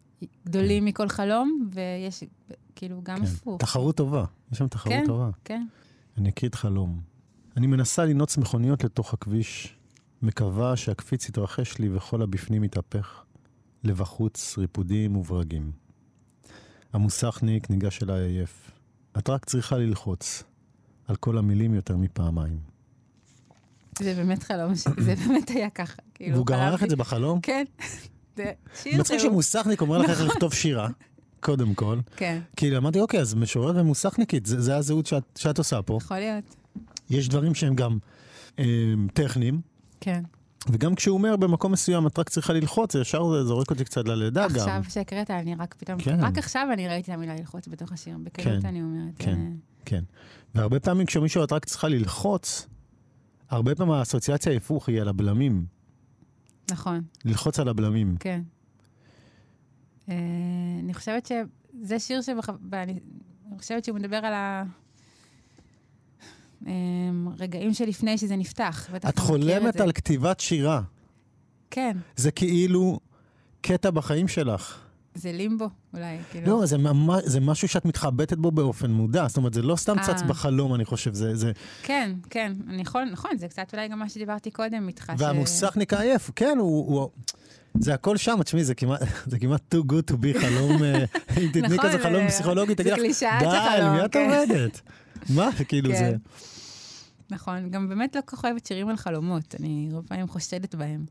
גדולים 0.46 0.84
כן. 0.84 0.90
מכל 0.90 1.10
חלום, 1.10 1.70
ויש 1.72 2.24
כאילו 2.76 3.02
גם 3.04 3.18
כן. 3.18 3.24
הפוך. 3.24 3.62
תחרות 3.62 3.98
טובה, 3.98 4.26
יש 4.52 4.58
שם 4.58 4.68
תחרות 4.68 4.94
כן, 4.94 5.04
טובה. 5.06 5.30
כן. 5.44 5.68
אני 6.18 6.30
אקריא 6.30 6.50
את 6.50 6.56
חלום. 6.56 7.02
אני 7.58 7.68
מנסה 7.68 8.06
לנעוץ 8.06 8.38
מכוניות 8.38 8.84
לתוך 8.84 9.14
הכביש, 9.14 9.78
מקווה 10.22 10.76
שהקפיץ 10.76 11.30
יתרחש 11.30 11.78
לי 11.78 11.96
וכל 11.96 12.22
הבפנים 12.22 12.64
יתהפך, 12.64 13.24
לבחוץ 13.84 14.58
ריפודים 14.58 15.16
וברגים. 15.16 15.72
המוסכניק 16.94 17.70
ניגש 17.70 18.04
אליי 18.04 18.22
עייף. 18.22 18.72
את 19.18 19.30
רק 19.30 19.46
צריכה 19.46 19.78
ללחוץ 19.78 20.44
על 21.08 21.16
כל 21.16 21.38
המילים 21.38 21.74
יותר 21.74 21.98
מפעמיים. 21.98 22.75
זה 24.00 24.14
באמת 24.14 24.44
חלום, 24.44 24.76
זה 24.76 25.16
באמת 25.28 25.50
היה 25.50 25.70
ככה. 25.70 26.02
כאילו, 26.14 26.36
והוא 26.36 26.46
גרר 26.46 26.74
לך 26.74 26.84
את 26.84 26.90
זה 26.90 26.96
בחלום? 26.96 27.40
כן. 27.42 27.64
מצחיק 28.94 29.20
שמוסכניק 29.20 29.82
אומר 29.82 29.98
לך 29.98 30.10
איך 30.10 30.22
לכתוב 30.22 30.54
שירה, 30.54 30.88
קודם 31.40 31.74
כל. 31.74 32.00
כן. 32.16 32.40
כאילו 32.56 32.78
אמרתי, 32.78 33.00
אוקיי, 33.00 33.20
אז 33.20 33.34
משוררת 33.34 33.76
ומוסכניקית, 33.76 34.46
זה, 34.46 34.62
זה 34.62 34.76
הזהות 34.78 35.06
שאת, 35.06 35.24
שאת 35.36 35.58
עושה 35.58 35.82
פה. 35.82 35.98
יכול 36.02 36.18
להיות. 36.18 36.56
יש 37.10 37.30
דברים 37.30 37.56
שהם 37.56 37.76
גם 37.76 37.98
אה, 38.60 38.66
טכניים. 39.14 39.62
כן. 40.02 40.24
וגם 40.70 40.96
כשהוא 40.96 41.18
אומר 41.18 41.36
במקום 41.36 41.72
מסוים 41.72 42.08
את 42.08 42.20
רק 42.20 42.30
צריכה 42.30 42.54
ללחוץ, 42.54 42.94
זה 42.94 43.02
ישר 43.02 43.32
זה 43.32 43.44
זורק 43.44 43.70
אותי 43.70 43.86
קצת 43.86 44.08
ללידה 44.08 44.46
עכשיו 44.46 44.68
גם. 44.68 44.80
עכשיו 44.80 44.94
שהקראת, 44.94 45.32
אני 45.32 45.56
רק 45.56 45.74
פתאום, 45.74 46.00
כן. 46.00 46.20
רק 46.20 46.38
עכשיו 46.38 46.68
אני 46.74 46.88
ראיתי 46.88 47.12
את 47.12 47.18
המילה 47.18 47.36
ללחוץ 47.36 47.68
בתוך 47.68 47.92
השיר, 47.92 48.18
בקלות 48.24 48.62
כן, 48.62 48.68
אני 48.68 48.82
אומרת. 48.82 49.14
כן. 49.20 49.32
אה, 49.32 49.48
כן. 49.86 50.04
והרבה 50.56 50.80
פעמים 50.80 51.06
כשמישהו 51.06 51.44
את 51.44 51.52
רק 51.52 51.66
צריכה 51.66 51.88
ללחוץ, 51.88 52.68
הרבה 53.50 53.76
פעמים 53.76 53.94
האסוציאציה 53.94 54.54
ההפוך 54.54 54.90
היא 54.90 55.02
על 55.02 55.08
הבלמים. 55.08 55.66
נכון, 56.72 57.02
ללחוץ 57.26 57.60
על 57.60 57.68
הבלמים. 57.68 58.16
כן. 58.20 58.42
אה, 60.10 60.16
אני 60.84 60.94
חושבת 60.94 61.32
שזה 61.32 62.00
שיר 62.00 62.22
שבח... 62.22 62.50
אני 62.74 63.00
חושבת 63.58 63.86
שהוא 63.86 63.96
מדבר 63.96 64.18
על 64.18 64.34
הרגעים 67.38 67.74
שלפני 67.74 68.18
שזה 68.18 68.36
נפתח. 68.36 68.90
את 68.96 69.20
חולמת. 69.20 69.82
על 69.82 69.92
כתיבת 69.92 70.40
שירה. 70.40 70.82
כן, 71.72 71.98
זה 72.16 72.32
כאילו 72.32 73.00
קטע 73.62 73.92
בחיים 73.92 74.28
שלך. 74.28 74.85
זה 75.16 75.32
לימבו, 75.32 75.70
אולי. 75.94 76.18
כאילו. 76.32 76.60
לא, 76.60 76.66
זה, 76.66 76.78
ממש, 76.78 77.24
זה 77.26 77.40
משהו 77.40 77.68
שאת 77.68 77.86
מתחבטת 77.86 78.38
בו 78.38 78.52
באופן 78.52 78.92
מודע. 78.92 79.28
זאת 79.28 79.38
אומרת, 79.38 79.54
זה 79.54 79.62
לא 79.62 79.76
סתם 79.76 79.96
צץ 80.02 80.22
אה. 80.22 80.28
בחלום, 80.28 80.76
אני 80.76 80.86
חושב. 80.86 81.14
זה, 81.14 81.36
זה... 81.36 81.52
כן, 81.84 82.12
כן, 82.30 82.54
אני 82.70 82.82
יכול, 82.82 83.04
נכון, 83.12 83.32
זה 83.38 83.48
קצת 83.48 83.74
אולי 83.74 83.88
גם 83.88 84.00
מה 84.00 84.10
שדיברתי 84.10 84.52
קודם 84.52 84.88
איתך. 84.88 85.12
ש- 85.18 85.22
והמוסכניק 85.22 85.94
העייף, 85.94 86.32
כן, 86.36 86.58
הוא... 86.60 87.00
הוא... 87.00 87.10
זה 87.80 87.94
הכל 87.94 88.18
שם, 88.18 88.44
תשמעי, 88.44 88.64
זה 88.64 88.76
כמעט, 88.76 89.02
זה 89.32 89.40
כמעט 89.40 89.76
too 89.76 89.92
good 89.92 90.12
to 90.12 90.16
be 90.16 90.40
חלום, 90.42 90.84
אה, 90.84 91.00
אם 91.42 91.48
תתני 91.50 91.62
נכון, 91.62 91.78
כזה 91.80 91.98
זה- 91.98 92.04
חלום 92.04 92.28
פסיכולוגי, 92.28 92.70
זה 92.70 92.76
תגיד 92.76 92.94
לך, 92.94 93.00
די, 93.40 93.48
על 93.48 93.90
מי 93.90 94.06
את 94.06 94.12
כן." 94.14 94.30
עובדת? 94.32 94.82
מה, 95.30 95.50
כאילו 95.68 95.90
כן. 95.92 95.98
זה... 95.98 96.16
נכון, 97.30 97.70
גם 97.70 97.90
באמת 97.90 98.16
לא 98.16 98.22
כל 98.26 98.38
כך 98.38 98.46
אוהבת 98.46 98.66
שירים 98.66 98.90
על 98.90 98.98
חלומות, 98.98 99.56
אני 99.60 99.90
הרבה 99.94 100.08
פעמים 100.08 100.28
חושדת 100.28 100.76
בהם, 100.76 101.06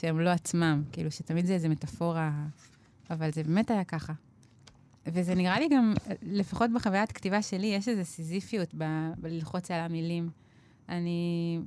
שהם 0.00 0.20
לא 0.20 0.30
עצמם, 0.30 0.82
כאילו 0.92 1.10
שתמיד 1.10 1.46
זה 1.46 1.52
איזה 1.52 1.68
מטאפורה, 1.68 2.30
אבל 3.10 3.32
זה 3.32 3.42
באמת 3.42 3.70
היה 3.70 3.84
ככה. 3.84 4.12
וזה 5.06 5.34
נראה 5.34 5.60
לי 5.60 5.68
גם, 5.68 5.94
לפחות 6.22 6.70
בחוויית 6.74 7.12
כתיבה 7.12 7.42
שלי, 7.42 7.66
יש 7.66 7.88
איזו 7.88 8.04
סיזיפיות 8.04 8.74
ב- 8.78 9.12
בללחוץ 9.18 9.70
על 9.70 9.80
המילים. 9.80 10.30
אני... 10.88 11.58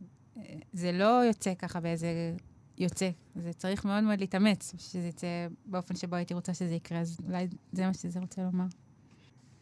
זה 0.73 0.91
לא 0.91 1.05
יוצא 1.05 1.53
ככה 1.53 1.79
באיזה... 1.79 2.35
יוצא. 2.77 3.09
זה 3.35 3.53
צריך 3.53 3.85
מאוד 3.85 4.03
מאוד 4.03 4.19
להתאמץ, 4.19 4.73
שזה 4.77 5.07
יצא 5.07 5.27
באופן 5.65 5.95
שבו 5.95 6.15
הייתי 6.15 6.33
רוצה 6.33 6.53
שזה 6.53 6.75
יקרה, 6.75 6.99
אז 6.99 7.17
אולי 7.27 7.47
זה 7.71 7.87
מה 7.87 7.93
שזה 7.93 8.19
רוצה 8.19 8.43
לומר. 8.43 8.65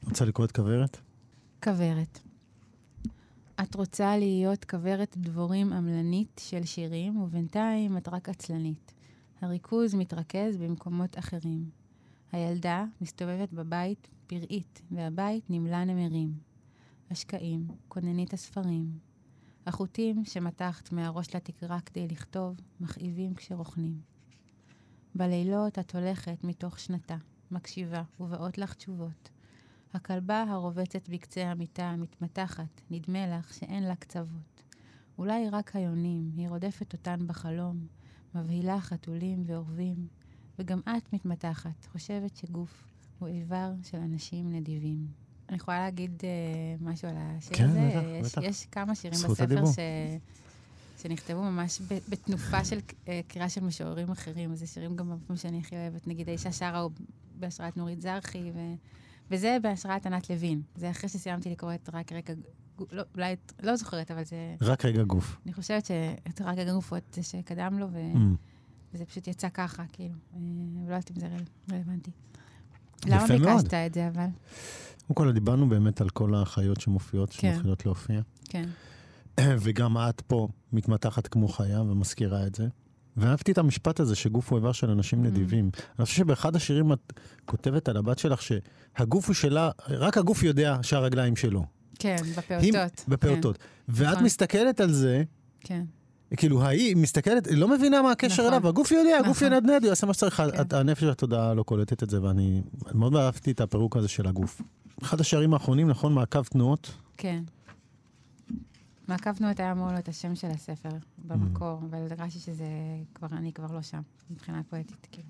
רוצה 0.03 0.25
לקרוא 0.25 0.45
את 0.45 0.51
כוורת? 0.51 0.97
כוורת. 1.63 2.19
את 3.61 3.75
רוצה 3.75 4.17
להיות 4.17 4.65
כוורת 4.65 5.17
דבורים 5.17 5.73
עמלנית 5.73 6.41
של 6.43 6.65
שירים, 6.65 7.21
ובינתיים 7.21 7.97
את 7.97 8.07
רק 8.07 8.29
עצלנית. 8.29 8.93
הריכוז 9.41 9.95
מתרכז 9.95 10.57
במקומות 10.57 11.17
אחרים. 11.17 11.69
הילדה 12.31 12.85
מסתובבת 13.01 13.53
בבית 13.53 14.07
פראית, 14.27 14.81
והבית 14.91 15.49
נמלא 15.49 15.83
נמרים. 15.83 16.33
השקעים, 17.11 17.67
כוננית 17.87 18.33
הספרים. 18.33 18.99
החוטים 19.65 20.25
שמתחת 20.25 20.91
מהראש 20.91 21.35
לתקרה 21.35 21.79
כדי 21.79 22.07
לכתוב, 22.07 22.55
מכאיבים 22.79 23.33
כשרוכנים. 23.33 24.01
בלילות 25.15 25.79
את 25.79 25.95
הולכת 25.95 26.43
מתוך 26.43 26.79
שנתה, 26.79 27.17
מקשיבה, 27.51 28.03
ובאות 28.19 28.57
לך 28.57 28.73
תשובות. 28.73 29.29
הכלבה 29.93 30.43
הרובצת 30.43 31.09
בקצה 31.09 31.43
המיטה 31.43 31.95
מתמתחת, 31.95 32.81
נדמה 32.91 33.27
לך 33.27 33.53
שאין 33.53 33.83
לה 33.83 33.95
קצוות. 33.95 34.63
אולי 35.17 35.49
רק 35.49 35.75
היונים, 35.75 36.31
היא 36.35 36.49
רודפת 36.49 36.93
אותן 36.93 37.27
בחלום, 37.27 37.87
מבהילה 38.35 38.81
חתולים 38.81 39.43
ועורבים, 39.45 40.07
וגם 40.59 40.79
את 40.79 41.13
מתמתחת, 41.13 41.85
חושבת 41.91 42.37
שגוף 42.37 42.83
הוא 43.19 43.27
איבר 43.27 43.71
של 43.83 43.97
אנשים 43.97 44.53
נדיבים. 44.53 45.07
אני 45.49 45.57
יכולה 45.57 45.79
להגיד 45.79 46.21
uh, 46.21 46.83
משהו 46.83 47.07
על 47.07 47.15
השיר 47.17 47.57
כן, 47.57 47.69
הזה? 47.69 47.79
בטח, 47.79 48.01
יש, 48.07 48.31
בטח. 48.31 48.41
יש 48.43 48.65
כמה 48.65 48.95
שירים 48.95 49.19
בספר 49.19 49.43
הדיבור. 49.43 49.71
ש... 49.71 49.79
שנכתבו 51.01 51.41
ממש 51.41 51.81
בתנופה 52.09 52.65
של 52.65 52.79
uh, 52.79 53.07
קריאה 53.27 53.49
של 53.49 53.63
משוררים 53.63 54.11
אחרים. 54.11 54.55
זה 54.55 54.67
שירים 54.67 54.95
גם 54.95 55.09
במקום 55.09 55.35
שאני 55.35 55.59
הכי 55.59 55.75
אוהבת. 55.75 56.07
נגיד, 56.07 56.29
האישה 56.29 56.51
שרה 56.51 56.79
הוא 56.79 56.91
בהשראת 57.39 57.77
נורית 57.77 58.01
זרחי, 58.01 58.51
ו... 58.53 58.59
וזה 59.29 59.57
בהשראת 59.61 60.05
ענת 60.05 60.29
לוין. 60.29 60.61
זה 60.75 60.89
אחרי 60.89 61.09
שסיימתי 61.09 61.49
לקרוא 61.49 61.73
את 61.73 61.89
רק 61.93 62.11
רגע... 62.11 62.33
לא, 62.91 63.03
אולי, 63.15 63.33
את- 63.33 63.53
לא 63.63 63.75
זוכרת, 63.75 64.11
אבל 64.11 64.23
זה... 64.23 64.55
רק 64.61 64.85
רגע 64.85 65.03
גוף. 65.03 65.37
אני 65.45 65.53
חושבת 65.53 65.85
שאת 65.85 66.41
רק 66.41 66.57
רגע 66.57 66.73
גוף 66.73 66.93
הוא 66.93 66.99
זה 67.11 67.23
שקדם 67.23 67.79
לו, 67.79 67.87
ו... 67.93 67.97
Mm. 68.13 68.17
וזה 68.93 69.05
פשוט 69.05 69.27
יצא 69.27 69.49
ככה, 69.49 69.83
כאילו. 69.93 70.15
אה, 70.33 70.39
ולא 70.85 70.95
יודעת 70.95 71.11
אם 71.11 71.19
זה 71.19 71.27
רל- 71.27 71.75
רלוונטי. 71.75 72.11
למה 73.05 73.25
מאוד. 73.39 73.41
ביקשת 73.61 73.73
את 73.73 73.93
זה, 73.93 74.07
אבל? 74.07 74.25
קודם 75.13 75.15
כל, 75.15 75.31
דיברנו 75.33 75.69
באמת 75.69 76.01
על 76.01 76.09
כל 76.09 76.35
החיות 76.35 76.81
שמופיעות, 76.81 77.29
כן. 77.37 77.53
שמתחילות 77.53 77.85
להופיע. 77.85 78.21
כן. 78.49 78.69
וגם 79.61 79.97
את 79.97 80.21
פה 80.21 80.47
מתמתחת 80.73 81.27
כמו 81.27 81.47
חיה 81.47 81.81
ומזכירה 81.81 82.47
את 82.47 82.55
זה. 82.55 82.67
ואהבתי 83.17 83.51
את 83.51 83.57
המשפט 83.57 83.99
הזה 83.99 84.15
שגוף 84.15 84.49
הוא 84.51 84.57
איבר 84.59 84.71
של 84.71 84.89
Mm. 84.89 84.91
אנשים 84.91 85.23
נדיבים. 85.23 85.69
אני 85.99 86.05
חושב 86.05 86.17
שבאחד 86.17 86.55
השירים 86.55 86.93
את 86.93 87.13
כותבת 87.45 87.89
על 87.89 87.97
הבת 87.97 88.19
שלך 88.19 88.39
שהגוף 88.41 89.27
הוא 89.27 89.33
שלה, 89.33 89.69
רק 89.89 90.17
הגוף 90.17 90.43
יודע 90.43 90.77
שהרגליים 90.81 91.35
שלו. 91.35 91.65
כן, 91.99 92.15
היא- 92.23 92.33
בפעוטות. 92.37 93.05
בפעוטות. 93.07 93.57
ואת 93.89 94.07
נכון. 94.11 94.23
מסתכלת 94.23 94.79
על 94.79 94.91
זה, 94.93 95.23
כן. 95.59 95.83
כאילו, 96.37 96.63
היא 96.67 96.95
מסתכלת, 96.95 97.47
היא 97.47 97.57
לא 97.57 97.67
מבינה 97.67 98.01
מה 98.01 98.11
הקשר 98.11 98.33
נכון. 98.43 98.53
אליו, 98.53 98.67
הגוף 98.67 98.91
יודע, 98.91 99.17
הגוף 99.17 99.37
נכון. 99.43 99.53
ינדנד, 99.53 99.81
הוא 99.83 99.89
יעשה 99.89 100.07
מה 100.07 100.13
שצריך, 100.13 100.35
כן. 100.35 100.61
את- 100.61 100.73
הנפש 100.73 101.03
התודעה 101.03 101.53
לא 101.53 101.63
קולטת 101.63 102.03
את 102.03 102.09
זה, 102.09 102.23
ואני 102.23 102.61
מאוד 102.93 103.15
אהבתי 103.15 103.51
את 103.51 103.61
הפירוק 103.61 103.97
הזה 103.97 104.07
של 104.07 104.27
הגוף. 104.27 104.61
אחד 105.03 105.19
השערים 105.19 105.53
האחרונים, 105.53 105.87
נכון, 105.89 106.13
מעקב 106.13 106.43
תנועות, 106.43 106.91
כן. 107.17 107.43
מעקב 109.07 109.33
תנועות 109.33 109.59
היה 109.59 109.71
אמור 109.71 109.87
להיות 109.91 110.07
השם 110.07 110.35
של 110.35 110.47
הספר 110.47 110.89
במקור, 111.27 111.79
Mm. 111.81 111.85
אבל 111.85 111.97
הרגשתי 111.99 112.39
שזה 112.39 112.65
כבר, 113.15 113.27
אני 113.31 113.53
כבר 113.53 113.71
לא 113.75 113.81
שם, 113.81 114.01
מבחינה 114.31 114.61
פואטית, 114.69 115.07
כאילו. 115.11 115.27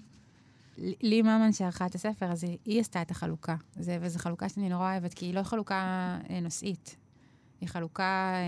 לי- 0.78 1.22
ממן 1.22 1.53
שערכה 1.53 1.86
את 1.86 1.95
הספר, 1.95 2.26
אז 2.32 2.43
היא, 2.43 2.57
היא 2.65 2.82
עשתה 2.82 3.01
את 3.01 3.11
החלוקה. 3.11 3.55
זה, 3.76 3.97
וזו 4.01 4.19
חלוקה 4.19 4.49
שאני 4.49 4.69
נורא 4.69 4.91
אוהבת, 4.91 5.13
כי 5.13 5.26
היא 5.26 5.34
לא 5.34 5.43
חלוקה 5.43 5.76
אה, 6.30 6.39
נושאית. 6.39 6.95
היא 7.61 7.69
חלוקה, 7.69 8.34
אה, 8.36 8.43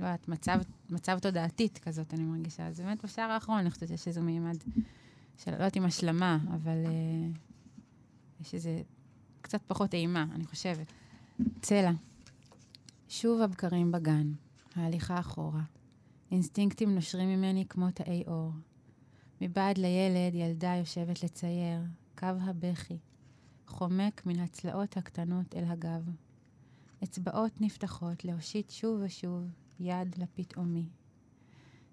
לא 0.00 0.06
יודעת, 0.06 0.28
מצב, 0.28 0.58
מצב 0.90 1.18
תודעתית 1.18 1.78
כזאת, 1.78 2.14
אני 2.14 2.22
מרגישה. 2.24 2.66
אז 2.66 2.80
באמת 2.80 3.04
בשער 3.04 3.30
האחרון, 3.30 3.58
אני 3.58 3.70
חושבת 3.70 3.88
שיש 3.88 4.08
איזו 4.08 4.22
מימד 4.22 4.56
של, 5.38 5.50
לא 5.50 5.56
יודעת 5.56 5.76
אם 5.76 5.84
השלמה, 5.84 6.38
אבל 6.54 6.84
אה, 6.86 6.90
יש 8.40 8.54
איזה 8.54 8.82
קצת 9.40 9.60
פחות 9.66 9.94
אימה, 9.94 10.26
אני 10.34 10.44
חושבת. 10.46 10.92
צלע. 11.62 11.90
שוב 13.08 13.40
הבקרים 13.40 13.92
בגן, 13.92 14.32
ההליכה 14.76 15.20
אחורה. 15.20 15.62
אינסטינקטים 16.30 16.94
נושרים 16.94 17.28
ממני 17.28 17.64
כמו 17.68 17.90
תאי 17.90 18.22
אור. 18.26 18.52
מבעד 19.44 19.78
לילד, 19.78 20.34
ילדה 20.34 20.74
יושבת 20.78 21.22
לצייר, 21.22 21.80
קו 22.18 22.26
הבכי, 22.26 22.98
חומק 23.66 24.26
מן 24.26 24.40
הצלעות 24.40 24.96
הקטנות 24.96 25.54
אל 25.54 25.64
הגב. 25.64 26.10
אצבעות 27.04 27.60
נפתחות 27.60 28.24
להושיט 28.24 28.70
שוב 28.70 29.00
ושוב 29.04 29.44
יד 29.80 30.18
לפתאומי. 30.18 30.88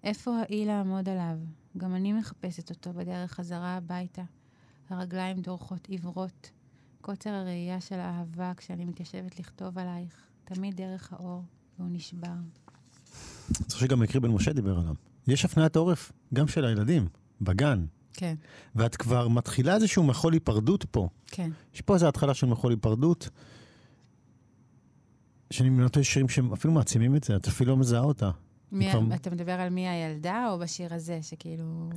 איפה 0.03 0.37
האי 0.39 0.65
לעמוד 0.65 1.09
עליו? 1.09 1.37
גם 1.77 1.95
אני 1.95 2.13
מחפשת 2.13 2.69
אותו 2.69 2.93
בדרך 2.93 3.31
חזרה 3.31 3.77
הביתה. 3.77 4.23
הרגליים 4.89 5.41
דורכות 5.41 5.87
עיוורות. 5.87 6.51
קוצר 7.01 7.29
הראייה 7.29 7.81
של 7.81 7.99
האהבה 7.99 8.53
כשאני 8.57 8.85
מתיישבת 8.85 9.39
לכתוב 9.39 9.77
עלייך, 9.77 10.27
תמיד 10.43 10.75
דרך 10.75 11.13
האור, 11.13 11.43
והוא 11.79 11.89
נשבר. 11.91 12.35
חושב 13.71 13.85
שגם 13.85 13.99
מקרי 13.99 14.19
בן 14.19 14.29
משה 14.29 14.53
דיבר 14.53 14.79
עליו. 14.79 14.95
יש 15.27 15.45
הפניית 15.45 15.75
עורף, 15.75 16.11
גם 16.33 16.47
של 16.47 16.65
הילדים, 16.65 17.07
בגן, 17.41 17.85
כן, 18.13 18.35
ואת 18.75 18.95
כבר 18.95 19.27
מתחילה 19.27 19.75
איזשהו 19.75 20.03
מחול 20.03 20.33
היפרדות 20.33 20.85
פה. 20.91 21.09
כן, 21.27 21.49
יש 21.73 21.81
פה 21.81 21.93
איזו 21.93 22.07
התחלה 22.07 22.33
של 22.33 22.47
מחול 22.47 22.71
היפרדות, 22.71 23.29
שאני 25.51 25.69
מנותן 25.69 26.03
שירים 26.03 26.29
שהם 26.29 26.53
אפילו 26.53 26.73
מעצימים 26.73 27.15
את 27.15 27.23
זה, 27.23 27.35
את 27.35 27.47
אפילו 27.47 27.71
לא 27.71 27.77
מזהה 27.77 28.01
אותה. 28.01 28.31
מי, 28.71 28.91
כבר- 28.91 29.15
אתה 29.15 29.29
מדבר 29.29 29.51
על 29.51 29.69
מי 29.69 29.87
הילדה 29.87 30.47
או 30.51 30.59
בשיר 30.59 30.93
הזה, 30.93 31.19
שכאילו... 31.21 31.89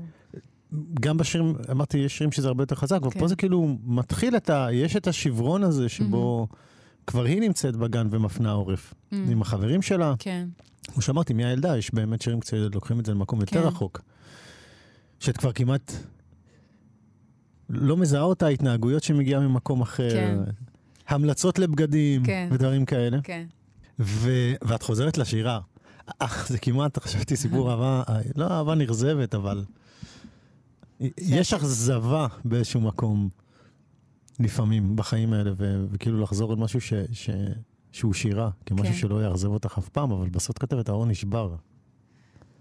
גם 1.01 1.17
בשירים, 1.17 1.55
אמרתי, 1.71 1.99
יש 1.99 2.19
שירים 2.19 2.33
שזה 2.33 2.49
הרבה 2.49 2.63
יותר 2.63 2.75
חזק, 2.75 2.99
כן. 3.13 3.21
פה 3.21 3.29
זה 3.29 3.37
כאילו 3.37 3.77
מתחיל 3.85 4.37
את 4.37 4.51
ה... 4.51 4.69
יש 4.73 4.97
את 4.97 5.07
השברון 5.07 5.63
הזה 5.63 5.89
שבו 5.89 6.49
כבר 7.07 7.25
היא 7.25 7.41
נמצאת 7.41 7.77
בגן 7.77 8.07
ומפנה 8.11 8.53
עורף. 8.53 8.95
Mm, 8.95 9.17
עם 9.31 9.43
החברים 9.43 9.83
שלה, 9.83 10.15
כן, 10.19 10.49
כמו 10.93 11.03
שאמרתי, 11.03 11.35
מי 11.35 11.45
הילדה, 11.45 11.79
יש 11.79 11.95
באמת 11.95 12.23
שירים 12.23 12.41
קצת 12.41 12.57
לוקחים 12.75 13.01
את 13.01 13.07
זה 13.07 13.13
למקום 13.13 13.41
יותר 13.41 13.61
כן. 13.63 13.67
רחוק. 13.67 14.01
שאת 15.25 15.37
כבר 15.37 15.53
כמעט 15.53 15.93
לא 17.69 17.97
מזהה 17.97 18.23
אותה, 18.23 18.47
התנהגויות 18.47 19.03
שמגיעה 19.03 19.41
ממקום 19.41 19.81
אחר, 19.81 20.11
כן. 20.11 20.39
המלצות 21.09 21.59
לבגדים 21.59 22.25
כן. 22.25 22.49
ודברים 22.53 22.85
כאלה. 22.85 23.19
כן, 23.23 23.47
ו... 23.99 24.31
ואת 24.63 24.83
חוזרת 24.83 25.19
לשירה. 25.19 25.61
אה, 26.23 26.27
זה 26.47 26.59
כמעט, 26.59 26.99
חשבתי 26.99 27.37
סיפור 27.37 27.71
אהבה, 27.71 28.03
אה, 28.09 28.21
לא 28.37 28.51
אהבה 28.51 28.75
נרזבת, 28.75 29.35
אבל... 29.35 29.65
יש 31.19 31.55
אכזבה 31.55 32.27
באיזשהו 32.45 32.81
מקום, 32.81 33.29
לפעמים, 34.41 34.97
בחיים 34.97 35.33
האלה, 35.33 35.51
ו... 35.57 35.85
וכאילו 35.91 36.21
לחזור 36.21 36.53
על 36.53 36.59
משהו 36.59 36.81
ש... 36.81 36.93
ש... 37.13 37.31
שהוא 37.93 38.15
שירה, 38.15 38.51
כמשהו 38.67 38.93
כן. 38.93 38.99
שלא 38.99 39.25
יאכזב 39.25 39.49
אותך 39.49 39.79
אף 39.79 39.89
פעם, 39.89 40.13
אבל 40.13 40.29
בסוף 40.29 40.59
כתבת, 40.59 40.89
האור 40.89 41.07
נשבר. 41.07 41.55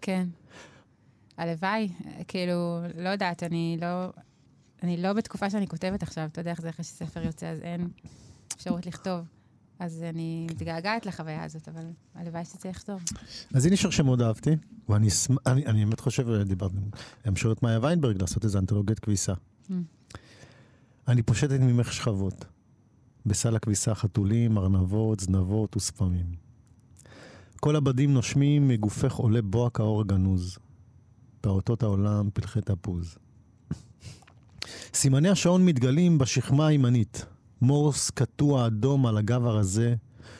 כן. 0.01 0.27
הלוואי, 1.37 1.89
כאילו, 2.27 2.79
לא 2.97 3.09
יודעת, 3.09 3.43
אני 3.43 3.77
לא... 3.81 4.09
אני 4.83 4.97
לא 4.97 5.13
בתקופה 5.13 5.49
שאני 5.49 5.67
כותבת 5.67 6.03
עכשיו, 6.03 6.25
אתה 6.25 6.41
יודע 6.41 6.51
איך 6.51 6.61
זה 6.61 6.69
אחרי 6.69 6.83
שספר 6.83 7.25
יוצא, 7.25 7.47
אז 7.47 7.59
אין 7.61 7.89
אפשרות 8.55 8.85
לכתוב. 8.85 9.19
אז 9.79 10.03
אני 10.09 10.47
מתגעגעת 10.51 11.05
לחוויה 11.05 11.43
הזאת, 11.43 11.69
אבל 11.69 11.85
הלוואי 12.15 12.45
שזה 12.45 12.69
יחזור. 12.69 12.99
אז 13.53 13.65
הנה 13.65 13.75
שיר 13.75 13.89
שמאוד 13.89 14.21
אהבתי, 14.21 14.55
ואני 14.89 15.07
אני, 15.45 15.65
אני 15.65 15.85
באמת 15.85 15.99
חושב, 15.99 16.41
דיברתי 16.41 16.75
עם 17.25 17.33
משוררת 17.33 17.63
מאיה 17.63 17.79
ויינברג 17.81 18.21
לעשות 18.21 18.43
איזה 18.43 18.59
אנתולוגיית 18.59 18.99
כביסה. 18.99 19.33
Mm. 19.33 19.73
אני 21.07 21.23
פושטת 21.23 21.59
ממך 21.59 21.93
שכבות, 21.93 22.45
בסל 23.25 23.55
הכביסה 23.55 23.95
חתולים, 23.95 24.57
ארנבות, 24.57 25.19
זנבות 25.19 25.77
ושפמים. 25.77 26.25
כל 27.59 27.75
הבדים 27.75 28.13
נושמים, 28.13 28.67
מגופך 28.67 29.13
עולה 29.13 29.41
בוהק 29.41 29.79
האור 29.79 30.01
הגנוז. 30.01 30.57
פעוטות 31.43 31.83
העולם, 31.83 32.29
פלחי 32.33 32.61
תפוז. 32.61 33.17
סימני 34.93 35.29
השעון 35.29 35.65
מתגלים 35.65 36.17
בשכמה 36.17 36.67
הימנית. 36.67 37.25
מורס 37.61 38.09
קטוע 38.09 38.67
אדום 38.67 39.05
על 39.05 39.17
הגב 39.17 39.45
הרזה, 39.45 39.95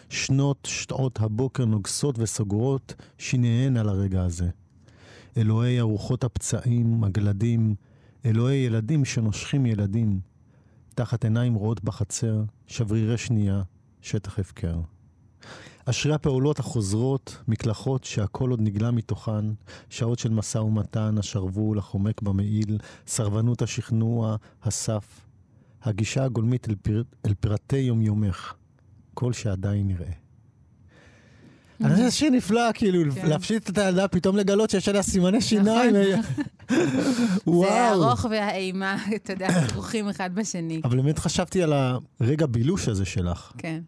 שנות 0.10 0.68
שעות 0.72 1.20
הבוקר 1.20 1.66
נוגסות 1.66 2.20
וסוגרות 2.20 2.94
שיניהן 3.18 3.78
על 3.78 3.90
הרגע 3.90 4.24
הזה. 4.24 4.50
אלוהי 5.38 5.80
ארוחות 5.80 6.24
הפצעים, 6.24 7.04
הגלדים, 7.04 7.76
אלוהי 8.26 8.58
ילדים 8.58 9.06
שנושכים 9.06 9.66
ילדים. 9.66 10.20
תחת 10.96 11.24
עיניים 11.24 11.54
רואות 11.54 11.84
בחצר, 11.84 12.44
שברירי 12.68 13.18
שנייה, 13.18 13.62
שטח 14.02 14.40
הפקר. 14.40 14.76
אשרי 15.86 16.14
הפעולות 16.14 16.60
החוזרות, 16.60 17.38
מקלחות 17.48 18.04
שהכל 18.04 18.50
עוד 18.50 18.62
נגלה 18.62 18.92
מתוכן, 18.92 19.46
שעות 19.90 20.20
של 20.20 20.30
משא 20.30 20.58
ומתן, 20.58 21.16
השרוול, 21.18 21.78
החומק 21.78 22.22
במעיל, 22.22 22.78
סרבנות 23.08 23.62
השכנוע, 23.62 24.36
הסף. 24.64 25.22
הגישה 25.84 26.24
הגולמית 26.24 26.70
אל, 26.70 26.76
פר... 26.76 27.02
אל 27.26 27.34
פרטי 27.34 27.78
יומיומך, 27.78 28.54
כל 29.14 29.34
שעדיין 29.34 29.88
נראה. 29.88 30.12
אני 31.82 31.96
חושב 31.96 32.10
שיר 32.10 32.30
נפלא, 32.30 32.72
כאילו, 32.74 33.12
כן. 33.16 33.28
להפשיט 33.28 33.70
את 33.70 33.78
הילדה, 33.78 34.08
פתאום 34.08 34.38
לגלות 34.38 34.70
שיש 34.70 34.90
עליה 34.90 35.04
סימני 35.04 35.42
שיניים. 35.42 35.96
נכון. 35.96 36.44
וואו. 37.48 37.70
זה 37.70 37.82
הארוך 37.82 38.26
והאימה, 38.30 38.98
אתה 39.16 39.34
יודע, 39.34 39.68
כרוכים 39.68 40.10
אחד 40.10 40.30
בשני. 40.36 40.82
אבל 40.84 40.98
באמת 40.98 41.20
חשבתי 41.20 41.64
על 41.64 41.74
הרגע 42.20 42.46
בילוש 42.46 42.88
הזה 42.88 43.06
שלך. 43.06 43.52
כן. 43.58 43.82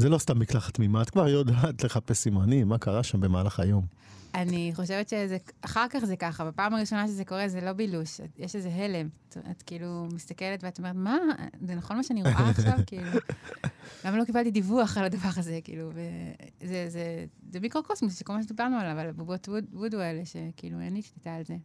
זה 0.00 0.08
לא 0.08 0.18
סתם 0.18 0.38
מקלחת 0.38 0.74
תמימה, 0.74 1.02
את 1.02 1.10
כבר 1.10 1.28
יודעת 1.28 1.84
לחפש 1.84 2.18
סימנים, 2.18 2.68
מה 2.68 2.78
קרה 2.78 3.02
שם 3.02 3.20
במהלך 3.20 3.60
היום. 3.60 3.86
אני 4.34 4.72
חושבת 4.74 5.08
שזה, 5.08 5.36
אחר 5.60 5.86
כך 5.90 5.98
זה 6.04 6.16
ככה, 6.16 6.44
בפעם 6.44 6.74
הראשונה 6.74 7.08
שזה 7.08 7.24
קורה 7.24 7.48
זה 7.48 7.60
לא 7.60 7.72
בילוש, 7.72 8.20
יש 8.38 8.56
איזה 8.56 8.68
הלם. 8.68 9.08
את, 9.28 9.36
את 9.50 9.62
כאילו 9.62 10.06
מסתכלת 10.14 10.64
ואת 10.64 10.78
אומרת, 10.78 10.94
מה, 10.94 11.16
זה 11.60 11.74
נכון 11.74 11.96
מה 11.96 12.02
שאני 12.02 12.22
רואה 12.22 12.50
עכשיו? 12.50 12.78
כאילו, 12.86 13.10
למה 14.04 14.18
לא 14.18 14.24
קיבלתי 14.24 14.50
דיווח 14.50 14.98
על 14.98 15.04
הדבר 15.04 15.30
הזה? 15.36 15.58
כאילו, 15.64 15.90
וזה 16.62 16.88
זה, 16.88 17.24
זה 17.52 17.60
מיקרוקוסמוס 17.60 18.18
שכל 18.18 18.32
מה 18.32 18.42
שדיברנו 18.42 18.76
עליו, 18.76 18.98
על 18.98 19.08
הבובות 19.08 19.48
ווד, 19.48 19.64
וודו 19.72 19.98
האלה, 19.98 20.22
שכאילו 20.24 20.80
אין 20.80 20.94
לי 20.94 21.02
שליטה 21.02 21.34
על 21.34 21.42
זה. 21.44 21.56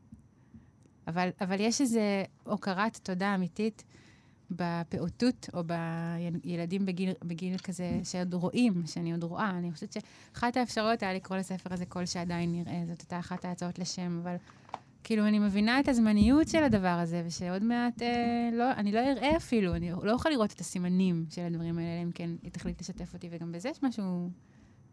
אבל, 1.07 1.29
אבל 1.41 1.59
יש 1.59 1.81
איזו 1.81 1.99
הוקרת 2.43 2.99
תודה 3.03 3.35
אמיתית 3.35 3.83
בפעוטות, 4.51 5.49
או 5.53 5.63
בילדים 6.43 6.85
בגיל, 6.85 7.11
בגיל 7.23 7.57
כזה, 7.57 7.99
שעוד 8.03 8.33
רואים, 8.33 8.83
שאני 8.85 9.11
עוד 9.11 9.23
רואה. 9.23 9.49
אני 9.49 9.71
חושבת 9.71 9.93
שאחת 9.93 10.57
האפשרויות 10.57 11.03
היה 11.03 11.13
לקרוא 11.13 11.37
לספר 11.37 11.73
הזה 11.73 11.85
קול 11.85 12.05
שעדיין 12.05 12.51
נראה, 12.51 12.83
זאת 12.87 13.01
הייתה 13.01 13.19
אחת 13.19 13.45
ההצעות 13.45 13.79
לשם, 13.79 14.19
אבל 14.23 14.35
כאילו, 15.03 15.27
אני 15.27 15.39
מבינה 15.39 15.79
את 15.79 15.87
הזמניות 15.87 16.47
של 16.47 16.63
הדבר 16.63 16.87
הזה, 16.87 17.23
ושעוד 17.25 17.63
מעט, 17.63 18.01
אה, 18.01 18.49
לא, 18.53 18.71
אני 18.71 18.91
לא 18.91 18.99
אראה 18.99 19.37
אפילו, 19.37 19.75
אני 19.75 19.91
לא 19.91 20.13
אוכל 20.13 20.29
לראות 20.29 20.51
את 20.51 20.59
הסימנים 20.59 21.25
של 21.29 21.41
הדברים 21.41 21.77
האלה, 21.77 22.03
אם 22.03 22.11
כן 22.11 22.29
היא 22.43 22.51
תחליט 22.51 22.81
לשתף 22.81 23.13
אותי, 23.13 23.27
וגם 23.31 23.51
בזה 23.51 23.69
יש 23.69 23.83
משהו 23.83 24.29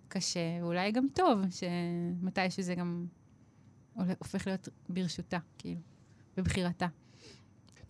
קשה, 0.08 0.40
ואולי 0.60 0.92
גם 0.92 1.06
טוב, 1.14 1.38
שמתישהו 1.50 2.62
זה 2.62 2.74
גם 2.74 3.06
הופך 4.18 4.46
להיות 4.46 4.68
ברשותה, 4.88 5.38
כאילו, 5.58 5.80
בבחירתה. 6.36 6.86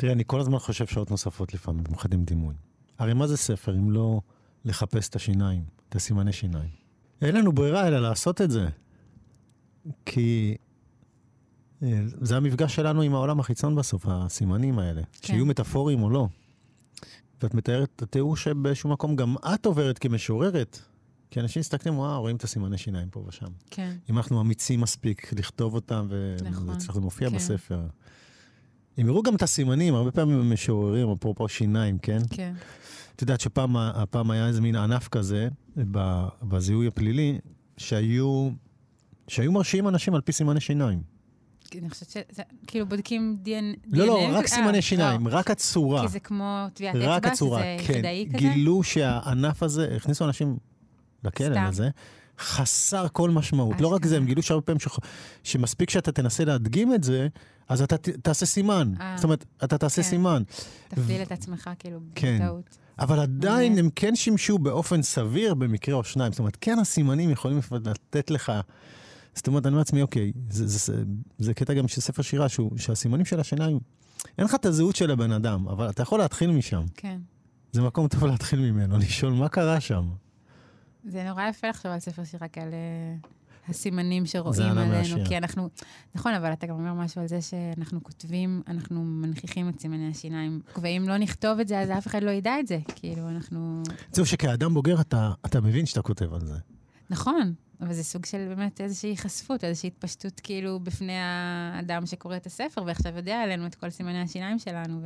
תראה, 0.02 0.12
אני 0.12 0.22
כל 0.26 0.40
הזמן 0.40 0.58
חושב 0.58 0.86
שעות 0.86 1.10
נוספות 1.10 1.54
לפעמים, 1.54 1.84
במיוחד 1.84 2.14
עם 2.14 2.24
דימוי. 2.24 2.54
הרי 2.98 3.14
מה 3.14 3.26
זה 3.26 3.36
ספר 3.36 3.74
אם 3.74 3.90
לא 3.90 4.20
לחפש 4.64 5.08
את 5.08 5.16
השיניים, 5.16 5.64
את 5.88 5.96
הסימני 5.96 6.32
שיניים? 6.32 6.70
אין 7.20 7.34
לנו 7.34 7.52
ברירה 7.52 7.88
אלא 7.88 7.98
לעשות 7.98 8.40
את 8.40 8.50
זה. 8.50 8.68
כי 10.06 10.56
אה, 11.82 12.02
זה 12.06 12.36
המפגש 12.36 12.74
שלנו 12.74 13.02
עם 13.02 13.14
העולם 13.14 13.40
החיצון 13.40 13.74
בסוף, 13.74 14.06
הסימנים 14.08 14.78
האלה. 14.78 15.02
כן. 15.02 15.26
שיהיו 15.26 15.46
מטאפוריים 15.46 16.02
או 16.02 16.10
לא. 16.10 16.28
ואת 17.42 17.54
מתארת 17.54 17.88
את 17.96 18.02
התיאור 18.02 18.36
שבאיזשהו 18.36 18.90
מקום 18.90 19.16
גם 19.16 19.34
את 19.54 19.66
עוברת 19.66 19.98
כמשוררת. 19.98 20.78
כי 21.30 21.40
אנשים 21.40 21.60
מסתכלים, 21.60 21.98
וואו, 21.98 22.20
רואים 22.20 22.36
את 22.36 22.44
הסימני 22.44 22.78
שיניים 22.78 23.08
פה 23.10 23.24
ושם. 23.28 23.50
כן. 23.70 23.96
אם 24.10 24.16
אנחנו 24.16 24.40
אמיצים 24.40 24.80
מספיק 24.80 25.32
לכתוב 25.32 25.74
אותם, 25.74 26.06
וזה 26.08 26.50
נכון. 26.50 27.02
מופיע 27.02 27.30
כן. 27.30 27.36
בספר. 27.36 27.80
הם 28.98 29.06
יראו 29.06 29.22
גם 29.22 29.34
את 29.34 29.42
הסימנים, 29.42 29.94
הרבה 29.94 30.10
פעמים 30.10 30.40
הם 30.40 30.52
משוררים, 30.52 31.12
אפרופו 31.12 31.48
שיניים, 31.48 31.98
כן? 31.98 32.18
כן. 32.30 32.52
את 33.16 33.22
יודעת 33.22 33.40
שפעם 33.40 33.76
הפעם 33.76 34.30
היה 34.30 34.46
איזה 34.46 34.60
מין 34.60 34.76
ענף 34.76 35.08
כזה, 35.08 35.48
בזיהוי 36.42 36.86
הפלילי, 36.86 37.38
שהיו, 37.76 38.50
שהיו 39.28 39.52
מרשיעים 39.52 39.88
אנשים 39.88 40.14
על 40.14 40.20
פי 40.20 40.32
סימני 40.32 40.60
שיניים. 40.60 41.02
אני 41.78 41.90
חושבת 41.90 42.10
שזה, 42.10 42.42
כאילו 42.66 42.86
בודקים 42.86 43.36
DNA. 43.44 43.78
לא, 43.86 44.06
לא? 44.06 44.28
רק 44.32 44.42
אה, 44.42 44.48
סימני 44.48 44.82
שיניים, 44.82 45.26
לא. 45.26 45.32
רק 45.36 45.50
הצורה. 45.50 46.02
כי 46.02 46.08
זה 46.08 46.20
כמו 46.20 46.66
טביעת 46.74 47.26
אצבע, 47.26 47.58
שזה 47.58 47.76
כן. 47.86 47.92
יחידאי 47.92 48.26
כזה? 48.28 48.38
גילו 48.38 48.82
שהענף 48.82 49.62
הזה, 49.62 49.94
הכניסו 49.96 50.24
אנשים 50.24 50.56
לכלא. 51.24 51.68
לזה, 51.68 51.88
חסר 52.38 53.06
כל 53.12 53.30
משמעות. 53.30 53.80
לא 53.80 53.88
רק. 53.88 54.06
זה, 54.06 54.16
הם 54.16 54.26
גילו 54.26 54.42
שהרבה 54.42 54.66
פעמים 54.66 54.78
שמספיק 55.42 55.90
שאתה 55.90 56.12
תנסה 56.12 56.44
להדגים 56.44 56.94
את 56.94 57.04
זה, 57.04 57.28
אז 57.68 57.82
אתה 57.82 57.96
ת- 57.96 58.08
תעשה 58.08 58.46
סימן. 58.46 58.92
אה. 59.00 59.12
זאת 59.16 59.24
אומרת, 59.24 59.44
אתה 59.64 59.78
תעשה 59.78 60.02
כן. 60.02 60.08
סימן. 60.08 60.42
תפליל 60.88 61.22
את 61.22 61.32
עצמך, 61.32 61.70
כאילו, 61.78 62.00
כן. 62.14 62.38
בטעות. 62.42 62.76
אבל 62.98 63.20
עדיין. 63.20 63.78
הם 63.78 63.88
כן 63.94 64.16
שימשו 64.16 64.58
באופן 64.58 65.02
סביר 65.02 65.54
במקרה 65.54 65.94
או 65.94 66.04
שניים. 66.04 66.32
זאת 66.32 66.38
אומרת, 66.38 66.56
כן 66.60 66.78
הסימנים 66.78 67.30
יכולים 67.30 67.58
לתת 67.84 68.30
לך... 68.30 68.52
זאת 69.34 69.46
אומרת, 69.46 69.66
אני 69.66 69.72
אומר 69.72 69.78
לעצמי, 69.78 70.02
אוקיי, 70.02 70.32
זה, 70.50 70.66
זה, 70.66 70.78
זה, 70.78 71.02
זה 71.38 71.54
קטע 71.54 71.74
גם 71.74 71.88
של 71.88 72.00
ספר 72.00 72.22
שירה, 72.22 72.48
שהוא, 72.48 72.78
שהסימנים 72.78 73.24
של 73.24 73.40
השיניים, 73.40 73.78
אין 74.38 74.44
לך 74.46 74.54
את 74.54 74.66
הזהות 74.66 74.96
של 74.96 75.10
הבן 75.10 75.32
אדם, 75.32 75.68
אבל 75.68 75.90
אתה 75.90 76.02
יכול 76.02 76.18
להתחיל 76.18 76.50
משם. 76.50 76.82
כן. 76.94 77.18
זה 77.72 77.82
מקום 77.82 78.08
טוב 78.08 78.24
להתחיל 78.24 78.58
ממנו, 78.60 78.98
לשאול 79.06 79.32
מה 79.32 79.48
קרה 79.48 79.80
שם. 79.80 80.04
זה 81.04 81.24
נורא 81.28 81.48
יפה 81.48 81.68
לחשוב 81.68 81.90
על 81.92 82.00
ספר 82.00 82.24
שירה 82.24 82.48
כאלה, 82.48 82.76
הסימנים 83.68 84.26
שרואים 84.26 84.78
עלינו. 84.78 85.24
כי 85.28 85.36
אנחנו, 85.36 85.68
נכון, 86.14 86.34
אבל 86.34 86.52
אתה 86.52 86.66
גם 86.66 86.74
אומר 86.74 86.94
משהו 86.94 87.20
על 87.20 87.28
זה 87.28 87.40
שאנחנו 87.40 88.02
כותבים, 88.02 88.62
אנחנו 88.68 89.04
מנכיחים 89.04 89.68
את 89.68 89.80
סימני 89.80 90.10
השיניים, 90.10 90.60
ואם 90.76 91.04
לא 91.08 91.16
נכתוב 91.16 91.60
את 91.60 91.68
זה, 91.68 91.80
אז 91.80 91.90
אף 91.90 92.06
אחד 92.06 92.22
לא 92.22 92.30
ידע 92.30 92.60
את 92.60 92.66
זה. 92.66 92.78
כאילו, 92.94 93.28
אנחנו... 93.28 93.82
זהו 94.12 94.26
שכאדם 94.26 94.74
בוגר 94.74 95.00
אתה, 95.00 95.32
אתה 95.46 95.60
מבין 95.60 95.86
שאתה 95.86 96.02
כותב 96.02 96.34
על 96.34 96.40
זה. 96.40 96.58
נכון, 97.10 97.54
אבל 97.80 97.92
זה 97.92 98.04
סוג 98.04 98.26
של 98.26 98.46
באמת 98.48 98.80
איזושהי 98.80 99.10
היחשפות, 99.10 99.64
איזושהי 99.64 99.86
התפשטות 99.86 100.40
כאילו 100.40 100.80
בפני 100.80 101.16
האדם 101.16 102.06
שקורא 102.06 102.36
את 102.36 102.46
הספר, 102.46 102.82
ועכשיו 102.86 103.16
יודע 103.16 103.40
עלינו 103.42 103.66
את 103.66 103.74
כל 103.74 103.90
סימני 103.90 104.20
השיניים 104.20 104.58
שלנו, 104.58 105.00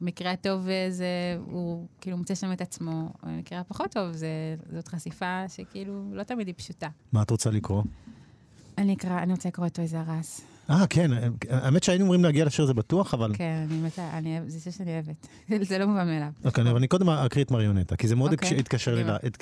ובמקרה 0.00 0.32
הטוב 0.32 0.68
אה, 0.68 0.86
זה, 0.90 1.38
הוא 1.46 1.86
כאילו 2.00 2.16
מוצא 2.16 2.34
שם 2.34 2.52
את 2.52 2.60
עצמו, 2.60 3.12
במקרה 3.22 3.60
הפחות 3.60 3.90
טוב, 3.90 4.12
זה, 4.12 4.28
זאת 4.72 4.88
חשיפה 4.88 5.48
שכאילו 5.48 6.04
לא 6.12 6.22
תמיד 6.22 6.46
היא 6.46 6.54
פשוטה. 6.58 6.88
מה 7.12 7.22
את 7.22 7.30
רוצה 7.30 7.50
לקרוא? 7.50 7.82
אני 8.78 8.94
אקרא, 8.94 9.22
אני 9.22 9.32
רוצה 9.32 9.48
לקרוא 9.48 9.66
את 9.66 9.74
טויז 9.74 9.94
ארס. 9.94 10.40
אה, 10.70 10.86
כן, 10.86 11.10
האמת 11.50 11.84
שהיינו 11.84 12.04
אמורים 12.04 12.24
להגיע 12.24 12.44
לשיר 12.44 12.64
הזה 12.64 12.74
בטוח, 12.74 13.14
אבל... 13.14 13.32
כן, 13.34 13.66
אני 13.70 13.80
מתה, 13.80 14.18
אני, 14.18 14.40
זה 14.46 14.60
שיר 14.60 14.72
שאני 14.72 14.94
אוהבת. 14.94 15.26
זה 15.68 15.78
לא 15.78 15.86
מובן 15.86 16.06
מאליו. 16.06 16.30
אוקיי, 16.44 16.64
אבל 16.64 16.76
אני 16.76 16.88
קודם 16.88 17.08
אקריא 17.08 17.44
את 17.44 17.50
מריונטה, 17.50 17.96
כי 17.96 18.08
זה 18.08 18.16
מאוד 18.16 18.32
אוקיי, 18.32 18.50
לי 18.50 18.60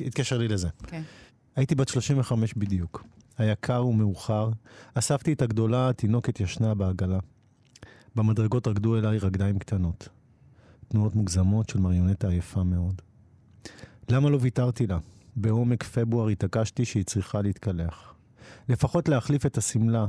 התקשר 0.07 0.39
לי 0.39 0.49
לזה. 0.49 0.69
כן. 0.87 1.03
הייתי 1.57 1.75
בת 1.75 1.89
35 1.89 2.55
בדיוק. 2.55 3.05
היה 3.39 3.55
קר 3.55 3.87
ומאוחר. 3.87 4.51
אספתי 4.95 5.33
את 5.33 5.43
הגדולה, 5.43 5.89
התינוקת 5.89 6.41
ישנה 6.41 6.75
בעגלה. 6.75 7.19
במדרגות 8.17 8.69
רקדו 8.69 8.97
אליי 8.97 9.19
רגליים 9.19 9.59
קטנות. 9.59 10.09
תנועות 10.89 11.15
מוגזמות 11.15 11.69
של 11.69 11.81
מריונטה 11.81 12.29
עייפה 12.29 12.63
מאוד. 12.63 13.03
למה 14.09 14.31
לא 14.31 14.39
ויתרתי 14.41 14.87
לה? 14.87 14.99
בעומק 15.37 15.83
פברואר 15.83 16.29
התעקשתי 16.29 16.85
שהיא 16.85 17.05
צריכה 17.05 17.43
להתקלח. 17.43 18.15
לפחות 18.69 19.09
להחליף 19.09 19.47
את 19.47 19.59
השמלה. 19.59 20.07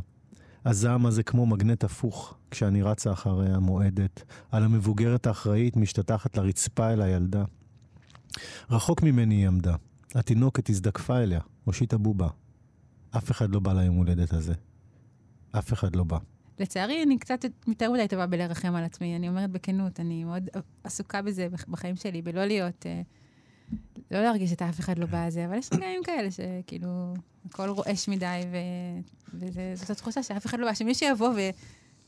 הזעם 0.66 1.06
הזה 1.06 1.24
כמו 1.24 1.46
מגנט 1.46 1.84
הפוך, 1.84 2.38
כשאני 2.52 2.82
רצה 2.82 3.12
אחריה 3.12 3.60
מועדת, 3.60 4.24
על 4.52 4.64
המבוגרת 4.64 5.28
האחראית 5.28 5.78
משתטחת 5.78 6.38
לרצפה 6.38 6.94
אל 6.94 7.02
הילדה. 7.02 7.44
רחוק 8.70 9.04
ממני 9.04 9.36
היא 9.36 9.48
עמדה. 9.48 9.76
התינוקת 10.16 10.70
הזדקפה 10.70 11.18
אליה, 11.18 11.40
הושיטה 11.64 11.98
בובה. 11.98 12.28
אף 13.12 13.32
אחד 13.32 13.50
לא 13.50 13.60
בא 13.60 13.74
ליום 13.74 13.96
הולדת 13.96 14.34
הזה. 14.34 14.54
אף 15.52 15.74
אחד 15.74 15.96
לא 15.96 16.04
בא. 16.04 16.18
לצערי, 16.60 17.04
אני 17.04 17.18
קצת 17.18 17.46
יותר 17.68 17.92
מדי 17.92 18.08
טובה 18.08 18.26
בלרחם 18.28 18.76
על 18.76 18.84
עצמי, 18.84 19.16
אני 19.16 19.30
אומרת 19.30 19.50
בכנות, 19.52 20.00
אני 20.00 20.24
מאוד 20.24 20.50
עסוקה 20.84 21.22
בזה 21.22 21.50
בח- 21.50 21.66
בחיים 21.68 21.96
שלי, 21.96 22.22
בלא 22.22 22.46
להיות, 22.46 22.86
אה, 22.86 23.02
לא 24.12 24.22
להרגיש 24.24 24.54
את 24.54 24.62
אף 24.62 24.80
אחד 24.80 25.00
לא 25.00 25.06
בא 25.06 25.30
זה, 25.30 25.46
אבל 25.46 25.58
יש 25.58 25.70
רגעים 25.74 26.02
כאלה 26.04 26.30
שכאילו, 26.32 27.14
הכל 27.50 27.70
רועש 27.70 28.10
מדי, 28.10 28.42
וזאת 29.34 29.90
התחושה 29.90 30.24
שאף 30.24 30.46
אחד 30.46 30.60
לא 30.60 30.66
בא, 30.68 30.74
שמישהו 30.74 31.08
יבוא 31.10 31.30
ו- 31.30 31.50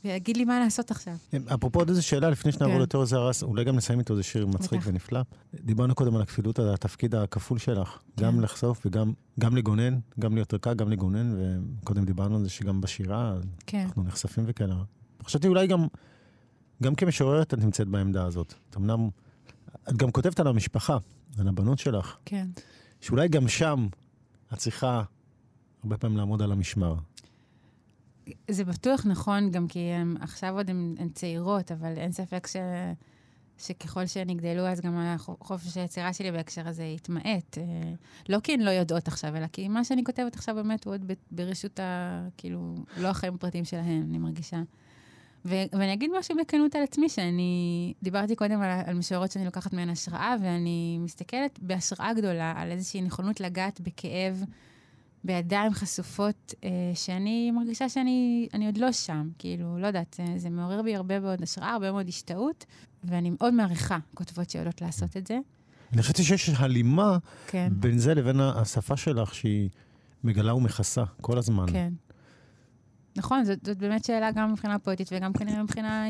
ויגיד 0.05 0.37
לי 0.37 0.45
מה 0.45 0.59
לעשות 0.59 0.91
עכשיו. 0.91 1.13
אפרופו 1.53 1.79
עוד 1.79 1.89
איזו 1.89 2.03
שאלה, 2.03 2.29
לפני 2.29 2.51
שנעבור 2.51 2.75
כן. 2.75 2.81
לתיאוריה 2.81 3.05
זרס, 3.05 3.43
אולי 3.43 3.63
גם 3.63 3.75
נסיים 3.75 3.99
איתו 3.99 4.13
איזה 4.13 4.23
שיר 4.23 4.47
מצחיק. 4.47 4.81
ונפלא. 4.85 5.21
דיברנו 5.53 5.95
קודם 5.95 6.15
על 6.15 6.21
הכפילות, 6.21 6.59
על 6.59 6.73
התפקיד 6.73 7.15
הכפול 7.15 7.57
שלך. 7.57 7.99
כן. 8.17 8.25
גם 8.25 8.41
לחשוף 8.41 8.85
וגם 8.85 9.13
גם 9.39 9.55
לגונן, 9.55 9.99
גם 10.19 10.33
להיות 10.33 10.53
רכה, 10.53 10.73
גם 10.73 10.89
לגונן, 10.89 11.35
וקודם 11.81 12.05
דיברנו 12.05 12.35
על 12.35 12.43
זה 12.43 12.49
שגם 12.49 12.81
בשירה 12.81 13.37
כן, 13.67 13.83
אנחנו 13.85 14.03
נחשפים 14.03 14.43
וכאלה. 14.47 14.75
חשבתי 15.23 15.47
אולי 15.47 15.67
גם, 15.67 15.87
גם 16.83 16.95
כמשוררת 16.95 17.53
את 17.53 17.59
נמצאת 17.59 17.87
בעמדה 17.87 18.25
הזאת. 18.25 18.53
את 18.69 18.77
אמנם, 18.77 19.09
את 19.89 19.97
גם 19.97 20.11
כותבת 20.11 20.39
על 20.39 20.47
המשפחה, 20.47 20.97
על 21.37 21.47
הבנות 21.47 21.79
שלך, 21.79 22.17
כן. 22.25 22.47
שאולי 23.01 23.27
גם 23.27 23.47
שם 23.47 23.87
את 24.53 24.57
צריכה 24.57 25.03
הרבה 25.83 25.97
פעמים 25.97 26.17
לעמוד 26.17 26.41
על 26.41 26.51
המשמר. 26.51 26.95
זה 28.47 28.63
בטוח 28.63 29.05
נכון, 29.05 29.51
גם 29.51 29.67
כי 29.67 29.79
הם, 29.79 30.15
עכשיו 30.21 30.53
עוד 30.53 30.69
הן 30.69 30.95
הן 30.99 31.09
צעירות, 31.09 31.71
אבל 31.71 31.93
אין 31.97 32.11
ספק 32.11 32.47
ש, 32.47 32.55
שככל 33.57 34.05
שהן 34.05 34.29
יגדלו, 34.29 34.67
אז 34.67 34.81
גם 34.81 34.97
החופש 34.97 35.77
היצירה 35.77 36.13
שלי 36.13 36.31
בהקשר 36.31 36.67
הזה 36.67 36.83
יתמעט. 36.83 37.57
אה, 37.57 37.93
לא 38.29 38.39
כי 38.39 38.53
הן 38.53 38.61
לא 38.61 38.69
יודעות 38.69 39.07
עכשיו, 39.07 39.35
אלא 39.37 39.47
כי 39.47 39.67
מה 39.67 39.83
שאני 39.83 40.03
כותבת 40.03 40.35
עכשיו 40.35 40.55
באמת 40.55 40.85
הוא 40.85 40.93
עוד 40.93 41.11
ברשות 41.31 41.79
ה... 41.79 42.27
כאילו, 42.37 42.75
לא 42.97 43.07
החיים 43.07 43.33
הפרטיים 43.33 43.65
שלהן, 43.65 44.05
אני 44.09 44.17
מרגישה. 44.17 44.61
ו- 45.45 45.63
ואני 45.71 45.93
אגיד 45.93 46.11
משהו 46.19 46.35
בכנות 46.37 46.75
על 46.75 46.83
עצמי, 46.83 47.09
שאני 47.09 47.93
דיברתי 48.03 48.35
קודם 48.35 48.61
על, 48.61 48.81
על 48.85 48.95
משוררות 48.95 49.31
שאני 49.31 49.45
לוקחת 49.45 49.73
מהן 49.73 49.89
השראה, 49.89 50.35
ואני 50.41 50.97
מסתכלת 50.99 51.59
בהשראה 51.61 52.13
גדולה 52.13 52.53
על 52.55 52.71
איזושהי 52.71 53.01
נכונות 53.01 53.39
לגעת 53.39 53.81
בכאב 53.81 54.43
בידיים 55.23 55.73
חשופות, 55.73 56.53
אה, 56.63 56.69
שאני 56.93 57.51
מרגישה 57.51 57.89
שאני 57.89 58.47
אני 58.53 58.65
עוד 58.65 58.77
לא 58.77 58.91
שם. 58.91 59.29
כאילו, 59.39 59.79
לא 59.79 59.87
יודעת, 59.87 60.15
זה, 60.17 60.33
זה 60.37 60.49
מעורר 60.49 60.81
בי 60.81 60.95
הרבה 60.95 61.19
מאוד 61.19 61.43
השראה, 61.43 61.73
הרבה 61.73 61.91
מאוד 61.91 62.07
השתאות, 62.07 62.65
ואני 63.03 63.31
מאוד 63.39 63.53
מעריכה 63.53 63.97
כותבות 64.13 64.49
שיודעות 64.49 64.81
לעשות 64.81 65.17
את 65.17 65.27
זה. 65.27 65.39
אני 65.93 66.01
חשבתי 66.01 66.23
שיש 66.23 66.49
הלימה 66.49 67.17
כן, 67.47 67.69
בין 67.71 67.97
זה 67.97 68.13
לבין 68.13 68.39
השפה 68.39 68.97
שלך, 68.97 69.35
שהיא 69.35 69.69
מגלה 70.23 70.53
ומכסה 70.53 71.03
כל 71.21 71.37
הזמן. 71.37 71.65
כן. 71.71 71.93
נכון, 73.15 73.43
זאת, 73.43 73.65
זאת 73.65 73.77
באמת 73.77 74.05
שאלה 74.05 74.31
גם 74.31 74.51
מבחינה 74.51 74.79
פואטית 74.79 75.09
וגם 75.11 75.33
כנראה 75.33 75.63
מבחינה 75.63 76.05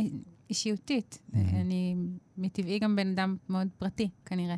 אישיותית. 0.49 1.20
אני 1.34 1.95
מטבעי 2.38 2.80
גם 2.80 2.95
בן 2.95 3.07
אדם 3.07 3.38
מאוד 3.49 3.68
פרטי, 3.78 4.09
כנראה. 4.26 4.55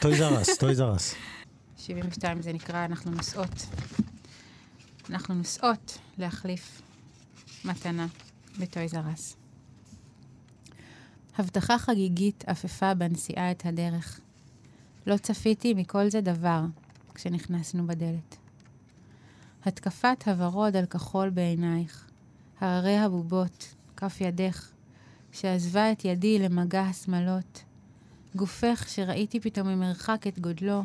Toys 0.00 0.16
R 0.16 0.26
Us, 0.26 0.58
Toys 0.58 0.74
R 0.74 0.84
Us. 0.84 1.14
72 1.86 2.42
זה 2.42 2.52
נקרא, 2.52 2.84
אנחנו 2.84 3.10
נוסעות. 3.10 3.66
אנחנו 5.10 5.34
נוסעות 5.34 5.98
להחליף 6.18 6.82
מתנה 7.64 8.06
ב 8.58 8.65
Toys 8.65 8.94
R 8.94 9.12
Us. 9.14 9.36
הבטחה 11.38 11.78
חגיגית 11.78 12.44
עפפה 12.46 12.94
בנסיעה 12.94 13.50
את 13.50 13.66
הדרך. 13.66 14.20
לא 15.06 15.16
צפיתי 15.16 15.74
מכל 15.74 16.10
זה 16.10 16.20
דבר 16.20 16.60
כשנכנסנו 17.14 17.86
בדלת. 17.86 18.36
התקפת 19.64 20.24
הוורוד 20.26 20.76
על 20.76 20.86
כחול 20.86 21.30
בעינייך, 21.30 22.10
הררי 22.60 22.96
הבובות, 22.96 23.74
כף 23.96 24.20
ידך, 24.20 24.70
שעזבה 25.32 25.92
את 25.92 26.04
ידי 26.04 26.38
למגע 26.38 26.82
השמלות, 26.82 27.64
גופך 28.36 28.84
שראיתי 28.88 29.40
פתאום 29.40 29.68
ממרחק 29.68 30.26
את 30.26 30.38
גודלו, 30.38 30.82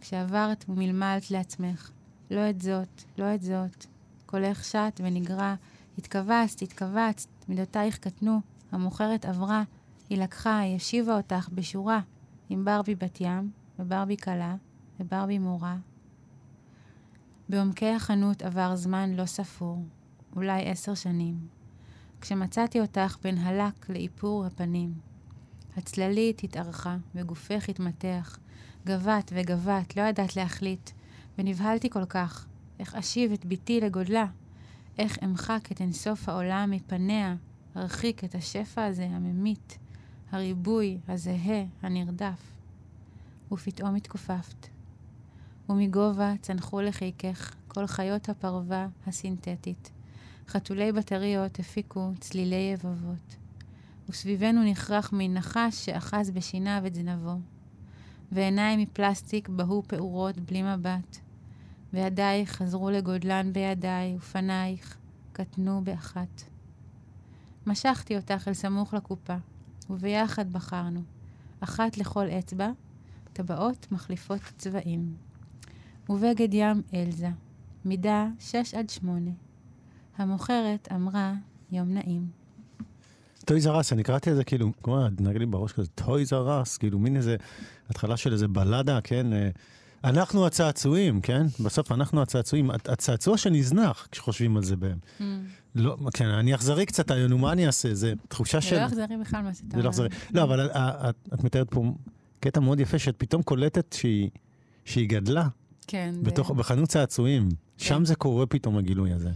כשעברת 0.00 0.64
ומלמלת 0.68 1.30
לעצמך, 1.30 1.90
לא 2.30 2.50
את 2.50 2.60
זאת, 2.60 3.02
לא 3.18 3.34
את 3.34 3.42
זאת. 3.42 3.86
קולך 4.26 4.64
שט 4.64 5.00
ונגרע, 5.00 5.54
התכווצת, 5.98 6.62
התכווצת, 6.62 7.28
מידותייך 7.48 7.98
קטנו, 7.98 8.40
המוכרת 8.72 9.24
עברה, 9.24 9.62
היא 10.10 10.18
לקחה, 10.18 10.58
היא 10.58 10.76
השיבה 10.76 11.16
אותך 11.16 11.48
בשורה, 11.52 12.00
עם 12.48 12.64
ברבי 12.64 12.94
בת 12.94 13.20
ים, 13.20 13.50
וברבי 13.78 14.16
כלה, 14.16 14.56
וברבי 15.00 15.38
מורה. 15.38 15.76
בעומקי 17.48 17.88
החנות 17.88 18.42
עבר 18.42 18.76
זמן 18.76 19.10
לא 19.10 19.26
ספור, 19.26 19.84
אולי 20.36 20.70
עשר 20.70 20.94
שנים, 20.94 21.48
כשמצאתי 22.20 22.80
אותך 22.80 23.16
בין 23.22 23.38
הלק 23.38 23.90
לאיפור 23.90 24.46
הפנים. 24.46 25.09
הצללית 25.80 26.44
התארכה, 26.44 26.96
וגופך 27.14 27.68
התמתח, 27.68 28.38
גבת 28.86 29.30
וגבת, 29.34 29.96
לא 29.96 30.02
ידעת 30.02 30.36
להחליט, 30.36 30.90
ונבהלתי 31.38 31.90
כל 31.90 32.04
כך. 32.04 32.46
איך 32.78 32.94
אשיב 32.94 33.32
את 33.32 33.46
בתי 33.46 33.80
לגודלה? 33.80 34.26
איך 34.98 35.18
אמחק 35.24 35.72
את 35.72 35.80
אינסוף 35.80 36.28
העולם 36.28 36.70
מפניה, 36.70 37.36
ארחיק 37.76 38.24
את 38.24 38.34
השפע 38.34 38.84
הזה 38.84 39.04
הממית, 39.04 39.78
הריבוי, 40.32 40.98
הזהה, 41.08 41.64
הנרדף. 41.82 42.52
ופתאום 43.52 43.94
התכופפת. 43.94 44.66
ומגובה 45.68 46.32
צנחו 46.42 46.80
לחיקך 46.80 47.54
כל 47.68 47.86
חיות 47.86 48.28
הפרווה 48.28 48.86
הסינתטית. 49.06 49.90
חתולי 50.48 50.92
בטריות 50.92 51.58
הפיקו 51.58 52.10
צלילי 52.20 52.70
יבבות. 52.74 53.39
וסביבנו 54.10 54.64
נכרך 54.64 55.12
מין 55.12 55.34
נחש 55.34 55.84
שאחז 55.84 56.30
בשיניו 56.30 56.82
את 56.86 56.94
זנבו. 56.94 57.34
ועיניים 58.32 58.80
מפלסטיק 58.80 59.48
בהו 59.48 59.82
פעורות 59.86 60.38
בלי 60.40 60.62
מבט. 60.62 61.16
וידייך 61.92 62.52
חזרו 62.52 62.90
לגודלן 62.90 63.52
בידיי, 63.52 64.16
ופנייך 64.16 64.96
קטנו 65.32 65.84
באחת. 65.84 66.42
משכתי 67.66 68.16
אותך 68.16 68.48
אל 68.48 68.54
סמוך 68.54 68.94
לקופה, 68.94 69.36
וביחד 69.90 70.52
בחרנו, 70.52 71.02
אחת 71.60 71.98
לכל 71.98 72.26
אצבע, 72.28 72.70
טבעות 73.32 73.86
מחליפות 73.92 74.40
צבעים. 74.58 75.14
ובגד 76.08 76.54
ים 76.54 76.82
אלזה, 76.94 77.30
מידה 77.84 78.28
שש 78.40 78.74
עד 78.74 78.90
שמונה. 78.90 79.30
המוכרת 80.18 80.88
אמרה, 80.92 81.34
יום 81.72 81.94
נעים. 81.94 82.39
Toys 83.44 83.60
R 83.60 83.68
Us, 83.68 83.92
אני 83.92 84.02
קראתי 84.02 84.30
את 84.30 84.36
זה 84.36 84.44
כאילו, 84.44 84.70
כמו 84.82 85.00
לי 85.38 85.46
בראש 85.46 85.72
כזה, 85.72 85.88
Toys 85.94 86.24
R 86.24 86.37
Us, 86.37 86.76
כאילו 86.76 86.98
מין 86.98 87.16
איזה 87.16 87.36
התחלה 87.90 88.16
של 88.16 88.32
איזה 88.32 88.48
בלדה, 88.48 89.00
כן? 89.04 89.32
אה, 89.32 89.48
אנחנו 90.04 90.46
הצעצועים, 90.46 91.20
כן? 91.20 91.46
בסוף 91.60 91.92
אנחנו 91.92 92.22
הצעצועים. 92.22 92.70
הצ- 92.70 92.74
הצעצוע 92.92 93.36
שנזנח, 93.38 94.08
כשחושבים 94.10 94.56
על 94.56 94.62
זה 94.64 94.76
בהם. 94.76 94.98
Mm. 95.18 95.22
לא, 95.74 95.96
כן, 96.14 96.26
אני 96.28 96.54
אכזרי 96.54 96.86
קצת, 96.86 97.10
נו, 97.10 97.38
מה 97.38 97.52
אני 97.52 97.66
אעשה? 97.66 97.94
זה 97.94 98.12
תחושה 98.28 98.60
זה 98.60 98.66
של... 98.66 98.76
לא 98.80 98.86
אכזרי 98.86 99.16
בכלל 99.20 99.42
מה 99.42 99.54
שאתה 99.54 99.66
זה 99.70 99.76
לא 99.76 99.80
אומר. 99.80 99.88
אכזרי. 99.90 100.08
לא, 100.34 100.42
אבל 100.42 100.70
את- 100.70 101.14
את 101.34 101.44
מתארת 101.44 101.66
פה 101.70 101.84
קטע 102.40 102.60
מאוד 102.60 102.80
יפה, 102.80 102.98
שאת 102.98 103.14
פתאום 103.18 103.42
קולטת 103.42 103.92
שהיא- 103.98 104.30
שהיא 104.84 105.08
גדלה 105.08 105.48
כן, 105.86 106.14
זה- 106.24 106.42
בחנות 106.54 106.88
צעצועים. 106.88 107.48
שם 107.76 108.04
זה 108.04 108.14
קורה 108.14 108.46
פתאום 108.46 108.78
הגילוי 108.78 109.12
הזה. 109.12 109.30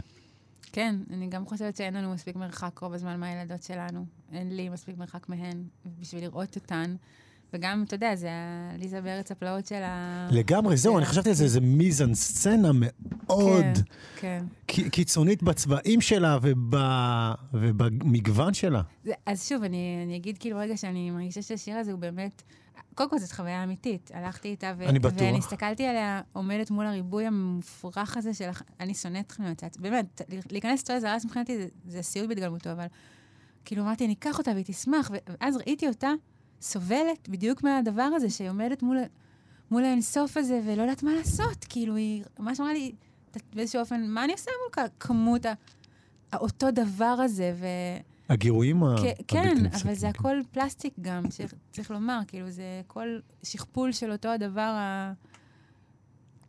כן, 0.75 0.95
אני 1.13 1.27
גם 1.27 1.45
חושבת 1.45 1.75
שאין 1.75 1.93
לנו 1.93 2.13
מספיק 2.13 2.35
מרחק 2.35 2.79
רוב 2.79 2.93
הזמן 2.93 3.19
מהילדות 3.19 3.63
שלנו. 3.63 4.05
אין 4.31 4.55
לי 4.55 4.69
מספיק 4.69 4.97
מרחק 4.97 5.29
מהן 5.29 5.63
בשביל 5.99 6.23
לראות 6.23 6.55
אותן. 6.55 6.95
וגם, 7.55 7.83
אתה 7.87 7.95
יודע, 7.95 8.15
זה 8.15 8.29
עליזה 8.73 9.01
בארץ 9.01 9.31
הפלאות 9.31 9.65
של 9.65 9.83
ה... 9.83 10.27
לגמרי, 10.31 10.77
זהו, 10.77 10.93
זה- 10.93 10.97
אני 10.97 11.05
חשבתי 11.05 11.29
על 11.29 11.35
זה, 11.35 11.47
זה 11.47 11.61
מיזן 11.61 12.13
סצנה 12.13 12.71
מאוד 12.73 13.65
כן, 14.15 14.43
כן. 14.67 14.87
קיצונית 14.91 15.43
בצבעים 15.43 16.01
שלה 16.01 16.37
וב- 16.41 16.75
ובמגוון 17.53 18.53
שלה. 18.53 18.81
זה, 19.03 19.11
אז 19.25 19.47
שוב, 19.47 19.63
אני, 19.63 20.01
אני 20.05 20.15
אגיד 20.15 20.37
כאילו 20.37 20.57
רגע 20.57 20.77
שאני 20.77 21.11
מרגישה 21.11 21.41
שהשיר 21.41 21.77
הזה 21.77 21.91
הוא 21.91 21.99
באמת... 21.99 22.41
קודם 22.95 23.09
כל, 23.09 23.17
זאת 23.19 23.31
חוויה 23.31 23.63
אמיתית. 23.63 24.11
הלכתי 24.13 24.47
איתה, 24.47 24.73
ו- 24.77 24.85
אני 24.89 24.99
בטוח. 24.99 25.21
ואני 25.21 25.37
הסתכלתי 25.37 25.85
עליה 25.85 26.21
עומדת 26.33 26.71
מול 26.71 26.85
הריבוי 26.85 27.25
המופרך 27.25 28.17
הזה 28.17 28.33
של... 28.33 28.49
אני 28.79 28.93
שונאת 28.93 29.31
חנויות 29.31 29.57
צעצוע. 29.57 29.81
באמת, 29.83 30.21
להיכנס 30.51 30.81
לטויז 30.83 31.05
ארס 31.05 31.25
מבחינתי 31.25 31.57
זה, 31.57 31.67
זה 31.87 32.01
סיוט 32.01 32.27
בהתגלמותו, 32.29 32.71
אבל 32.71 32.85
כאילו 33.65 33.83
אמרתי, 33.83 34.05
אני 34.05 34.13
אקח 34.13 34.37
אותה 34.37 34.51
והיא 34.51 34.65
תשמח, 34.67 35.11
ואז 35.41 35.57
ראיתי 35.57 35.87
אותה 35.87 36.09
סובלת 36.61 37.29
בדיוק 37.29 37.63
מהדבר 37.63 38.01
הזה, 38.15 38.29
שהיא 38.29 38.49
עומדת 38.49 38.83
מול, 38.83 38.97
מול 39.71 39.83
האינסוף 39.83 40.37
הזה, 40.37 40.61
ולא 40.65 40.81
יודעת 40.81 41.03
מה 41.03 41.13
לעשות. 41.15 41.65
כאילו, 41.69 41.95
היא 41.95 42.23
ממש 42.39 42.59
אמרה 42.59 42.73
לי, 42.73 42.91
"ת- 43.31 43.55
באיזשהו 43.55 43.79
אופן, 43.79 44.07
מה 44.07 44.23
אני 44.23 44.33
עושה 44.33 44.51
מול 44.77 44.87
כמות 44.99 45.45
ה... 45.45 45.53
אותו 46.33 46.71
דבר 46.71 47.05
הזה, 47.05 47.53
ו... 47.59 47.65
הגירויים 48.29 48.83
ה- 48.83 48.95
כן, 49.27 49.55
אבל 49.83 49.93
זה 49.93 50.07
כן. 50.07 50.19
הכל 50.19 50.37
פלסטיק 50.51 50.93
גם, 51.01 51.23
שצריך 51.31 51.91
לומר, 51.91 52.19
כאילו, 52.27 52.49
זה 52.51 52.81
כל 52.87 53.07
שכפול 53.43 53.91
של 53.91 54.11
אותו 54.11 54.29
הדבר 54.29 54.61
ה... 54.61 55.13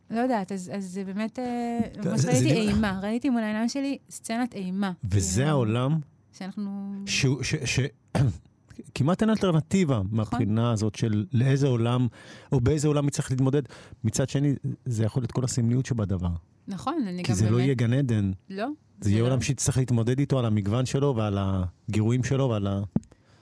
לא 0.09 0.19
יודעת, 0.19 0.51
אז, 0.51 0.71
אז 0.75 0.85
זה 0.85 1.03
באמת, 1.03 1.39
אה, 1.39 1.79
זה- 2.03 2.09
ממש 2.09 2.19
זה 2.19 2.27
ראיתי 2.31 2.43
דיבר- 2.53 2.69
אימה, 2.69 2.99
ראיתי 3.03 3.29
מול 3.29 3.43
העיניים 3.43 3.69
שלי 3.69 3.97
סצנת 4.09 4.53
אימה. 4.53 4.91
וזה 5.03 5.33
כאילו, 5.35 5.47
העולם 5.49 5.99
שאנחנו... 6.33 6.93
שהוא- 7.05 7.43
ש... 7.43 7.55
ש... 7.55 7.79
כמעט 8.95 9.21
אין 9.21 9.29
אלטרנטיבה 9.29 9.95
נכון. 9.95 10.17
מהבחינה 10.17 10.71
הזאת 10.71 10.95
של 10.95 11.25
לאיזה 11.33 11.67
עולם, 11.67 12.07
או 12.51 12.59
באיזה 12.59 12.87
עולם 12.87 13.03
היא 13.03 13.11
צריכה 13.11 13.33
להתמודד. 13.33 13.61
מצד 14.03 14.29
שני, 14.29 14.55
זה 14.85 15.03
יכול 15.03 15.21
להיות 15.21 15.31
כל 15.31 15.43
הסמליות 15.43 15.85
שבדבר. 15.85 16.29
נכון, 16.67 16.95
אני 17.07 17.23
כי 17.23 17.31
גם 17.31 17.37
זה 17.37 17.43
באמת... 17.45 17.57
לא 17.57 17.61
יהיה 17.61 17.73
גן 17.73 17.93
עדן, 17.93 18.31
לא. 18.49 18.67
זה 19.01 19.11
יהיה 19.11 19.21
לא. 19.21 19.27
עולם 19.27 19.41
שתצטרך 19.41 19.77
להתמודד 19.77 20.19
איתו 20.19 20.39
על 20.39 20.45
המגוון 20.45 20.85
שלו 20.85 21.15
ועל 21.15 21.37
הגירויים 21.39 22.23
שלו 22.23 22.49
ועל 22.49 22.67
ה... 22.67 22.81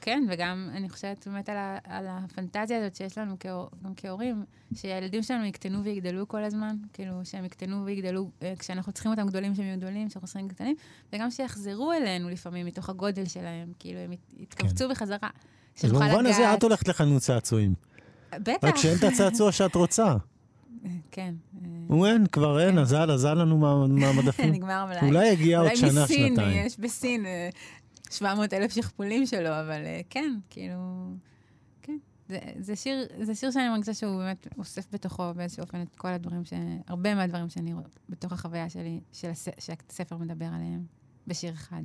כן, 0.06 0.24
וגם 0.30 0.70
אני 0.74 0.90
חושבת 0.90 1.28
באמת 1.28 1.50
על, 1.50 1.58
ה, 1.58 1.78
על 1.84 2.06
הפנטזיה 2.10 2.78
הזאת 2.80 2.96
שיש 2.96 3.18
לנו 3.18 3.36
כהור, 3.40 3.70
גם 3.86 3.92
כהורים, 3.98 4.46
שהילדים 4.76 5.24
שלנו 5.24 5.46
יקטנו 5.46 5.84
ויגדלו 5.84 6.28
כל 6.28 6.44
הזמן, 6.44 6.76
כאילו 6.94 7.14
שהם 7.24 7.46
יקטנו 7.46 7.86
ויגדלו 7.86 8.30
אה, 8.44 8.54
כשאנחנו 8.60 8.92
צריכים 8.92 9.12
אותם 9.12 9.28
גדולים 9.28 9.56
שהם 9.56 9.66
יהיו 9.66 9.78
גדולים, 9.78 10.10
כשאנחנו 10.10 10.28
צריכים 10.28 10.48
קטנים, 10.48 10.76
וגם 11.14 11.32
שיחזרו 11.32 11.94
אלינו 11.94 12.30
לפעמים 12.30 12.66
מתוך 12.66 12.90
הגודל 12.90 13.26
שלהם, 13.26 13.72
כאילו 13.80 14.00
הם 14.00 14.12
ית- 14.12 14.34
יתכווצו 14.38 14.90
בחזרה. 14.90 15.18
כן. 15.20 15.28
אז 15.76 15.82
שנוכל 15.82 16.08
במובן 16.08 16.26
הזה 16.26 16.54
את 16.54 16.64
הולכת 16.64 16.88
לחנות 16.88 17.22
צעצועים. 17.22 17.74
בטח. 18.36 18.58
רק 18.68 18.76
שאין 18.78 18.98
את 18.98 19.04
הצעצוע 19.04 19.52
שאת 19.52 19.76
רוצה. 19.76 20.16
כן. 21.12 21.34
אה, 21.64 21.70
הוא 21.88 22.08
אין, 22.08 22.28
כבר 22.28 22.60
אין, 22.60 22.78
אזל, 22.78 23.12
אזל 23.12 23.34
לנו 23.34 23.58
מה- 23.58 23.88
מהמדפים. 23.88 24.52
נגמר 24.56 24.72
המלאי. 24.74 25.08
אולי 25.08 25.28
יגיע 25.28 25.60
עוד 25.60 25.76
שנה, 25.76 25.90
אולי 25.90 26.04
מסין, 26.04 26.28
שנתיים. 26.36 26.66
יש 26.66 26.80
בסין 26.80 27.26
אה, 27.26 27.50
700 28.12 28.54
אלף 28.54 28.74
שכפולים 28.74 29.26
שלו, 29.26 29.50
אבל 29.50 29.86
אה, 29.86 30.02
כן, 30.10 30.40
כאילו, 30.50 30.76
כן. 31.82 31.98
זה, 32.30 32.40
זה, 32.60 32.76
שיר, 32.76 33.08
זה 33.22 33.36
שיר 33.36 33.52
שאני 33.52 33.70
מרגישה 33.70 33.94
שהוא 33.94 34.18
באמת 34.18 34.48
אוסף 34.58 34.94
בתוכו 34.94 35.34
באיזשהו 35.36 35.62
אופן 35.62 35.82
את 35.82 35.96
כל 35.96 36.08
הדברים, 36.08 36.46
ש... 36.46 36.54
הרבה 36.88 37.16
מהדברים 37.16 37.50
שאני 37.50 37.74
רואה 37.74 37.86
בתוך 38.10 38.34
החוויה 38.34 38.70
שלי, 38.70 39.00
של 39.12 39.30
הס... 39.30 39.48
שהספר 39.60 40.18
מדבר 40.18 40.46
עליהם, 40.46 40.86
בשיר 41.28 41.54
אחד. 41.54 41.82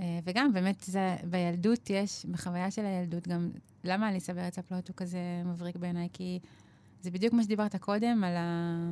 אה, 0.00 0.18
וגם, 0.24 0.52
באמת, 0.52 0.80
זה, 0.80 1.16
בילדות 1.30 1.90
יש, 1.90 2.26
בחוויה 2.26 2.70
של 2.70 2.86
הילדות, 2.86 3.28
גם, 3.28 3.50
למה 3.84 4.08
אליסה 4.08 4.32
בארץ 4.32 4.58
הפלאות 4.58 4.88
הוא 4.88 4.96
כזה 4.96 5.18
מבריק 5.44 5.76
בעיניי? 5.76 6.08
כי 6.12 6.38
זה 7.00 7.10
בדיוק 7.10 7.34
מה 7.34 7.42
שדיברת 7.42 7.76
קודם, 7.76 8.24
על, 8.24 8.36
ה... 8.36 8.90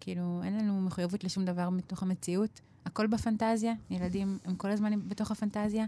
כאילו, 0.00 0.40
אין 0.44 0.58
לנו 0.58 0.80
מחויבות 0.80 1.24
לשום 1.24 1.44
דבר 1.44 1.70
מתוך 1.70 2.02
המציאות. 2.02 2.60
הכל 2.84 3.06
בפנטזיה, 3.06 3.72
ילדים 3.90 4.38
הם 4.44 4.56
כל 4.56 4.70
הזמן 4.70 5.08
בתוך 5.08 5.30
הפנטזיה. 5.30 5.84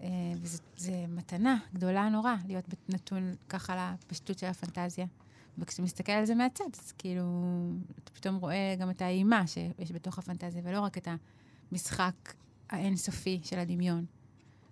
אה, 0.00 0.08
וזו 0.42 0.92
מתנה 1.08 1.58
גדולה 1.74 2.08
נורא 2.08 2.34
להיות 2.46 2.64
נתון 2.88 3.34
ככה 3.48 3.94
לפשטות 3.94 4.38
של 4.38 4.46
הפנטזיה. 4.46 5.06
וכשאתה 5.58 5.82
מסתכל 5.82 6.12
על 6.12 6.24
זה 6.24 6.34
מהצד, 6.34 6.64
אז 6.82 6.92
כאילו, 6.92 7.22
אתה 8.04 8.10
פתאום 8.12 8.36
רואה 8.36 8.74
גם 8.78 8.90
את 8.90 9.02
האימה 9.02 9.46
שיש 9.46 9.92
בתוך 9.92 10.18
הפנטזיה, 10.18 10.62
ולא 10.64 10.80
רק 10.80 10.98
את 10.98 11.08
המשחק 11.72 12.34
האינסופי 12.70 13.40
של 13.42 13.58
הדמיון. 13.58 14.04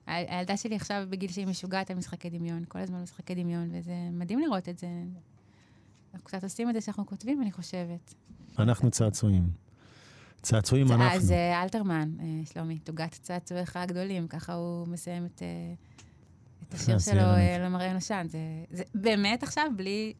הילדה 0.06 0.56
שלי 0.56 0.76
עכשיו 0.76 1.06
בגיל 1.10 1.30
שהיא 1.30 1.46
משוגעת 1.46 1.90
על 1.90 1.96
משחקי 1.96 2.30
דמיון, 2.30 2.64
כל 2.68 2.78
הזמן 2.78 3.02
משחקי 3.02 3.34
דמיון, 3.34 3.68
וזה 3.72 3.94
מדהים 4.12 4.40
לראות 4.40 4.68
את 4.68 4.78
זה. 4.78 4.88
אנחנו 6.14 6.26
קצת 6.26 6.42
עושים 6.42 6.70
את 6.70 6.74
זה 6.74 6.80
שאנחנו 6.80 7.06
כותבים, 7.06 7.42
אני 7.42 7.52
חושבת. 7.52 8.14
אנחנו 8.58 8.90
צעצועים. 8.90 9.65
צעצועים 10.42 10.92
אנחנו. 10.92 11.16
אז 11.16 11.32
אה, 11.32 11.62
אלתרמן, 11.62 12.10
אה, 12.20 12.26
שלומי, 12.52 12.78
תוגת 12.78 13.18
צעצועיך 13.22 13.76
הגדולים, 13.76 14.28
ככה 14.28 14.54
הוא 14.54 14.88
מסיים 14.88 15.26
את, 15.26 15.42
אה, 15.42 15.74
את 16.68 16.74
השיר 16.74 16.98
שלו, 16.98 17.22
למראה 17.60 17.92
נושן. 17.92 18.26
זה, 18.28 18.38
זה 18.70 18.82
באמת 18.94 19.42
עכשיו, 19.42 19.64
בלי 19.76 20.12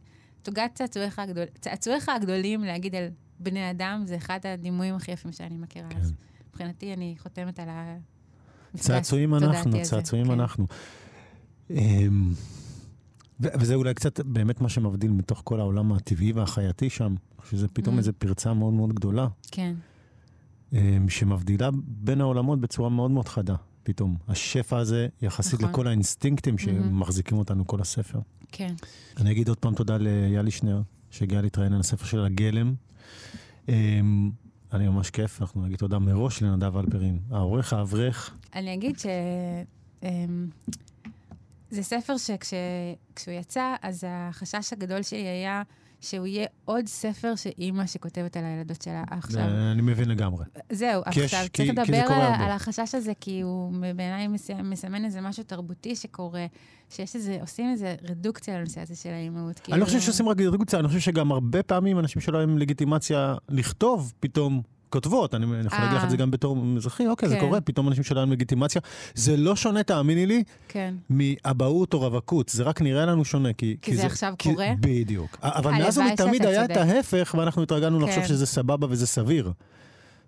תוגת 0.43 0.71
צעצועיך, 0.75 1.19
הגדול, 1.19 1.45
צעצועיך 1.61 2.09
הגדולים 2.09 2.65
להגיד 2.65 2.95
על 2.95 3.09
בני 3.39 3.71
אדם, 3.71 4.03
זה 4.07 4.17
אחד 4.17 4.41
הדימויים 4.45 4.95
הכי 4.95 5.13
יפים 5.13 5.33
שאני 5.33 5.57
מכירה. 5.59 5.89
כן. 5.91 5.99
אז 5.99 6.13
מבחינתי, 6.49 6.93
אני 6.93 7.15
חותמת 7.19 7.59
על 7.59 7.69
ה... 7.69 7.97
צעצועים 8.77 9.35
אנחנו, 9.35 9.83
צעצועים 9.83 10.27
כן. 10.27 10.31
אנחנו. 10.33 10.67
אמ, 11.71 12.33
וזה 13.41 13.75
אולי 13.75 13.95
קצת 13.95 14.21
באמת 14.21 14.61
מה 14.61 14.69
שמבדיל 14.69 15.11
מתוך 15.11 15.41
כל 15.45 15.61
העולם 15.61 15.93
הטבעי 15.93 16.33
והחייתי 16.33 16.91
שם, 16.91 17.15
שזה 17.51 17.69
פתאום 17.69 17.95
mm. 17.95 17.99
איזו 17.99 18.13
פרצה 18.19 18.55
מאוד 18.55 18.75
מאוד 18.75 18.93
גדולה. 18.93 19.27
כן. 19.51 19.75
אמ, 20.73 21.09
שמבדילה 21.09 21.71
בין 21.87 22.21
העולמות 22.21 22.61
בצורה 22.61 22.89
מאוד 22.89 23.11
מאוד 23.11 23.29
חדה, 23.29 23.55
פתאום. 23.83 24.17
השפע 24.29 24.79
הזה, 24.79 25.09
יחסית 25.23 25.61
נכון. 25.61 25.71
לכל 25.71 25.87
האינסטינקטים. 25.87 26.59
שמחזיקים 26.59 27.39
אותנו 27.39 27.67
כל 27.67 27.81
הספר. 27.81 28.19
כן. 28.53 28.75
אני 29.17 29.31
אגיד 29.31 29.49
עוד 29.49 29.59
פעם 29.59 29.75
תודה 29.75 29.97
ליאלי 29.97 30.51
שנר, 30.51 30.83
שהגיע 31.11 31.43
להתראיין 31.43 31.73
על 31.73 31.81
הספר 31.81 32.05
של 32.05 32.25
הגלם. 32.25 32.75
אני 34.73 34.89
ממש 34.89 35.11
כיף, 35.11 35.41
אנחנו 35.41 35.65
נגיד 35.65 35.79
תודה 35.79 35.99
מראש 35.99 36.43
לנדב 36.43 36.77
אלפרין, 36.77 37.19
העורך 37.31 37.73
האברך. 37.73 38.37
אני 38.55 38.75
אגיד 38.75 38.99
ש... 38.99 39.07
אמ, 40.03 40.49
זה 41.71 41.83
ספר 41.83 42.17
שכשהוא 42.17 43.35
יצא, 43.41 43.75
אז 43.83 44.05
החשש 44.09 44.73
הגדול 44.73 45.03
שלי 45.03 45.27
היה 45.29 45.63
שהוא 46.11 46.27
יהיה 46.27 46.47
עוד 46.65 46.87
ספר 46.87 47.35
שאימא 47.37 47.87
שכותבת 47.87 48.37
על 48.37 48.45
הילדות 48.45 48.83
שלה 48.83 49.05
עכשיו. 49.11 49.43
אני 49.73 49.83
מבין 49.83 50.09
לגמרי. 50.09 50.45
זהו, 50.73 51.03
עכשיו 51.07 51.29
צריך 51.53 51.71
לדבר 51.71 52.05
על, 52.39 52.51
החשש 52.51 52.95
הזה, 52.95 53.13
כי 53.21 53.41
הוא 53.41 53.73
בעיניי 53.97 54.29
מסמן 54.65 55.05
איזה 55.05 55.21
משהו 55.21 55.43
תרבותי 55.43 55.97
שקורה, 55.97 56.47
שיש 56.91 57.15
איזה, 57.15 57.39
עושים 57.41 57.71
איזה 57.73 57.95
רדוקציה 58.03 58.59
לנושא 58.59 58.81
הזה 58.81 58.97
של 58.97 59.11
האימהות. 59.11 59.61
אני 59.73 59.81
לא 59.81 59.85
חושב 59.85 60.01
שעושים 60.01 60.29
רק 60.29 60.41
רדוקציה, 60.41 60.79
אני 60.79 60.89
חושב 60.89 61.01
שגם 61.01 61.33
הרבה 61.33 61.63
פעמים 61.63 61.99
אנשים 61.99 62.23
שלא 62.23 62.43
הם 62.43 62.59
לגיטימציה 62.59 63.35
לכתוב, 63.49 64.13
פתאום 64.21 64.63
כותבות, 64.91 65.35
אני 65.35 65.47
יכול 65.67 65.79
להגיד 65.79 65.97
לך 65.97 66.05
את 66.05 66.11
זה 66.11 66.17
אה. 66.17 66.21
גם 66.21 66.31
בתור 66.31 66.57
מזרחי, 66.57 67.07
אוקיי, 67.07 67.29
זה 67.29 67.35
כן. 67.35 67.41
קורה, 67.41 67.61
פתאום 67.61 67.89
אנשים 67.89 68.05
שלהם 68.05 68.33
לגיטימציה. 68.33 68.81
זה 69.15 69.37
לא 69.37 69.57
שונה, 69.57 69.83
תאמיני 69.83 70.27
לי, 70.27 70.45
כן. 70.69 70.95
מאבהות 71.11 71.95
או 71.95 72.01
רווקות, 72.01 72.49
זה 72.49 72.63
רק 72.63 72.83
נראה 72.83 73.07
לנו 73.07 73.25
שונה. 73.25 73.53
כי, 73.53 73.77
כי 73.83 73.97
זה 73.97 74.07
עכשיו 74.07 74.35
קורה? 74.43 74.69
בדיוק. 74.81 75.39
אבל 75.43 75.71
מאז 75.71 75.99
ומתמיד 75.99 76.47
היה 76.47 76.65
את 76.65 76.77
ההפך, 76.77 77.35
ואנחנו 77.39 77.63
התרגלנו 77.63 78.01
לחשוב 78.01 78.23
כן. 78.23 78.29
שזה 78.29 78.47
סבבה 78.47 78.87
וזה 78.91 79.07
סביר. 79.07 79.53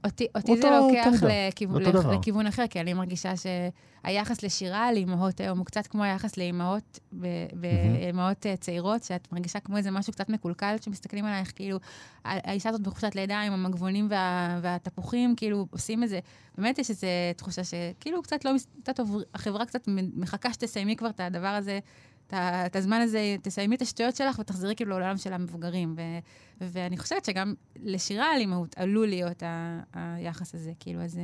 אותי, 0.04 0.26
אותי 0.34 0.56
זה 0.56 0.70
לוקח 0.70 1.22
לכיוון, 1.22 1.82
לכיוון 1.82 2.46
אחר, 2.46 2.66
כי 2.66 2.80
אני 2.80 2.94
מרגישה 2.94 3.32
שהיחס 3.36 4.42
לשירה 4.42 4.92
לאימהות 4.92 5.40
היום 5.40 5.58
הוא 5.58 5.66
קצת 5.66 5.86
כמו 5.86 6.02
היחס 6.02 6.36
לאימהות, 6.36 6.98
באימהות 7.52 8.46
mm-hmm. 8.46 8.60
צעירות, 8.60 9.02
שאת 9.02 9.32
מרגישה 9.32 9.60
כמו 9.60 9.76
איזה 9.76 9.90
משהו 9.90 10.12
קצת 10.12 10.28
מקולקל, 10.28 10.76
שמסתכלים 10.80 11.24
עלייך, 11.24 11.52
כאילו, 11.56 11.78
האישה 12.24 12.68
הזאת 12.68 12.80
בחופשת 12.80 13.14
לידה 13.14 13.40
עם 13.40 13.52
המגבונים 13.52 14.06
וה, 14.10 14.58
והתפוחים, 14.62 15.36
כאילו, 15.36 15.66
עושים 15.70 16.02
איזה, 16.02 16.20
באמת 16.58 16.78
יש 16.78 16.90
איזו 16.90 17.06
תחושה 17.36 17.62
שכאילו 17.64 18.22
קצת 18.22 18.44
לא, 18.44 18.50
קצת 18.82 19.00
החברה 19.34 19.66
קצת 19.66 19.88
מחכה 20.16 20.52
שתסיימי 20.52 20.96
כבר 20.96 21.08
את 21.08 21.20
הדבר 21.20 21.46
הזה. 21.46 21.78
את 22.34 22.76
הזמן 22.76 23.00
הזה, 23.00 23.36
תסיימי 23.42 23.76
את 23.76 23.82
השטויות 23.82 24.16
שלך 24.16 24.38
ותחזרי 24.38 24.74
כאילו 24.76 24.90
לעולם 24.90 25.16
של 25.16 25.32
המבוגרים. 25.32 25.94
ו, 25.96 26.02
ואני 26.60 26.96
חושבת 26.96 27.24
שגם 27.24 27.54
לשירה 27.76 28.26
על 28.34 28.40
אימהות 28.40 28.74
עלול 28.78 29.08
להיות 29.08 29.42
ה, 29.42 29.80
היחס 29.92 30.54
הזה, 30.54 30.72
כאילו, 30.80 31.00
אז, 31.00 31.20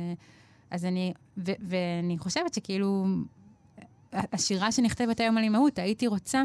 אז 0.71 0.85
אני, 0.85 1.13
ו, 1.37 1.51
ואני 1.59 2.17
חושבת 2.17 2.53
שכאילו, 2.53 3.05
השירה 4.13 4.71
שנכתבת 4.71 5.19
היום 5.19 5.37
על 5.37 5.43
אימהות, 5.43 5.79
הייתי 5.79 6.07
רוצה, 6.07 6.43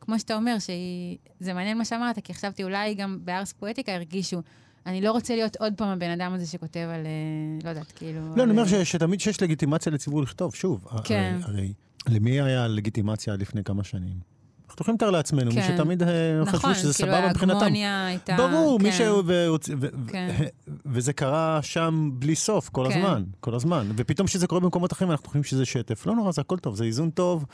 כמו 0.00 0.18
שאתה 0.18 0.36
אומר, 0.36 0.58
שהיא, 0.58 1.18
זה 1.40 1.52
מעניין 1.52 1.78
מה 1.78 1.84
שאמרת, 1.84 2.18
כי 2.24 2.34
חשבתי 2.34 2.64
אולי 2.64 2.94
גם 2.94 3.18
בארס 3.24 3.52
פואטיקה 3.52 3.94
הרגישו. 3.94 4.42
אני 4.86 5.00
לא 5.00 5.12
רוצה 5.12 5.34
להיות 5.34 5.56
עוד 5.56 5.72
פעם 5.76 5.88
הבן 5.88 6.10
אדם 6.10 6.32
הזה 6.32 6.46
שכותב 6.46 6.88
על, 6.94 7.06
אה, 7.06 7.64
לא 7.64 7.68
יודעת, 7.68 7.92
כאילו... 7.92 8.36
לא, 8.36 8.42
אני 8.42 8.50
אומר 8.50 8.84
שתמיד 8.84 9.20
שיש 9.20 9.42
לגיטימציה 9.42 9.92
לציבור 9.92 10.22
לכתוב, 10.22 10.54
שוב. 10.54 10.86
כן. 11.04 11.38
הרי 11.42 11.72
למי 12.08 12.40
היה 12.40 12.68
לגיטימציה 12.68 13.36
לפני 13.36 13.64
כמה 13.64 13.84
שנים? 13.84 14.32
אנחנו 14.72 14.82
יכולים 14.82 14.96
לתאר 14.96 15.10
לעצמנו, 15.10 15.50
כן. 15.50 15.56
מי 15.56 15.62
שתמיד 15.62 16.02
אה, 16.02 16.40
נכון, 16.40 16.58
חשבו 16.58 16.74
שזה 16.74 16.94
כאילו 16.94 17.12
סבבה 17.12 17.28
מבחינתם. 17.30 17.56
נכון, 17.56 17.72
כאילו 17.72 17.86
ההגמוניה 17.86 18.06
הייתה... 18.06 18.36
ברור, 18.36 18.78
כן. 18.78 18.84
מישהו... 18.84 19.22
ו... 19.26 19.46
ו... 19.80 19.86
כן. 20.08 20.34
וזה 20.92 21.12
קרה 21.12 21.58
שם 21.62 22.10
בלי 22.12 22.34
סוף, 22.34 22.68
כל 22.68 22.86
כן. 22.90 22.98
הזמן, 22.98 23.24
כל 23.40 23.54
הזמן. 23.54 23.88
ופתאום 23.96 24.26
כשזה 24.26 24.46
קורה 24.46 24.60
במקומות 24.60 24.92
אחרים, 24.92 25.10
אנחנו 25.10 25.26
חושבים 25.26 25.44
שזה 25.44 25.64
שטף. 25.64 26.06
לא 26.06 26.14
נורא, 26.14 26.32
זה 26.32 26.40
הכל 26.40 26.58
טוב, 26.58 26.76
זה 26.76 26.84
איזון 26.84 27.10
טוב. 27.10 27.44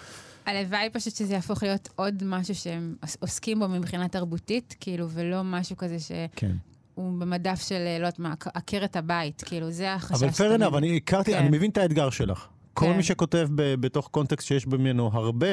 הלוואי 0.46 0.90
פשוט 0.92 1.16
שזה 1.16 1.34
יהפוך 1.34 1.62
להיות 1.62 1.88
עוד 1.96 2.22
משהו 2.26 2.54
שהם 2.54 2.94
עוסקים 3.20 3.58
בו 3.58 3.68
מבחינה 3.68 4.08
תרבותית, 4.08 4.74
כאילו, 4.80 5.08
ולא 5.10 5.44
משהו 5.44 5.76
כזה 5.76 6.00
ש... 6.00 6.12
כן. 6.36 6.52
הוא 6.94 7.20
במדף 7.20 7.62
של, 7.68 7.74
לא 7.74 8.06
יודעת 8.06 8.18
מה, 8.18 8.34
עקרת 8.54 8.96
הבית, 8.96 9.42
כאילו, 9.46 9.70
זה 9.70 9.94
החשש. 9.94 10.40
אבל 10.40 10.62
enough, 10.62 10.78
אני 10.78 10.96
הכרתי, 10.96 11.32
כן. 11.32 11.38
אני 11.38 11.48
מבין 11.48 11.70
את 11.70 11.78
האתגר 11.78 12.10
שלך. 12.10 12.46
כל 12.78 12.86
כן. 12.86 12.96
מי 12.96 13.02
שכותב 13.02 13.48
ב- 13.54 13.74
בתוך 13.74 14.08
קונטקסט 14.08 14.46
שיש 14.46 14.66
ממנו 14.66 15.10
הרבה, 15.12 15.46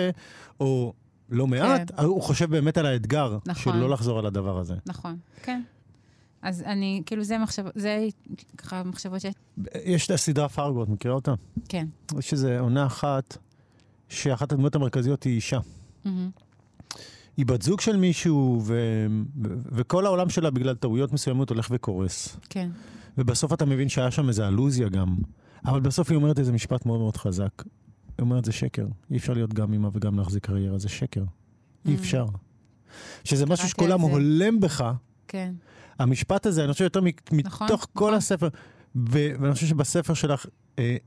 או 0.59 0.93
לא 1.29 1.47
מעט, 1.47 1.91
כן. 1.91 2.03
הוא 2.03 2.21
חושב 2.21 2.49
באמת 2.49 2.77
על 2.77 2.85
האתגר 2.85 3.37
נכון. 3.45 3.73
של 3.73 3.79
לא 3.79 3.89
לחזור 3.89 4.19
על 4.19 4.25
הדבר 4.25 4.59
הזה. 4.59 4.75
נכון, 4.85 5.17
כן. 5.43 5.61
אז 6.41 6.63
אני, 6.65 7.01
כאילו, 7.05 7.23
זה 7.23 7.37
מחשב... 7.37 7.65
זה 7.75 8.07
ככה 8.57 8.83
מחשבות 8.83 9.21
ש... 9.21 9.25
יש 9.85 10.05
את 10.05 10.11
הסדרה 10.11 10.49
פרגו, 10.49 10.83
את 10.83 10.89
מכירה 10.89 11.13
אותה? 11.13 11.33
כן. 11.69 11.87
יש 12.19 12.33
איזו 12.33 12.49
עונה 12.59 12.85
אחת, 12.85 13.37
שאחת 14.09 14.51
הדמות 14.51 14.75
המרכזיות 14.75 15.23
היא 15.23 15.35
אישה. 15.35 15.59
Mm-hmm. 15.59 16.09
היא 17.37 17.45
בת 17.45 17.61
זוג 17.61 17.81
של 17.81 17.97
מישהו, 17.97 18.61
ו... 18.63 19.05
וכל 19.71 20.05
העולם 20.05 20.29
שלה 20.29 20.49
בגלל 20.49 20.75
טעויות 20.75 21.13
מסוימות 21.13 21.49
הולך 21.49 21.67
וקורס. 21.71 22.37
כן. 22.49 22.69
ובסוף 23.17 23.53
אתה 23.53 23.65
מבין 23.65 23.89
שהיה 23.89 24.11
שם 24.11 24.27
איזו 24.27 24.47
אלוזיה 24.47 24.89
גם. 24.89 25.15
אבל 25.65 25.79
בסוף 25.79 26.09
היא 26.09 26.15
אומרת 26.15 26.39
איזה 26.39 26.51
משפט 26.51 26.85
מאוד 26.85 26.99
מאוד 26.99 27.17
חזק. 27.17 27.63
היא 28.17 28.23
אומרת, 28.23 28.45
זה 28.45 28.51
שקר. 28.51 28.87
אי 29.11 29.17
אפשר 29.17 29.33
להיות 29.33 29.53
גם 29.53 29.73
אימא 29.73 29.89
וגם 29.93 30.19
להחזיק 30.19 30.45
קריירה, 30.45 30.77
זה 30.77 30.89
שקר. 30.89 31.23
אי 31.85 31.95
mm. 31.95 31.99
אפשר. 31.99 32.25
שזה 33.23 33.45
משהו 33.45 33.69
שכולם 33.69 34.01
הולם 34.01 34.59
בך. 34.59 34.91
כן. 35.27 35.53
המשפט 35.99 36.45
הזה, 36.45 36.63
אני 36.63 36.73
חושב 36.73 36.83
יותר 36.83 36.99
נכון, 37.01 37.67
מתוך 37.67 37.87
כל 37.93 38.05
נכון. 38.05 38.13
הספר, 38.13 38.49
ואני 38.95 39.53
חושב 39.53 39.67
שבספר 39.67 40.13
שלך 40.13 40.45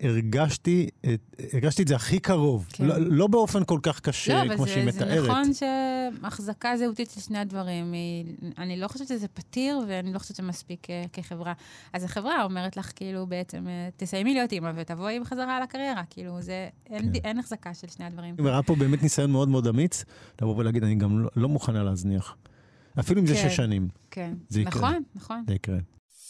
הרגשתי, 0.01 0.89
אה, 1.05 1.14
הרגשתי 1.53 1.83
את 1.83 1.89
זה 1.89 1.97
הכי 1.97 2.19
קרוב. 2.19 2.66
כן. 2.69 2.85
לא, 2.85 2.95
לא 2.99 3.27
באופן 3.27 3.64
כל 3.64 3.79
כך 3.83 4.01
קשה 4.01 4.45
לא, 4.45 4.57
כמו 4.57 4.66
זה, 4.66 4.73
שהיא 4.73 4.85
מתארת. 4.85 5.09
לא, 5.09 5.14
אבל 5.19 5.23
זה 5.23 5.29
נכון 5.29 5.53
שהחזקה 6.23 6.77
זהותית 6.77 7.11
של 7.11 7.21
שני 7.21 7.39
הדברים, 7.39 7.93
היא, 7.93 8.25
אני 8.59 8.77
לא 8.77 8.89
חושבת 8.89 9.09
שזה 9.09 9.29
פתיר, 9.29 9.81
ואני 9.89 10.12
לא 10.12 10.19
חושבת 10.19 10.37
שזה 10.37 10.47
מספיק 10.47 10.91
אה, 10.91 11.05
כחברה. 11.12 11.53
אז 11.93 12.05
החברה 12.05 12.45
אומרת 12.45 12.77
לך, 12.77 12.93
כאילו, 12.97 13.27
בעצם, 13.27 13.69
אה, 13.69 13.89
תסיימי 13.97 14.35
להיות 14.35 14.53
אימא 14.53 14.73
ותבואי 14.77 15.21
בחזרה 15.21 15.61
לקריירה. 15.61 16.03
כאילו, 16.11 16.43
זה, 16.43 16.69
אין, 16.87 17.12
כן. 17.12 17.21
אין 17.25 17.39
החזקה 17.39 17.75
של 17.75 17.89
שני 17.89 18.05
הדברים. 18.05 18.35
אני 18.39 18.49
אומר, 18.49 18.62
פה 18.62 18.75
באמת 18.75 19.03
ניסיון 19.03 19.31
מאוד 19.31 19.49
מאוד 19.49 19.66
אמיץ, 19.66 20.05
לבוא 20.43 20.57
ולהגיד, 20.57 20.85
אני 20.85 20.95
גם 20.95 21.19
לא, 21.19 21.29
לא 21.37 21.49
מוכנה 21.49 21.83
להזניח. 21.83 22.37
אפילו 23.01 23.21
אם 23.21 23.27
כן, 23.27 23.33
זה 23.33 23.39
שש 23.39 23.57
שנים. 23.57 23.89
כן, 24.11 24.35
זה 24.49 24.61
יקרה. 24.61 24.91
נכון, 24.91 25.03
נכון. 25.14 25.45
זה 25.47 25.55
יקרה. 25.55 25.79